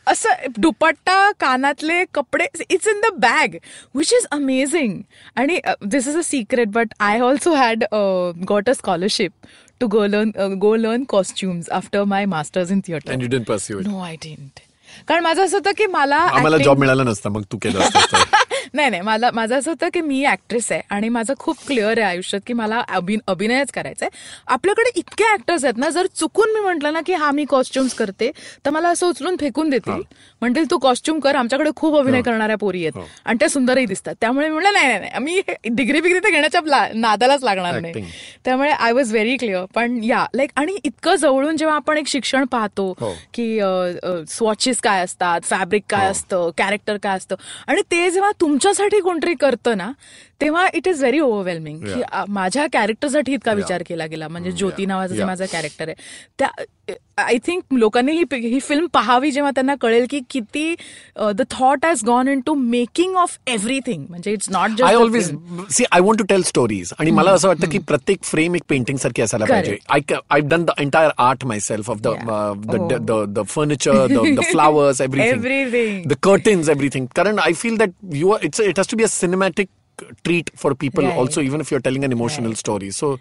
असं 0.08 0.46
दुपट्टा 0.58 1.32
कानातले 1.40 2.04
कपडे 2.14 2.46
it's 2.70 2.88
in 2.88 3.00
the 3.02 3.12
bag 3.22 3.56
which 3.96 4.14
is 4.14 4.26
amazing 4.32 4.96
आणि 5.36 5.60
this 5.86 6.08
is 6.08 6.18
a 6.18 6.22
secret 6.26 6.68
but 6.76 6.94
I 7.00 7.20
also 7.20 7.54
had 7.56 7.84
got 8.50 8.70
a 8.70 8.74
scholarship 8.74 9.32
to 9.82 9.88
go 9.88 10.06
learn 10.06 10.54
go 10.62 10.76
learn 10.76 11.04
costumes 11.10 11.70
after 11.80 12.04
my 12.14 12.26
masters 12.36 12.72
in 12.72 12.82
theatre 12.88 13.14
And 13.14 13.22
you 13.26 13.32
didn't 13.36 13.50
pursue 13.52 13.80
it. 13.82 13.88
No 13.88 14.00
I 14.04 14.16
didn't 14.24 14.60
कारण 15.08 15.24
माझं 15.24 15.46
असं 15.46 15.58
होतं 15.58 15.72
की 15.78 15.86
मला 15.88 16.58
job 16.58 16.80
मिळाला 16.80 17.04
नसता 17.04 17.30
मग 17.30 17.44
तू 17.52 17.58
केलं. 17.62 17.80
नाही 18.74 18.90
नाही 18.90 19.02
मला 19.02 19.30
माझं 19.34 19.56
असं 19.58 19.70
होतं 19.72 19.90
की 19.94 20.02
मी 20.02 20.24
ऍक्ट्रेस 20.26 20.72
आहे 20.72 20.82
आणि 20.90 21.10
माझं 21.10 21.34
खूप 21.40 21.58
क्लिअर 21.68 21.98
आहे 22.00 22.08
आयुष्यात 22.08 22.42
की 22.48 22.54
मला 22.54 22.82
अभि- 22.90 23.20
अभिनयच 23.28 23.72
करायचा 23.72 24.06
आहे 24.06 24.18
आपल्याकडे 24.48 24.90
इतके 24.96 25.24
ऍक्टर्स 25.34 25.64
आहेत 25.66 25.78
ना 25.78 25.90
जर 25.90 26.08
चुकून 26.16 26.54
मी 26.54 26.60
म्हटलं 26.60 26.94
ना 26.94 27.02
की 27.06 27.14
हा 27.14 27.32
मी 27.32 27.46
कॉस्ट्युम्स 27.50 27.94
करते 27.94 28.32
तर 28.66 28.70
मला 28.70 28.90
असं 28.90 29.08
उचलून 29.08 29.36
फेकून 29.40 29.70
देतील. 29.70 30.02
म्हणतील 30.42 30.70
तू 30.72 30.78
कॉस्ट्युम 30.78 31.20
कर 31.20 31.36
आमच्याकडे 31.36 31.70
खूप 31.76 31.96
अभिनय 31.96 32.22
करणाऱ्या 32.22 32.58
पोरी 32.58 32.86
आहेत. 32.86 33.02
आणि 33.26 33.38
त्या 33.40 33.50
सुंदरही 33.50 33.86
दिसतात. 33.86 34.16
त्यामुळे 34.22 34.48
मी 34.48 34.54
म्हणलं 34.54 34.74
नाही 34.74 34.88
नाही 34.88 35.00
नाही 35.00 35.24
मी 35.24 35.42
डिग्री 35.76 36.02
बिग्री 36.02 36.20
तर 36.20 36.30
घेण्याच्या 36.32 36.62
नादालाच 36.94 37.44
लागणार 37.44 37.80
नाही. 37.80 38.04
त्यामुळे 38.46 38.70
आय 38.70 38.92
वॉज 38.92 39.12
व्हेरी 39.12 39.36
क्लिअर 39.38 39.66
पण 39.76 40.00
या 40.04 40.26
लाईक 40.36 40.50
आणि 40.56 40.76
इतकं 40.84 41.16
जवळून 41.16 41.58
जेव्हा 41.58 41.76
आपण 41.76 41.98
एक 41.98 42.08
शिक्षण 42.08 42.46
पाहतो 42.46 42.90
हो. 43.00 43.14
की 43.34 43.60
स्वॉचेस 44.30 44.80
काय 44.82 45.04
असतात 45.04 45.42
फॅब्रिक 45.44 45.84
काय 45.90 46.08
असतं 46.08 46.50
कॅरेक्टर 46.58 46.98
काय 47.04 47.18
असतं 47.18 47.36
आणि 47.68 47.82
ते 47.92 48.10
जेव्हा 48.12 48.32
तुमच्यासाठी 48.60 49.00
कोणतरी 49.02 49.34
करतं 49.42 49.78
ना 49.78 49.92
तेव्हा 50.42 50.66
इट 50.74 50.88
इज 50.88 51.00
व्हेरी 51.00 51.20
ओव्हरवेल्मिंग 51.20 51.80
की 51.80 52.02
माझ्या 52.34 52.66
कॅरेक्टरसाठी 52.74 53.34
इतका 53.34 53.54
विचार 53.54 53.84
केला 53.88 54.06
गेला. 54.06 54.28
म्हणजे 54.28 54.52
ज्योती 54.52 54.86
नावाचं 54.86 55.16
जे. 55.16 55.24
माझं 55.26 55.46
कॅरेक्टर 55.52 55.88
आहे. 55.88 55.96
त्या 56.40 56.50
आय 57.18 57.38
थिंक 57.46 57.74
लोकांनी 57.74 58.12
ही 58.12 58.24
ही 58.34 58.60
फिल्म 58.60 58.86
पाहावी 58.94 59.32
जेव्हा 59.32 59.52
त्यांना 59.56 59.74
कळेल 59.82 60.06
की 60.10 60.20
किती 60.30 60.76
the 61.36 61.42
thought 61.52 61.86
has 61.86 62.04
gone 62.06 62.28
in 62.28 62.40
to 62.46 62.54
making 62.56 63.16
of 63.18 63.38
everything 63.48 64.06
म्हणजे 64.10 64.32
it's 64.34 64.50
not 64.50 64.70
I 64.70 64.76
just 64.78 64.96
always 64.96 65.30
see 65.72 65.84
I 65.92 66.00
want 66.02 66.20
to 66.20 66.26
tell 66.30 66.44
stories 66.44 66.94
आणि 67.00 67.12
मला 67.12 67.32
असं 67.32 67.48
वाटतं 67.48 67.70
की 67.70 67.78
प्रत्येक 67.88 68.24
फ्रेम 68.24 68.56
एक 68.56 68.62
पेंटिंग 68.70 68.98
सारखी 68.98 69.22
असायला 69.22 69.46
पाहिजे. 69.46 69.78
I 69.90 70.16
I 70.30 70.40
done 70.42 70.64
the 70.66 70.80
entire 70.80 71.12
art 71.18 71.46
myself 71.60 71.90
of 71.90 72.02
the 72.02 73.44
furniture 73.50 74.06
the 74.08 74.40
flowers. 74.52 75.02
Everything 75.02 76.08
the 76.10 76.14
curtains 76.24 76.70
everything 76.70 77.06
कारण 77.16 77.40
I 77.40 77.54
feel 77.54 77.78
that 77.78 77.90
you 78.14 78.30
are 78.32 78.46
it's 78.50 78.60
a, 78.60 78.70
it 78.70 78.78
has 78.82 78.88
to 78.94 78.98
be 79.04 79.06
a 79.10 79.12
cinematic 79.20 79.70
treat 80.24 80.50
for 80.64 80.74
people 80.86 81.04
right. 81.04 81.22
also 81.24 81.42
even 81.42 81.62
if 81.62 81.72
you're 81.72 81.86
telling 81.88 82.04
an 82.10 82.12
emotional 82.18 82.52
right. 82.56 82.66
story 82.66 82.92
so 83.02 83.20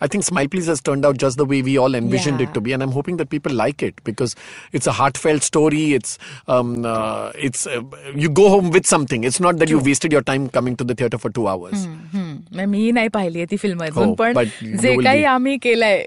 I 0.00 0.06
think 0.06 0.24
Smile 0.24 0.48
Please 0.48 0.66
has 0.66 0.80
turned 0.80 1.04
out 1.04 1.18
just 1.18 1.38
the 1.38 1.44
way 1.44 1.60
we 1.60 1.76
all 1.76 1.94
envisioned 1.94 2.40
yeah. 2.40 2.48
it 2.48 2.54
to 2.54 2.60
be, 2.60 2.72
and 2.72 2.82
I'm 2.82 2.92
hoping 2.92 3.16
that 3.16 3.30
people 3.30 3.52
like 3.52 3.82
it 3.82 4.02
because 4.04 4.36
it's 4.72 4.86
a 4.86 4.92
heartfelt 4.92 5.42
story. 5.42 5.94
It's 5.94 6.18
um, 6.46 6.84
uh, 6.84 7.32
it's 7.34 7.66
uh, 7.66 7.82
you 8.14 8.28
go 8.28 8.48
home 8.48 8.70
with 8.70 8.86
something. 8.86 9.24
It's 9.24 9.40
not 9.40 9.58
that 9.58 9.66
True. 9.68 9.78
you 9.78 9.84
wasted 9.84 10.12
your 10.12 10.22
time 10.22 10.48
coming 10.48 10.76
to 10.76 10.84
the 10.84 10.94
theater 10.94 11.18
for 11.18 11.30
two 11.30 11.48
hours. 11.48 11.86
Mm-hmm. 11.86 12.27
मी 12.66 12.90
नाही 12.90 13.08
पाहिली 13.08 13.44
ती 13.50 13.56
film 13.56 13.82
अजून 13.84 14.12
पण 14.14 14.38
जे 14.82 14.94
काही 15.04 15.24
आम्ही 15.24 15.56
केलंय 15.62 16.04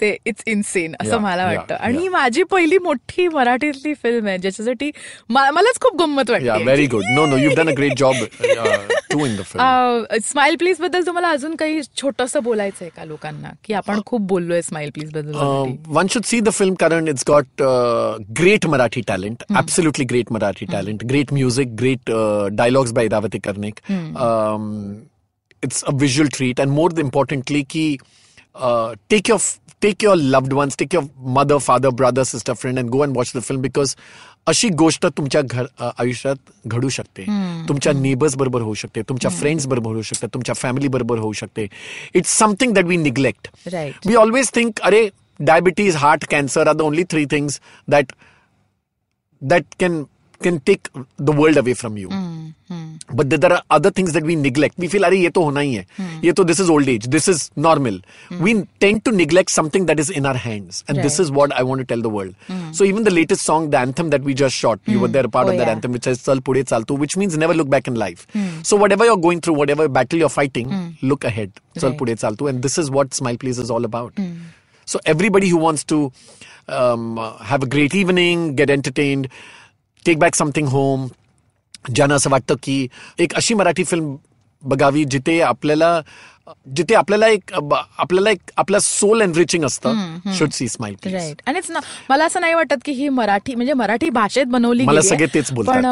ते 0.00 0.16
इट्स 0.26 0.42
इन्सेन 0.46 0.94
असं 1.00 1.20
मला 1.20 1.44
वाटतं. 1.46 1.74
आणि 1.74 1.98
ही 1.98 2.08
माझी 2.08 2.42
पहिली 2.50 2.78
मोठी 2.78 3.28
मराठीतली 3.28 3.94
फिल्म 4.02 4.26
आहे 4.26 4.38
ज्याच्यासाठी 4.38 4.90
मलाच 5.30 5.80
खूप 5.82 6.00
गंमत 6.02 6.30
वाटते 6.30 6.62
very 6.64 6.86
good 6.86 7.04
no 7.14 7.26
no 7.26 7.36
you 7.36 7.50
done 7.56 7.68
a 7.68 7.74
great 7.78 7.98
job 7.98 8.14
smile 10.24 10.56
प्लीजबद्दल 10.56 11.02
तुम्हाला 11.06 11.28
अजून 11.28 11.54
काही 11.56 11.80
छोटस 11.96 12.36
बोलायचंय 12.36 12.88
का 12.96 13.04
लोकांना? 13.04 13.50
की 13.64 13.72
आपण 13.74 14.00
खूप 14.06 14.20
बोललोय 14.28 14.62
smile 14.62 14.90
प्लीजबद्दल 14.90 15.72
one 15.88 16.06
should 16.10 16.24
see 16.24 16.40
the 16.40 16.50
film 16.52 16.74
कारण 16.74 17.08
it's 17.08 17.24
got 17.28 17.62
great 18.40 18.66
Marathi 18.66 19.00
talent 19.08 19.44
absolutely 19.58 20.04
great 20.04 20.32
Marathi 20.32 20.66
talent 20.72 21.04
great 21.04 21.32
music 21.32 21.74
great 21.80 22.10
dialogues 22.52 22.92
by 22.92 23.08
Davati 23.08 23.38
Karnik 23.38 23.80
it's 25.63 25.83
a 25.87 25.91
visual 25.91 26.29
treat, 26.29 26.59
and 26.59 26.71
more 26.71 26.89
importantly, 27.05 27.63
ki, 27.75 27.99
uh, 28.55 28.95
take 29.09 29.27
your 29.27 29.39
take 29.81 30.01
your 30.05 30.15
loved 30.35 30.51
ones, 30.53 30.75
take 30.75 30.93
your 30.93 31.03
mother, 31.37 31.57
father, 31.59 31.91
brother, 31.91 32.23
sister, 32.25 32.55
friend, 32.55 32.79
and 32.79 32.91
go 32.95 33.03
and 33.03 33.15
watch 33.15 33.31
the 33.37 33.41
film 33.49 33.61
because 33.67 33.95
अशी 34.47 34.69
गोष्ट 34.81 35.05
तुमच्या 35.17 35.41
घर 35.41 35.65
अ, 35.79 35.89
आयुष्यात 35.99 36.35
घडू 36.67 36.89
शकते 36.89 37.23
तुमच्या 37.67 37.91
neighbours 37.93 38.35
बरोबर 38.37 38.61
होऊ 38.61 38.73
शकते 38.81 39.01
तुमच्या 39.09 39.31
फ्रेंड्स 39.31 39.65
बरोबर 39.67 39.93
होऊ 39.93 40.01
शकते 40.09 40.27
तुमच्या 40.33 40.55
फॅमिली 40.57 40.87
बरोबर 40.95 41.17
होऊ 41.19 41.33
शकते 41.41 41.67
it's 42.15 42.37
something 42.37 42.73
that 42.73 42.85
we 42.85 42.97
neglect 42.97 43.47
Right. 43.73 44.07
we 44.09 44.15
always 44.21 44.49
think 44.57 44.81
are 44.89 45.01
diabetes 45.49 45.99
heart 46.03 46.25
cancer 46.33 46.63
are 46.71 46.75
the 46.81 46.87
only 46.87 47.05
three 47.13 47.25
things 47.35 47.59
that 47.95 48.15
that 49.41 49.65
can 50.42 50.60
take 50.60 50.88
the 51.16 51.32
world 51.32 51.56
away 51.56 51.74
from 51.74 51.96
you. 51.96 52.08
Hmm, 52.08 52.48
hmm. 52.68 52.96
But 53.12 53.30
there 53.30 53.52
are 53.52 53.62
other 53.70 53.90
things 53.90 54.12
that 54.14 54.22
we 54.24 54.34
neglect. 54.36 54.78
We 54.78 54.88
feel 54.88 55.04
are 55.04 55.12
ye 55.12 55.30
to 55.30 55.40
hona 55.40 55.62
hi 55.64 55.76
hai. 55.78 55.86
Hmm. 55.96 56.24
Ye 56.24 56.32
to 56.32 56.44
this 56.44 56.58
is 56.60 56.70
old 56.70 56.88
age. 56.88 57.06
This 57.06 57.28
is 57.28 57.50
normal. 57.56 58.00
We 58.40 58.66
tend 58.80 59.04
to 59.04 59.12
neglect 59.12 59.50
something 59.50 59.86
that 59.86 60.00
is 60.00 60.10
in 60.10 60.26
our 60.26 60.34
hands. 60.34 60.84
And 60.88 60.98
this 60.98 61.18
is 61.20 61.30
what 61.30 61.52
i 61.52 61.62
want 61.62 61.80
to 61.80 61.84
tell 61.84 62.00
the 62.00 62.10
world. 62.10 62.34
So 62.72 62.84
even 62.84 63.04
the 63.04 63.10
latest 63.10 63.44
song 63.44 63.70
the 63.70 63.78
anthem 63.78 64.10
that 64.10 64.22
we 64.22 64.34
just 64.34 64.54
shot 64.56 64.80
you 64.86 65.00
were 65.00 65.08
there 65.08 65.24
a 65.24 65.28
part 65.28 65.46
Oh, 65.46 65.50
of 65.50 65.58
that 65.58 65.66
yeah. 65.66 65.72
anthem 65.72 65.92
which 65.92 66.04
says 66.04 66.22
chal 66.24 66.40
pude 66.40 66.66
chaltu 66.66 66.98
which 66.98 67.16
means 67.16 67.36
never 67.38 67.54
look 67.54 67.68
back 67.68 67.86
in 67.86 67.94
life. 67.94 68.26
So 68.62 68.76
whatever 68.76 69.04
you're 69.04 69.16
going 69.16 69.40
through 69.40 69.54
whatever 69.54 69.88
battle 69.88 70.18
you're 70.18 70.28
fighting 70.28 70.96
look 71.02 71.24
ahead. 71.24 71.52
Right. 71.82 72.00
and 72.40 72.62
this 72.62 72.78
is 72.78 72.90
what 72.90 73.14
smile 73.14 73.36
please 73.36 73.58
is 73.58 73.70
all 73.70 73.84
about. 73.84 74.14
So 74.86 75.00
everybody 75.06 75.48
who 75.48 75.56
wants 75.56 75.84
to 75.84 76.12
um, 76.68 77.18
take 80.06 80.18
back 80.18 80.34
something 80.34 80.68
home 80.68 81.06
ज्यांना 81.94 82.14
असं 82.14 82.30
वाटतं 82.30 82.54
की 82.62 82.86
एक 83.18 83.34
अशी 83.34 83.54
Marathi 83.54 83.84
film 83.84 84.16
बघावी 84.62 85.04
जिथे 85.04 85.40
आपल्याला 85.40 86.00
जिथे 86.76 86.94
आपल्याला 86.94 87.28
एक 87.28 87.52
आपल्याला 87.52 88.30
एक 88.30 88.50
आपल्या 88.56 88.80
सोल 88.80 89.20
एनरिचिंग 89.22 89.64
असतं 89.64 90.18
शुड 90.38 90.50
सी 90.50 90.68
स्माइल 90.68 90.94
राईट 91.04 91.42
आणि 91.46 91.60
मला 92.08 92.24
असं 92.24 92.40
नाही 92.40 92.54
वाटत 92.54 92.82
की 92.84 92.92
ही 92.92 93.08
मराठी 93.08 93.54
म्हणजे 93.54 93.72
मराठी 93.72 94.10
भाषेत 94.10 94.46
बनवली 94.46 94.84
मला 94.84 95.00
सगळे 95.00 95.26
तेच 95.34 95.50
पण 95.50 95.86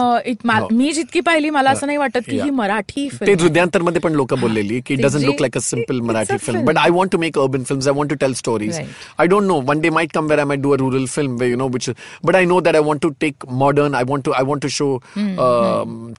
मी 0.73 0.93
जितकी 0.93 1.21
पाहिली 1.21 1.51
मला 1.51 1.71
असं 1.71 1.87
नाही 1.87 1.99
वाटत 1.99 2.29
की 2.31 2.41
ही 2.41 2.51
मराठी 2.51 3.09
ते 3.21 3.33
हृदयांतरमध्ये 3.33 4.01
पण 4.01 4.13
लोक 4.13 4.35
बोललेली 4.35 4.81
की 4.87 4.95
doesn't 4.95 5.25
look 5.25 5.41
like 5.41 5.57
a 5.57 5.61
simple 5.61 6.01
Marathi 6.01 6.37
film 6.37 6.65
but 6.65 6.79
I 6.79 6.91
want 6.91 7.13
to 7.13 7.19
make 7.19 7.39
urban 7.39 7.63
film 7.63 7.81
I 7.83 7.93
want 7.93 8.11
to 8.11 8.17
tell 8.17 8.35
stories 8.35 8.79
I 9.19 9.27
don't 9.27 9.47
know 9.47 9.61
one 9.61 9.81
day 9.81 9.91
might 9.91 10.13
come 10.13 10.27
where 10.27 10.39
I 10.39 10.45
my 10.45 10.57
do 10.57 10.71
a 10.71 10.77
rural 10.77 11.07
film 11.07 11.37
way 11.37 11.49
you 11.51 11.57
know 11.57 11.69
which 11.69 11.91
but 12.25 12.37
I 12.37 12.45
know 12.45 12.61
that 12.61 12.75
I 12.75 12.83
want 12.83 13.03
to 13.03 13.09
take 13.21 13.47
modern 13.55 13.95
I 13.95 14.05
want 14.09 14.25
to 14.25 14.33
I 14.33 14.45
want 14.45 14.63
to 14.63 14.69
show 14.69 14.97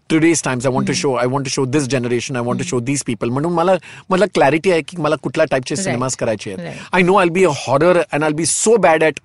today's 0.09 0.43
times 0.43 0.65
I 0.65 0.73
want 0.73 0.87
to 0.87 0.93
show 0.93 1.13
I 1.13 1.27
want 1.27 1.45
to 1.45 1.49
show 1.49 1.65
this 1.65 1.87
generation 1.87 2.35
I 2.35 2.43
want 2.43 2.61
to 2.61 2.67
show 2.67 2.79
this 2.79 3.03
people 3.03 3.29
म्हणून 3.29 3.53
मला 3.53 3.75
मला 4.09 4.22
clarity 4.34 4.70
आहे 4.70 4.82
की 4.88 4.96
मला 5.02 5.16
कुठल्या 5.22 5.46
टाईपचे 5.50 5.76
cinemas 5.76 6.16
करायचे 6.16 6.50
आहेत 6.52 6.66
Right. 6.66 6.88
I 6.92 7.02
know 7.02 7.14
I 7.18 7.28
be 7.32 7.44
a 7.44 7.50
horror 7.66 8.00
and 8.12 8.24
I 8.24 8.32
be 8.40 8.46
so 8.46 8.76
bad 8.86 9.04
at 9.04 9.18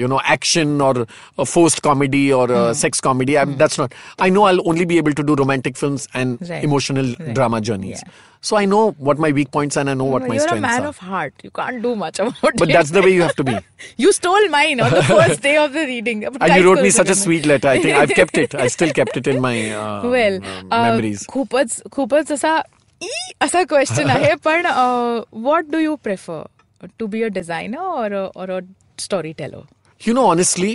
you 0.00 0.06
know 0.08 0.18
action 0.28 0.80
और 0.82 1.04
फोस्ट 1.46 1.82
कॉमेडी 1.84 2.30
और 2.40 2.72
sex 2.76 3.00
comedy 3.00 3.36
that's 3.58 3.80
not 3.80 3.94
I 4.22 4.30
know 4.30 4.42
I 4.46 4.56
only 4.66 4.84
be 4.86 4.98
able 4.98 5.12
to 5.12 5.22
do 5.22 5.36
romantic 5.36 5.76
films 5.76 6.08
and 6.14 6.36
Right. 6.48 6.64
Emotional 6.64 7.14
Right. 7.18 7.34
Drama 7.34 7.58
journeys 7.70 7.96
Yeah. 7.98 8.10
So 8.48 8.56
I 8.58 8.66
know 8.70 8.80
what 9.06 9.20
my 9.22 9.28
weak 9.36 9.48
points 9.54 9.78
and 9.80 9.90
I 9.92 9.94
know 10.00 10.04
what 10.10 10.24
my 10.24 10.34
You're 10.34 10.42
a 10.42 10.48
strengths 10.48 10.64
man 10.66 10.82
are. 10.82 10.90
of 10.90 10.98
heart. 11.06 11.32
You 11.46 11.50
can't 11.58 11.80
do 11.86 11.94
much 12.02 12.20
about 12.24 12.36
But 12.60 12.68
it. 12.68 12.72
that's 12.76 12.92
the 12.96 13.02
way 13.06 13.10
you 13.14 13.22
have 13.24 13.34
to 13.40 13.46
be. 13.48 13.54
You 14.04 14.12
stole 14.18 14.46
mine 14.52 14.82
on 14.84 14.92
the 14.96 15.02
first 15.08 15.42
day 15.46 15.54
of 15.62 15.72
the 15.78 15.84
reading. 15.88 16.22
And 16.28 16.54
you 16.56 16.60
wrote 16.66 16.82
me 16.84 16.92
such 16.98 17.10
a 17.14 17.16
sweet 17.22 17.48
letter. 17.52 17.70
I 17.72 17.82
think 17.86 17.98
I've 18.02 18.14
kept 18.20 18.38
it. 18.44 18.54
I 18.66 18.68
still 18.76 18.92
kept 19.00 19.18
it 19.22 19.30
in 19.34 19.40
my 19.46 19.54
uh, 19.80 19.88
well 20.12 20.38
uh, 20.42 20.82
memories. 20.84 21.24
खूपच 21.34 21.74
खूपच 21.98 22.32
असा 22.32 22.54
ई 22.58 22.81
असा 23.42 23.62
question 23.68 24.10
आहे 24.10 24.34
पण 24.44 24.66
what 24.66 25.70
do 25.72 25.78
you 25.78 25.94
prefer 26.04 26.86
to 26.98 27.06
be 27.06 27.22
a 27.22 27.28
designer 27.40 28.14
और 28.36 28.50
a 28.50 28.60
story 29.00 29.32
teller 29.38 29.66
You 30.06 30.12
know, 30.16 30.24
honestly, 30.30 30.70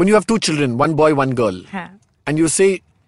when 0.00 0.08
you 0.08 0.14
have 0.16 0.26
two 0.32 0.38
children, 0.46 0.74
one 0.80 0.92
boy, 0.98 1.06
one 1.20 1.30
girl, 1.38 1.56
हा 1.72 1.80
and 2.30 2.40
you 2.40 2.50
say 2.56 2.66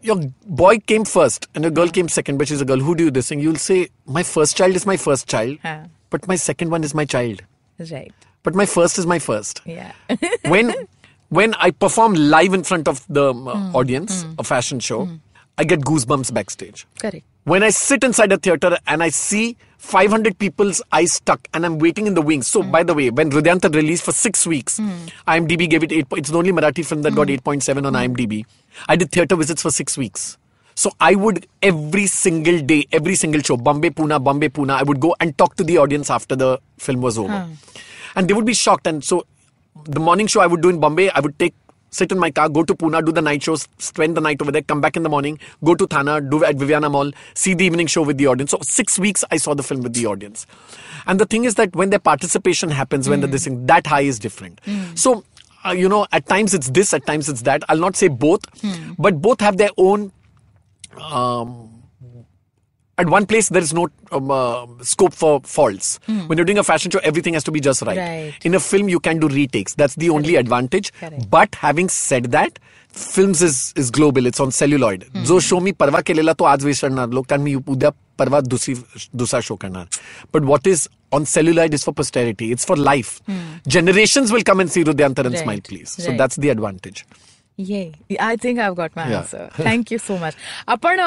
your 0.09 0.17
boy 0.61 0.73
came 0.93 1.05
first 1.11 1.47
and 1.55 1.67
your 1.67 1.71
girl 1.77 1.93
came 1.99 2.09
second, 2.15 2.41
but 2.41 2.51
she's 2.53 2.65
a 2.65 2.67
girl, 2.71 2.81
who 2.87 2.95
do 3.01 3.05
you 3.09 3.13
this 3.19 3.29
thing? 3.33 3.45
You'll 3.45 3.61
say, 3.65 3.77
my 4.17 4.25
first 4.31 4.57
child 4.61 4.81
is 4.81 4.87
my 4.91 4.97
first 5.05 5.29
child, 5.35 5.61
हा 5.67 5.75
but 6.15 6.27
my 6.33 6.37
second 6.47 6.75
one 6.77 6.89
is 6.89 6.95
my 7.01 7.05
child. 7.15 7.45
Right 7.81 8.27
But 8.49 8.59
my 8.63 8.67
first 8.73 8.99
is 9.03 9.07
my 9.13 9.19
first. 9.29 9.63
या 9.69 9.87
when 10.55 10.75
when 11.39 11.55
I 11.69 11.71
perform 11.85 12.19
live 12.35 12.59
in 12.61 12.67
front 12.73 12.91
of 12.95 13.05
the 13.19 13.29
um, 13.29 13.47
uh, 13.55 13.57
audience, 13.83 14.19
a 14.45 14.49
fashion 14.51 14.83
show, 14.89 15.01
I 15.60 15.66
get 15.66 15.82
goosebumps 15.82 16.34
backstage. 16.34 16.88
Correct. 17.00 17.26
When 17.44 17.64
I 17.64 17.70
sit 17.70 18.06
inside 18.06 18.32
a 18.32 18.38
theater 18.38 18.78
and 18.88 19.04
I 19.04 19.10
see 19.10 19.58
500 19.78 20.40
people's 20.40 20.82
eyes 20.94 21.12
stuck 21.14 21.46
and 21.54 21.66
I'm 21.66 21.80
waiting 21.80 22.08
in 22.08 22.14
the 22.14 22.22
wings. 22.22 22.48
So, 22.48 22.64
mm. 22.64 22.72
by 22.72 22.84
the 22.84 22.94
way, 22.94 23.10
when 23.10 23.30
Hrudayantar 23.30 23.76
released 23.76 24.04
for 24.04 24.14
six 24.14 24.48
weeks, 24.48 24.80
mm. 24.80 25.12
IMDb 25.28 25.70
gave 25.70 25.84
it 25.84 25.92
8. 25.92 26.08
It's 26.14 26.30
the 26.30 26.38
only 26.38 26.54
Marathi 26.54 26.86
film 26.86 27.02
that 27.02 27.12
mm. 27.12 27.18
got 27.18 27.28
hmm. 27.28 27.50
8.7 27.50 27.86
on 27.86 27.94
hmm. 27.94 28.00
IMDb. 28.00 28.46
I 28.88 28.96
did 28.96 29.12
theater 29.12 29.36
visits 29.36 29.62
for 29.62 29.70
six 29.70 29.98
weeks. 29.98 30.38
So 30.76 30.92
I 31.02 31.16
would 31.16 31.46
every 31.62 32.08
single 32.08 32.62
day, 32.62 32.86
every 32.94 33.16
single 33.16 33.42
show, 33.42 33.58
Bombay 33.58 33.90
Pune, 33.90 34.24
Bombay 34.24 34.48
Pune, 34.48 34.72
I 34.72 34.84
would 34.84 35.02
go 35.02 35.14
and 35.20 35.38
talk 35.38 35.56
to 35.58 35.66
the 35.66 35.78
audience 35.78 36.10
after 36.10 36.38
the 36.38 36.62
film 36.78 37.02
was 37.02 37.18
over. 37.18 37.38
Hmm. 37.38 37.54
And 38.16 38.30
they 38.30 38.34
would 38.34 38.46
be 38.46 38.54
shocked. 38.54 38.88
And 38.88 39.04
so 39.04 39.26
the 39.84 40.00
morning 40.00 40.28
show 40.28 40.40
I 40.40 40.48
would 40.48 40.62
do 40.62 40.70
in 40.70 40.80
Bombay, 40.80 41.10
I 41.10 41.20
would 41.20 41.38
take 41.38 41.54
sit 41.90 42.12
in 42.12 42.20
my 42.20 42.32
car, 42.32 42.50
go 42.50 42.64
to 42.64 42.76
Pune, 42.76 43.06
do 43.06 43.12
the 43.12 43.22
night 43.22 43.44
shows, 43.44 43.68
spend 43.78 44.16
the 44.18 44.22
night 44.22 44.42
over 44.42 44.52
there, 44.52 44.62
come 44.62 44.82
back 44.82 44.96
in 44.98 45.04
the 45.04 45.10
morning, 45.10 45.40
go 45.64 45.76
to 45.76 45.88
Thana, 45.88 46.22
do 46.22 46.44
at 46.44 46.56
Viviana 46.56 46.90
Mall, 46.90 47.12
see 47.34 47.54
the 47.54 47.66
evening 47.66 47.88
show 47.88 48.02
with 48.02 48.18
the 48.18 48.28
audience. 48.28 48.52
So 48.52 48.60
six 48.62 49.00
weeks 49.00 49.24
I 49.32 49.38
saw 49.38 49.54
the 49.54 49.64
film 49.64 49.82
with 49.82 49.94
the 49.94 50.06
audience. 50.06 50.46
And 51.08 51.20
the 51.20 51.26
thing 51.26 51.46
is 51.46 51.56
that 51.56 51.76
when 51.76 51.90
their 51.90 52.00
participation 52.00 52.70
happens, 52.70 53.10
when 53.10 53.22
the 53.22 53.28
this 53.28 53.46
hmm. 53.46 53.52
thing, 53.52 53.66
that 53.68 53.88
high 53.88 54.02
is 54.02 54.20
different. 54.20 54.60
Hmm. 54.66 54.96
So, 54.96 55.24
uh, 55.66 55.72
you 55.72 55.90
know, 55.90 56.08
at 56.12 56.26
times 56.26 56.54
it's 56.54 56.70
this, 56.70 56.94
at 56.94 57.06
times 57.06 57.30
it's 57.30 57.42
that. 57.44 57.64
I'll 57.70 57.78
not 57.78 57.96
say 57.96 58.08
both, 58.08 58.42
hmm. 58.62 58.94
but 58.98 59.22
both 59.22 59.40
have 59.42 59.58
their 59.58 59.72
own 59.78 60.12
um, 61.02 61.69
at 63.03 63.09
one 63.13 63.25
place 63.31 63.49
there 63.55 63.63
is 63.67 63.73
no 63.77 63.85
um, 64.17 64.31
uh, 64.31 64.67
scope 64.91 65.15
for 65.21 65.41
faults 65.53 65.99
when 66.27 66.39
you're 66.39 66.45
doing 66.51 66.59
a 66.59 66.63
fashion 66.67 66.93
show 66.95 67.01
everything 67.11 67.35
has 67.35 67.43
to 67.49 67.51
be 67.57 67.61
just 67.61 67.83
right, 67.83 67.99
Right. 67.99 68.45
in 68.51 68.55
a 68.55 68.61
film 68.61 68.89
you 68.89 69.01
can 69.01 69.19
do 69.25 69.29
retakes 69.29 69.75
that's 69.75 69.97
the 69.97 70.11
only 70.11 70.37
advantage 70.43 70.93
Correct. 71.01 71.29
but 71.31 71.57
having 71.65 71.89
said 71.89 72.31
that 72.37 72.61
films 73.07 73.43
is 73.49 73.57
is 73.83 73.91
global 73.99 74.27
it's 74.31 74.39
on 74.47 74.53
celluloid 74.61 75.05
जो 75.31 75.41
show 75.49 75.59
मी 75.61 75.73
परवा 75.83 76.01
केलेला 76.11 76.33
तो 76.39 76.45
आज 76.53 76.65
विसरणार 76.65 77.09
लोक 77.19 77.27
कारण 77.31 77.43
मी 77.43 77.55
उद्या 77.75 77.91
परवा 78.19 78.41
दुसरी 78.55 78.75
दुसरा 79.25 79.41
शो 79.49 79.57
करणार 79.65 79.87
but 80.37 80.47
what 80.53 80.71
is 80.75 80.87
on 81.19 81.27
celluloid 81.35 81.75
is 81.81 81.89
for 81.89 81.97
posterity 82.03 82.53
it's 82.57 82.71
for 82.71 82.77
life 82.91 83.13
generations 83.79 84.31
will 84.37 84.47
come 84.53 84.61
and 84.61 84.71
see 84.77 84.85
Rudyantar 84.85 85.27
and 85.27 85.35
Right. 85.35 85.45
smile 85.45 85.61
please 85.71 85.91
so 85.91 86.09
Right. 86.09 86.19
that's 86.23 86.37
the 86.47 86.51
advantage 86.57 87.05
yeah 87.60 88.16
I 88.20 88.36
think 88.44 88.60
I 88.60 88.70
got 88.78 88.90
my. 88.96 89.14
Answer 89.16 89.48
thank you 89.64 89.98
so 89.98 90.16
much 90.18 90.34
आपण 90.68 91.02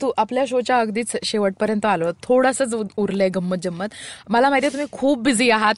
तू 0.00 0.10
आपल्या 0.16 0.44
शोच्या 0.48 0.78
अगदीच 0.78 1.16
शेवटपर्यंत 1.24 1.86
आलो. 1.86 2.10
थोडंसंच 2.22 2.74
उ- 2.74 2.84
उरलंय 2.96 3.28
गंमत 3.28 3.56
जम्मत 3.62 3.86
मला 4.28 4.50
माहितीये 4.50 4.72
तुम्ही 4.72 4.86
खूप 4.92 5.22
बिझी 5.22 5.50
आहात. 5.50 5.74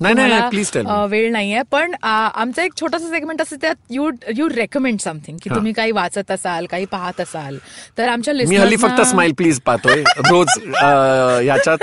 वेळ 1.11 1.31
नाहीये. 1.33 1.61
पण 1.71 1.95
आमचा 2.03 2.63
एक 2.63 2.73
छोटासा 2.81 3.09
सेगमेंट 3.09 3.43
असते 3.43 3.57
त्यात 3.57 3.75
यू 3.91 4.11
यू 4.37 4.49
रेकमेंड 4.49 4.99
समथिंग 4.99 5.37
की 5.43 5.51
तुम्ही 5.51 5.73
काही 5.73 5.91
वाचत 5.91 6.31
असाल 6.31 6.67
काही 6.67 6.85
पाहत 6.85 7.21
असाल. 7.21 7.57
तर 7.99 8.09
आमच्या 8.09 8.35
listeners 8.35 8.77
फक्त 8.77 9.01
स्माइल 9.01 9.33
प्लीज 9.33 9.61
पाहतोय. 9.61 10.03
रोज 10.31 10.49
याच्यात 11.47 11.79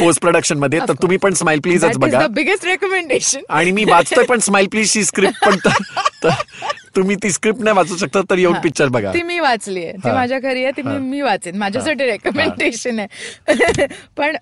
पोस्ट 0.00 0.20
प्रोडक्शनमध्ये. 0.20 0.80
तर 0.80 0.92
तुम्ही 0.92 1.16
पण 1.16 1.34
स्माइल 1.34 1.60
प्लीजच 1.60 1.90
is 1.90 1.98
बघा 1.98 2.18
biggest 2.18 2.64
recommendation. 2.64 3.42
आणि 3.48 3.72
मी 3.72 3.84
वाचतोय 3.84 4.24
पण 4.24 4.38
स्माइल 4.38 4.66
प्लीज 4.66 4.92
ची 4.92 5.04
स्क्रिप्ट 5.04 5.48
पण 5.48 5.56
तुम्ही 6.95 7.15
ती 7.23 7.29
स्क्रिप्ट 7.31 7.61
नाही 7.63 7.75
वाचू 7.77 7.95
शकता 7.97 8.21
तर 8.29 8.37
येऊन 8.37 8.55
पिक्चर 8.63 8.87
बघा 8.95 9.11
ती 9.13 9.21
मी 9.23 9.39
वाचली 9.39 9.83
आहे 9.83 9.93
ती 9.93 10.07
हा. 10.07 10.13
माझ्या 10.15 10.39
घरी 10.39 10.63
आहे 10.63 10.71
ती 10.77 10.81
मी 10.81 10.97
मी 11.09 11.21
वाचेन 11.21 11.57
माझ्यासाठी 11.57 12.05
रेकमेंडेशन 12.05 12.99
आहे 12.99 13.85
पण 14.17 14.35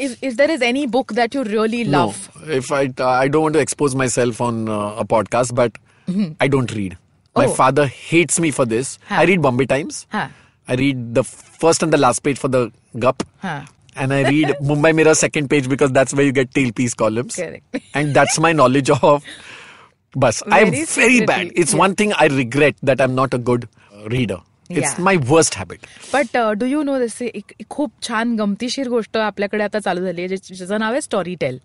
if 0.00 0.34
there 0.36 0.50
is 0.50 0.62
any 0.62 0.84
book 0.96 1.12
that 1.14 1.36
you 1.36 1.44
really 1.44 1.82
No, 1.84 1.90
love 1.90 2.56
if 2.58 2.70
I 2.78 2.82
I 3.10 3.28
don't 3.34 3.44
want 3.46 3.56
to 3.58 3.64
expose 3.66 3.94
myself 4.02 4.40
on 4.48 4.62
uh, 4.76 5.02
a 5.02 5.06
podcast, 5.14 5.54
but 5.60 5.78
I 6.46 6.48
don't 6.56 6.74
read. 6.78 6.96
My 7.36 7.44
Oh. 7.48 7.52
father 7.58 7.84
hates 7.98 8.40
me 8.44 8.48
for 8.56 8.64
this. 8.70 8.88
Huh. 9.10 9.20
I 9.20 9.26
read 9.28 9.42
Bombay 9.44 9.66
Times. 9.68 10.00
Huh. 10.16 10.24
I 10.68 10.74
read 10.80 11.04
the 11.18 11.22
first 11.62 11.84
and 11.86 11.94
the 11.96 12.00
last 12.02 12.22
page 12.26 12.40
for 12.42 12.50
the 12.56 12.60
Gup. 13.04 13.22
Huh. 13.44 13.60
And 13.96 14.14
I 14.16 14.18
read 14.26 14.52
Mumbai 14.72 14.90
Mirror 14.98 15.14
second 15.20 15.48
page 15.52 15.68
because 15.74 15.94
that's 15.98 16.14
where 16.18 16.26
you 16.28 16.34
get 16.40 16.50
tailpiece 16.58 16.96
columns. 17.04 17.36
Correct. 17.36 17.80
And 18.00 18.14
that's 18.18 18.38
my 18.46 18.52
knowledge 18.60 18.90
of. 18.98 19.24
बस 20.15 20.43
I 20.53 20.61
am 20.61 20.69
very 20.69 21.19
bad 21.21 21.51
it's 21.55 21.75
one 21.75 21.93
thing 21.99 22.11
I 22.11 22.27
regret 22.27 22.75
that 22.83 23.01
I 23.01 23.07
am 23.07 23.15
not 23.15 23.35
a 23.35 23.37
good 23.37 23.65
reader 24.07 24.35
it's 24.69 24.99
my 24.99 25.15
worst 25.27 25.57
habit 25.57 25.79
but 26.13 26.37
do 26.57 26.65
you 26.65 26.83
know 26.83 26.99
this 26.99 27.21
एक 27.21 27.53
खूप 27.69 27.91
छान 28.07 28.35
गमतीशीर 28.35 28.87
गोष्ट 28.87 29.17
आपल्याकडे 29.17 29.63
आता 29.63 29.79
चालू 29.79 30.05
झाली 30.05 30.21
आहे 30.21 30.37
ज्याचं 30.37 30.79
नाव 30.79 30.91
आहे 30.91 31.01
स्टॉरी 31.01 31.35
टेल 31.35 31.57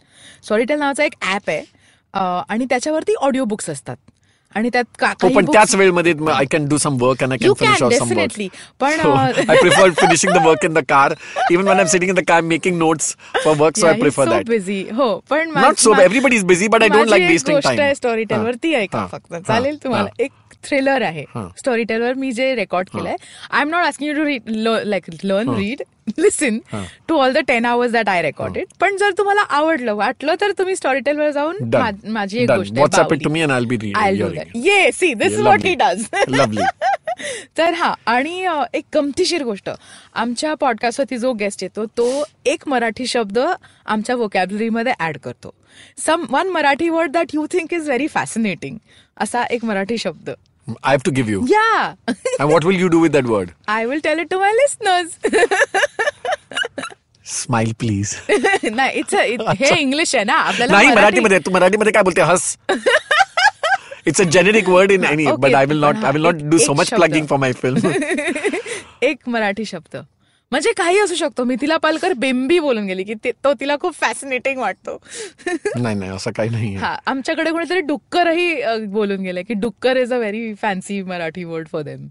स्टॉरी 0.44 0.64
टेल 0.64 0.78
नावाचा 0.78 1.04
एक 1.04 1.14
ऍप 1.34 1.50
आहे 1.50 1.64
आणि 2.48 2.64
त्याच्यावरती 2.64 3.14
ऑडिओ 3.14 3.44
बुक्स 3.44 3.70
असतात. 3.70 3.96
आणि 4.54 4.70
त्यात 4.72 5.04
पण 5.24 5.44
त्याच 5.44 5.74
वेळेमध्ये 5.74 6.14
I 6.32 6.44
can 6.50 6.66
do 6.68 6.76
some 6.78 6.96
work 7.00 7.22
and 7.22 7.32
I 7.32 7.38
can 7.38 7.52
finish 7.58 7.82
off 7.82 7.92
some 7.92 8.12
work 8.18 8.40
पण 8.80 9.00
I 9.00 9.56
prefer 9.60 9.90
finishing 10.00 10.32
the 10.32 10.46
work 10.46 10.64
in 10.64 10.72
the 10.72 10.78
car 10.88 11.14
even 11.50 11.68
when 11.68 11.74
I 11.74 11.80
am 11.80 11.86
sitting 11.86 12.10
in 12.10 12.14
the 12.14 12.24
car 12.28 12.42
making 12.44 12.78
notes 12.78 13.14
for 13.44 13.56
work 13.56 13.78
so 13.78 13.86
I 13.86 13.98
prefer 14.00 14.28
that 14.28 14.48
busy 14.48 14.80
हो 14.96 15.14
पण 15.30 15.50
not 15.56 15.78
so 15.78 15.94
everybody 15.94 16.36
is 16.36 16.44
busy 16.44 16.68
but 16.68 16.82
I 16.82 16.88
don't 16.88 17.08
like 17.08 17.28
wasting 17.28 17.58
time 17.64 17.92
Storytel 18.24 18.38
वरती 18.40 18.72
ऐका 18.74 19.06
फक्त. 19.12 19.34
चालेल 19.38 19.76
तुम्हाला? 19.84 20.08
एक 20.20 20.30
thriller 20.64 21.02
आहे. 21.02 21.24
Story 21.58 21.84
टेलवर 21.84 22.14
मी 22.14 22.32
जे 22.32 22.54
रेकॉर्ड 22.54 22.88
केलंय 22.88 23.16
I 23.50 23.60
am 23.62 23.68
not 23.68 23.84
asking 23.84 24.10
you 24.10 24.24
to 24.24 24.30
like 24.84 25.04
learn 25.24 25.48
read 25.54 25.82
listen 26.18 26.58
to 27.08 27.16
all 27.16 27.32
the 27.32 27.38
ten 27.38 27.64
hours 27.64 27.92
that 27.92 28.08
I 28.08 28.22
recorded 28.22 28.66
पण 28.80 28.96
जर 28.96 29.10
तुम्हाला 29.18 29.40
आवडलं 29.40 29.94
वाटलं 29.94 30.34
तर 30.40 30.52
तुम्ही 30.52 30.76
स्टोरी 30.76 31.00
टेलवर 31.00 31.30
जाऊन 31.30 31.56
माझी 32.08 32.38
एक. 32.38 32.50
गोष्ट. 32.50 32.72
Yeah 34.54 34.90
see 34.92 35.14
this 35.14 35.38
what 35.38 35.64
he 35.64 35.74
lovely. 35.74 36.58
Does. 36.58 36.66
तर 37.58 37.72
हा 37.74 37.94
आणि 38.06 38.46
एक 38.74 38.84
गमतीशीर 38.94 39.42
गोष्ट. 39.42 39.70
आमच्या 40.14 40.54
पॉडकास्टवरती 40.54 41.18
जो 41.18 41.32
गेस्ट 41.32 41.62
येतो 41.62 41.84
तो 41.86 42.24
एक 42.46 42.68
मराठी 42.68 43.06
शब्द 43.06 43.38
आमच्या 43.86 44.16
वोकॅबलरीमध्ये 44.16 44.92
ऍड 45.00 45.18
करतो. 45.18 45.54
Some 46.06 46.24
one 46.30 46.48
Marathi 46.48 46.88
word 46.88 47.10
that 47.10 47.26
you 47.34 47.46
think 47.46 47.74
is 47.74 47.86
very 47.86 48.06
fascinating 48.06 48.78
असा 49.16 49.44
एक 49.44 49.64
मराठी 49.64 49.98
शब्द. 49.98 50.30
I 50.83 50.91
have 50.93 51.03
to 51.07 51.11
give 51.17 51.29
you. 51.31 51.41
या 51.49 51.95
And 52.39 52.49
what 52.53 52.65
will 52.69 52.79
you 52.79 52.87
do 52.93 52.99
with 53.03 53.13
that 53.17 53.27
word? 53.33 53.51
I 53.75 53.85
will 53.85 53.99
tell 54.07 54.19
it 54.19 54.29
to 54.31 54.39
my 54.39 54.51
listeners 54.53 55.17
Smile, 57.25 57.71
please. 57.83 58.11
नाही 58.75 58.99
it's 58.99 59.13
hey 59.61 59.79
English 59.81 60.13
आहे 60.15 60.23
ना 60.25 60.33
आपल्याला 60.33 60.73
नाही 60.73 60.87
मराठी- 60.87 60.99
मराठीमध्ये 61.01 61.39
तू 61.45 61.51
मराठीमध्ये 61.51 61.91
काय 61.93 62.03
बोलते 62.03 62.21
हस 62.31 62.57
it's 64.07 64.21
a 64.21 64.23
generic 64.35 64.69
word 64.69 64.91
in 64.91 65.03
any 65.05 65.25
Okay, 65.25 65.37
but 65.39 65.55
I 65.55 65.65
will 65.65 65.81
पण 65.81 65.85
नॉट 65.85 65.95
हा, 65.95 66.05
आय 66.07 66.11
विल 66.13 66.21
नॉट 66.23 66.35
एक- 66.35 66.49
डू 66.51 66.57
एक 66.57 66.65
सो 66.65 66.73
मच 66.73 66.87
शब्द. 66.89 66.99
प्लगिंग 66.99 67.25
फॉर 67.27 67.39
माय 67.39 67.53
फिल्म 67.63 67.91
एक 69.03 69.19
मराठी 69.27 69.65
शब्द 69.65 69.97
म्हणजे 70.52 70.72
काही 70.76 70.98
असू 71.00 71.14
शकतो 71.14 71.44
मिथिला 71.44 71.76
पालकर 71.82 72.12
बेंबी 72.18 72.58
बोलून 72.58 72.86
गेली 72.86 73.04
की 73.04 73.14
ते- 73.24 73.32
तिला 73.60 73.76
खूप 73.80 73.94
फॅसिनेटिंग 74.00 74.58
वाटतो 74.60 74.96
नाही 75.76 75.94
नाही 75.96 76.10
असं 76.10 76.30
काही 76.36 76.50
नाही 76.50 76.74
हा 76.76 76.94
आमच्याकडे 77.06 77.50
कोणीतरी 77.50 77.80
डुक्करही 77.86 78.84
बोलून 78.92 79.22
गेले 79.22 79.42
की 79.42 79.54
डुक्कर 79.60 79.96
is 79.96 80.12
a 80.12 80.16
very 80.18 80.52
fancy 80.62 81.02
Marathi 81.02 81.44
word 81.44 81.68
for 81.72 81.82
them 81.82 82.06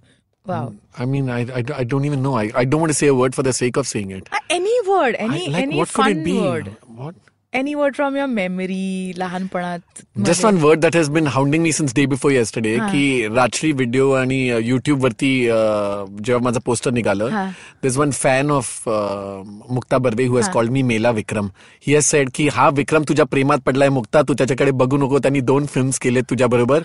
wow 0.46 0.70
I 1.02 1.06
mean, 1.06 1.28
I, 1.30 1.40
I, 1.58 1.62
I 1.80 1.84
don't 1.90 2.06
even 2.08 2.24
know. 2.24 2.32
I, 2.36 2.46
I 2.62 2.64
don't 2.70 2.82
want 2.84 2.92
to 2.92 2.98
say 3.00 3.08
a 3.10 3.14
word 3.18 3.36
for 3.36 3.44
the 3.48 3.52
sake 3.58 3.78
of 3.82 3.88
saying 3.90 4.14
it. 4.16 4.30
Any 4.52 4.80
word 4.88 5.16
I, 5.16 5.24
any 5.26 5.46
like, 5.46 5.62
any 5.62 5.78
what 5.80 5.92
could 5.94 6.06
fun 6.06 6.18
it 6.18 6.24
be? 6.26 6.34
Word 6.40 6.70
What? 7.02 7.20
Any 7.54 7.74
word 7.76 7.96
from 7.96 8.16
your 8.16 8.28
memory 8.28 9.14
लहानपणात 9.18 9.80
Just 10.28 10.44
one 10.46 10.60
word 10.64 10.82
that 10.84 10.96
has 10.98 11.08
been 11.16 11.26
hounding 11.34 11.64
me 11.64 11.72
since 11.78 11.94
day 11.96 12.04
before 12.12 12.30
yesterday 12.32 12.76
की 12.92 13.28
रात्री 13.36 13.72
video 13.72 14.12
आणि 14.12 14.38
YouTube 14.64 15.04
वरती 15.04 15.32
जेव्हा 15.46 16.44
माझं 16.44 16.60
poster 16.66 16.92
निघालं. 16.92 17.50
This 17.84 17.98
one 17.98 18.12
fan 18.12 18.52
of 18.52 18.84
Mukta 18.88 19.98
Barve 19.98 20.26
who. 20.26 20.38
Has 20.38 20.50
called 20.54 20.72
me 20.72 20.82
Mela 20.82 21.12
Vikram 21.12 21.48
he 21.88 21.94
has 21.94 22.04
said 22.04 22.30
की 22.36 22.48
हा 22.54 22.70
विक्रम 22.74 23.04
तुझ्या 23.10 23.26
प्रेमात 23.26 23.58
पडलाय 23.66 23.90
मुक्ता 23.90 24.22
तू 24.22 24.34
त्याच्याकडे 24.34 24.72
बघू 24.72 24.98
नको 24.98 25.20
त्यांनी 25.20 25.40
दोन 25.42 25.66
फिल्म्स 25.66 26.00
केले 26.00 26.22
तुझ्या 26.30 26.48
बरोबर. 26.48 26.80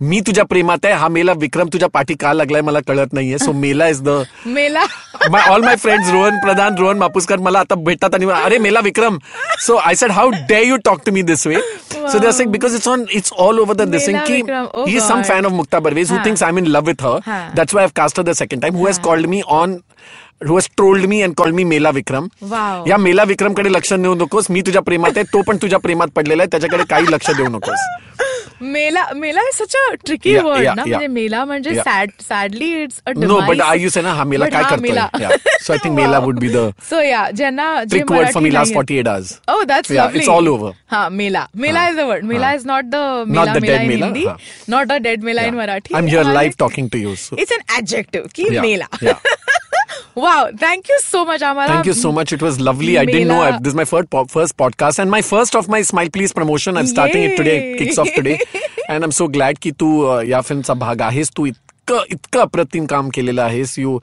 मी 0.00 0.20
तुझ्या 0.26 0.44
प्रेमात 0.44 0.84
आहे 0.84 0.94
हा 0.94 1.08
मेला 1.08 1.32
विक्रम 1.36 1.68
तुझ्या 1.72 1.88
पाठी 1.94 2.14
का 2.20 2.32
लागलाय 2.32 2.62
मला 2.62 2.80
कळत 2.88 3.12
नाहीये. 3.12 3.38
सो 3.38 3.52
मेला 3.52 3.88
इज 3.88 4.02
द 4.02 4.22
मेला 4.46 4.84
my 5.32 5.40
all 5.50 5.62
my 5.64 5.76
friends 5.82 6.10
Rohan 6.12 6.38
Pradhan 6.40 6.74
Rohan 6.78 6.98
Mapuskar 6.98 7.38
मला 7.40 7.60
आता 7.60 7.74
भेटतात 7.84 8.14
आणि 8.14 8.26
अरे 8.34 8.58
मेला 8.58 8.80
विक्रम 8.84 9.18
सो 9.66 9.74
आय 9.76 9.94
said, 10.04 10.10
How 10.10 10.30
dare 10.52 10.64
you 10.64 10.78
talk 10.78 11.04
to 11.04 11.12
me 11.12 11.22
this 11.22 11.46
way? 11.46 11.56
Wow. 11.56 12.08
So 12.08 12.18
they're 12.18 12.32
saying, 12.32 12.52
Because 12.52 12.74
it's 12.74 12.86
on, 12.86 13.06
it's 13.10 13.32
all 13.32 13.60
over 13.60 13.74
the 13.74 13.86
this 13.86 14.06
thing. 14.06 14.20
Oh 14.74 14.86
he's 14.86 15.00
God. 15.00 15.08
some 15.08 15.24
fan 15.24 15.44
of 15.44 15.52
Mukta 15.52 15.82
Barve's 15.82 16.10
who 16.10 16.22
thinks 16.22 16.42
I'm 16.42 16.58
in 16.58 16.70
love 16.70 16.86
with 16.86 17.00
her. 17.00 17.20
That's 17.54 17.72
why 17.72 17.84
I've 17.84 17.94
cast 17.94 18.16
her 18.18 18.22
the 18.22 18.34
second 18.34 18.60
time, 18.60 18.74
who 18.74 18.86
has 18.86 18.98
called 18.98 19.28
me 19.28 19.42
on 19.60 19.82
who 20.40 20.56
has 20.56 20.68
trolled 20.68 21.08
me 21.08 21.22
and 21.22 21.36
called 21.36 21.54
me 21.54 21.64
Mela 21.64 21.92
Vikram? 21.92 22.30
Wow. 22.40 22.84
Yeah, 22.86 22.98
Mela 22.98 23.24
Vikram 23.24 23.54
लक्ष 23.58 23.92
lakshan 23.92 24.16
नकोस 24.16 24.50
मी 24.50 24.60
तुझ्या 24.60 24.82
प्रेमात 24.82 25.10
आहे 25.16 25.24
तो 25.32 25.42
पण 25.42 25.56
तुझ्या 25.62 25.78
प्रेमात 25.78 26.08
पडलेला 26.16 26.42
आहे 26.42 26.48
त्याच्याकडे 26.50 26.84
मेला 28.61 29.05
मेला 29.15 29.41
is 29.49 29.55
such 29.61 29.75
a 29.75 29.93
tricky 30.05 30.33
Yeah, 30.35 30.45
word 30.45 30.63
yeah, 30.65 30.75
ना 30.75 30.81
yeah. 30.81 30.89
म्हणजे 30.89 31.07
मेला 31.13 31.43
म्हणजे 31.45 31.69
Yeah. 31.71 31.83
Sad 31.85 32.09
sadly 32.27 32.71
it's 32.83 33.01
a 33.07 33.11
no 33.17 33.39
but 33.47 33.61
I 33.61 33.81
you 33.81 33.89
से 33.89 34.01
ना 34.01 34.13
हा 34.13 34.23
मेला 34.31 34.45
काय 34.55 34.63
करतोय 34.69 35.27
सो 35.65 35.73
आय 35.73 35.77
थिंक 35.83 35.95
मेला 35.95 36.19
वुड 36.25 36.39
बी 36.39 36.49
द 36.53 36.69
सो 36.89 37.01
या 37.01 37.29
ज्यांना 37.37 37.73
जे 37.83 37.97
trick 37.97 38.11
word 38.11 38.31
for 38.33 38.41
me 38.43 38.49
Marathi 38.49 38.53
last 38.55 38.73
नाहीये- 38.73 39.03
48 39.03 39.07
hours 39.13 39.33
Oh, 39.55 39.59
that's 39.71 39.91
Yeah, 39.95 40.01
lovely. 40.03 40.19
it's 40.23 40.31
all 40.35 40.47
over. 40.53 40.71
Ha, 40.93 40.99
Mela. 41.21 41.43
Mela 41.65 41.83
is 41.91 41.95
the 41.99 42.05
word. 42.09 42.23
Mela 42.31 42.47
हाँ. 42.49 42.57
is 42.59 42.65
not 42.71 42.91
the 42.95 43.01
Not 43.01 43.29
Mela 43.35 43.53
the 43.57 43.61
Mela 43.65 43.73
dead 43.73 43.85
in 43.85 43.89
Mela, 43.93 44.09
Hindi. 44.11 44.25
हाँ. 44.25 44.37
Not 44.73 44.93
a 44.95 44.99
dead 45.07 45.25
Mela 45.29 45.45
in 45.49 45.53
Yeah. 45.53 45.59
Marathi. 45.61 45.95
I'm 45.99 46.09
here 46.13 46.23
Mala 46.23 46.37
live 46.39 46.53
is- 46.53 46.59
talking 46.63 46.89
to 46.95 47.01
you. 47.03 47.15
So. 47.23 47.39
It's 47.45 47.55
an 47.57 47.65
adjective. 47.79 48.27
की 48.39 48.47
Yeah, 48.51 48.65
Mela. 48.67 48.89
yeah. 49.09 49.25
wow. 50.15 50.49
Thank 50.63 50.89
you 50.89 50.99
so 50.99 51.23
much, 51.25 51.41
Amara. 51.41 51.67
Thank 51.67 51.85
you 51.85 51.93
so 51.93 52.11
much. 52.11 52.33
It 52.33 52.41
was 52.41 52.59
lovely. 52.59 52.97
I 52.97 53.05
didn't 53.05 53.27
know 53.27 53.39
Mela- 53.43 53.55
I, 53.57 53.59
this 53.59 53.71
is 53.71 53.75
my 53.75 53.85
first 53.85 54.09
po- 54.09 54.25
first 54.25 54.55
podcast 54.57 54.99
and 54.99 55.11
my 55.11 55.21
first 55.21 55.55
of 55.55 55.69
my 55.75 55.81
Smile 55.81 56.09
Please 56.17 56.33
promotion. 56.33 56.77
I'm 56.77 56.87
starting 56.87 57.23
it 57.29 57.37
today. 57.37 57.57
Yay. 57.71 57.77
Kicks 57.77 57.97
off 57.97 58.11
today, 58.15 58.39
and 58.89 59.03
I'm 59.03 59.15
so 59.21 59.27
glad 59.37 59.59
की 59.67 59.71
तू 59.83 59.91
uh, 60.09 60.23
या 60.29 60.41
फिल्मचा 60.49 60.73
भाग 60.85 61.01
आहेस. 61.01 61.31
तू 61.37 61.45
इतकं 61.45 62.03
इतकं 62.11 62.39
अप्रतिम 62.41 62.85
काम 62.95 63.09
केलेलं 63.19 63.41
आहेस. 63.43 63.77
You 63.79 63.99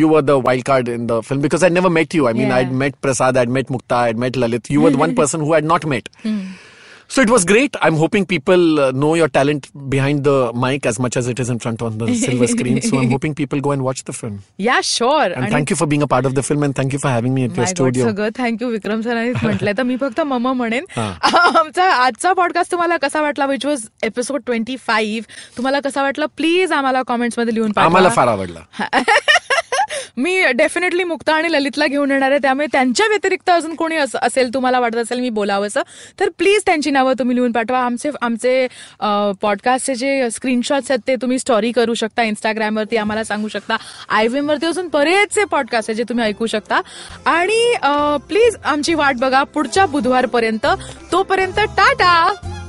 you 0.00 0.08
were 0.12 0.22
the 0.30 0.38
wild 0.46 0.64
card 0.70 0.88
in 0.94 1.06
the 1.10 1.22
film 1.30 1.40
because 1.48 1.62
I 1.62 1.70
never 1.78 1.90
met 1.98 2.14
you. 2.20 2.26
I 2.30 2.32
mean, 2.40 2.48
Yeah. 2.48 2.56
I'd 2.56 2.72
met 2.84 3.00
Prasad, 3.06 3.36
I'd 3.42 3.52
met 3.58 3.70
Mukta, 3.76 4.00
I'd 4.08 4.18
met 4.24 4.40
Lalit. 4.44 4.68
You 4.76 4.82
were 4.86 4.90
the 4.96 5.02
one 5.02 5.14
person 5.20 5.46
who 5.46 5.54
I 5.54 5.60
had 5.62 5.70
not 5.74 5.86
met. 5.94 6.10
So 7.10 7.22
it 7.22 7.30
was 7.30 7.44
great. 7.44 7.76
I'm 7.86 7.96
hoping 7.96 8.24
people 8.26 8.80
uh, 8.80 8.90
know 8.92 9.10
your 9.14 9.28
talent 9.28 9.66
behind 9.88 10.24
the 10.24 10.32
mic 10.62 10.86
as 10.86 10.98
much 10.98 11.16
as 11.20 11.28
it 11.32 11.42
is 11.44 11.50
in 11.54 11.60
front 11.64 11.82
on 11.88 11.98
the 11.98 12.08
silver 12.22 12.48
screen. 12.52 12.80
So 12.82 12.98
I'm 12.98 13.10
hoping 13.10 13.34
people 13.40 13.60
go 13.60 13.74
and 13.76 13.84
watch 13.88 14.02
the 14.08 14.14
film. 14.20 14.38
या 14.60 14.80
sure 14.84 15.34
And 15.36 15.52
thank 15.56 15.70
you 15.70 15.76
for 15.82 15.88
being 15.92 16.02
a 16.02 16.08
part 16.14 16.28
of 16.30 16.34
the 16.38 16.44
film 16.48 16.66
and 16.68 16.76
thank 16.80 16.96
you 16.96 17.00
for 17.04 17.12
having 17.14 17.34
me 17.36 17.44
at 17.48 17.54
your 17.56 17.64
my 17.64 17.72
God 17.72 17.92
studio. 17.92 18.06
सगळं 18.06 18.30
thank you 18.38 18.70
Vikram 18.70 19.00
सरांनी 19.02 19.32
म्हटलंय 19.42 19.72
तर 19.78 19.82
मी 19.82 19.96
फक्त 20.00 20.20
मम 20.32 20.48
म्हणेन 20.52 20.84
हा. 20.96 21.08
आमचा 21.58 21.90
आजचा 21.92 22.32
पॉडकास्ट 22.32 22.72
तुम्हाला 22.72 22.96
कसा 23.02 23.22
वाटला 23.22 23.46
which 23.46 23.66
was 23.66 23.86
episode 24.02 24.42
twenty 24.46 24.76
five 24.86 25.32
तुम्हाला 25.56 25.80
कसा 25.84 26.02
वाटला 26.02 26.26
प्लीज 26.36 26.72
आम्हाला 26.72 27.02
कॉमेंट्स 27.08 27.38
मध्ये 27.38 27.54
लिहून 27.54 27.72
आम्हाला 27.76 28.08
पाठवा 28.08 28.24
फार 28.24 28.32
आवडला 28.32 28.60
मी 30.17 30.41
डेफिनेटली 30.55 31.03
मुक्ता 31.03 31.33
आणि 31.33 31.51
ललितला 31.51 31.87
घेऊन 31.87 32.11
येणार 32.11 32.31
आहे. 32.31 32.39
त्यामुळे 32.41 32.67
त्यांच्या 32.71 33.07
व्यतिरिक्त 33.07 33.49
अजून 33.49 33.75
कोणी 33.75 33.95
असेल 33.95 34.53
तुम्हाला 34.53 34.79
वाटत 34.79 34.97
असेल 34.97 35.19
मी 35.19 35.29
बोलावंसं 35.29 35.81
तर 36.19 36.29
प्लीज 36.37 36.61
त्यांची 36.65 36.91
नावं 36.91 37.13
तुम्ही 37.19 37.35
लिहून 37.35 37.51
पाठवा. 37.51 37.79
आमचे 37.79 38.09
आमचे 38.21 38.67
पॉडकास्टचे 39.41 39.95
जे 39.95 40.29
स्क्रीनशॉट्स 40.31 40.91
आहेत 40.91 41.07
ते 41.07 41.15
तुम्ही 41.21 41.39
स्टोरी 41.39 41.71
करू 41.71 41.93
शकता 41.93 42.23
इंस्टाग्रामवरती 42.23 42.97
आम्हाला 42.97 43.23
सांगू 43.23 43.47
शकता 43.47 43.77
आय 44.09 44.27
वरती 44.27 44.65
अजून 44.65 44.87
बरेचसे 44.93 45.45
पॉडकास्ट 45.51 45.89
आहे 45.89 45.95
जे 45.97 46.03
तुम्ही 46.09 46.25
ऐकू 46.25 46.45
शकता. 46.45 46.81
आणि 47.25 47.75
प्लीज 48.27 48.55
आमची 48.65 48.93
वाट 48.93 49.19
बघा 49.19 49.43
पुढच्या 49.43 49.85
बुधवारपर्यंत. 49.85 50.65
तोपर्यंत 51.11 51.59
टाटा! 51.77 52.60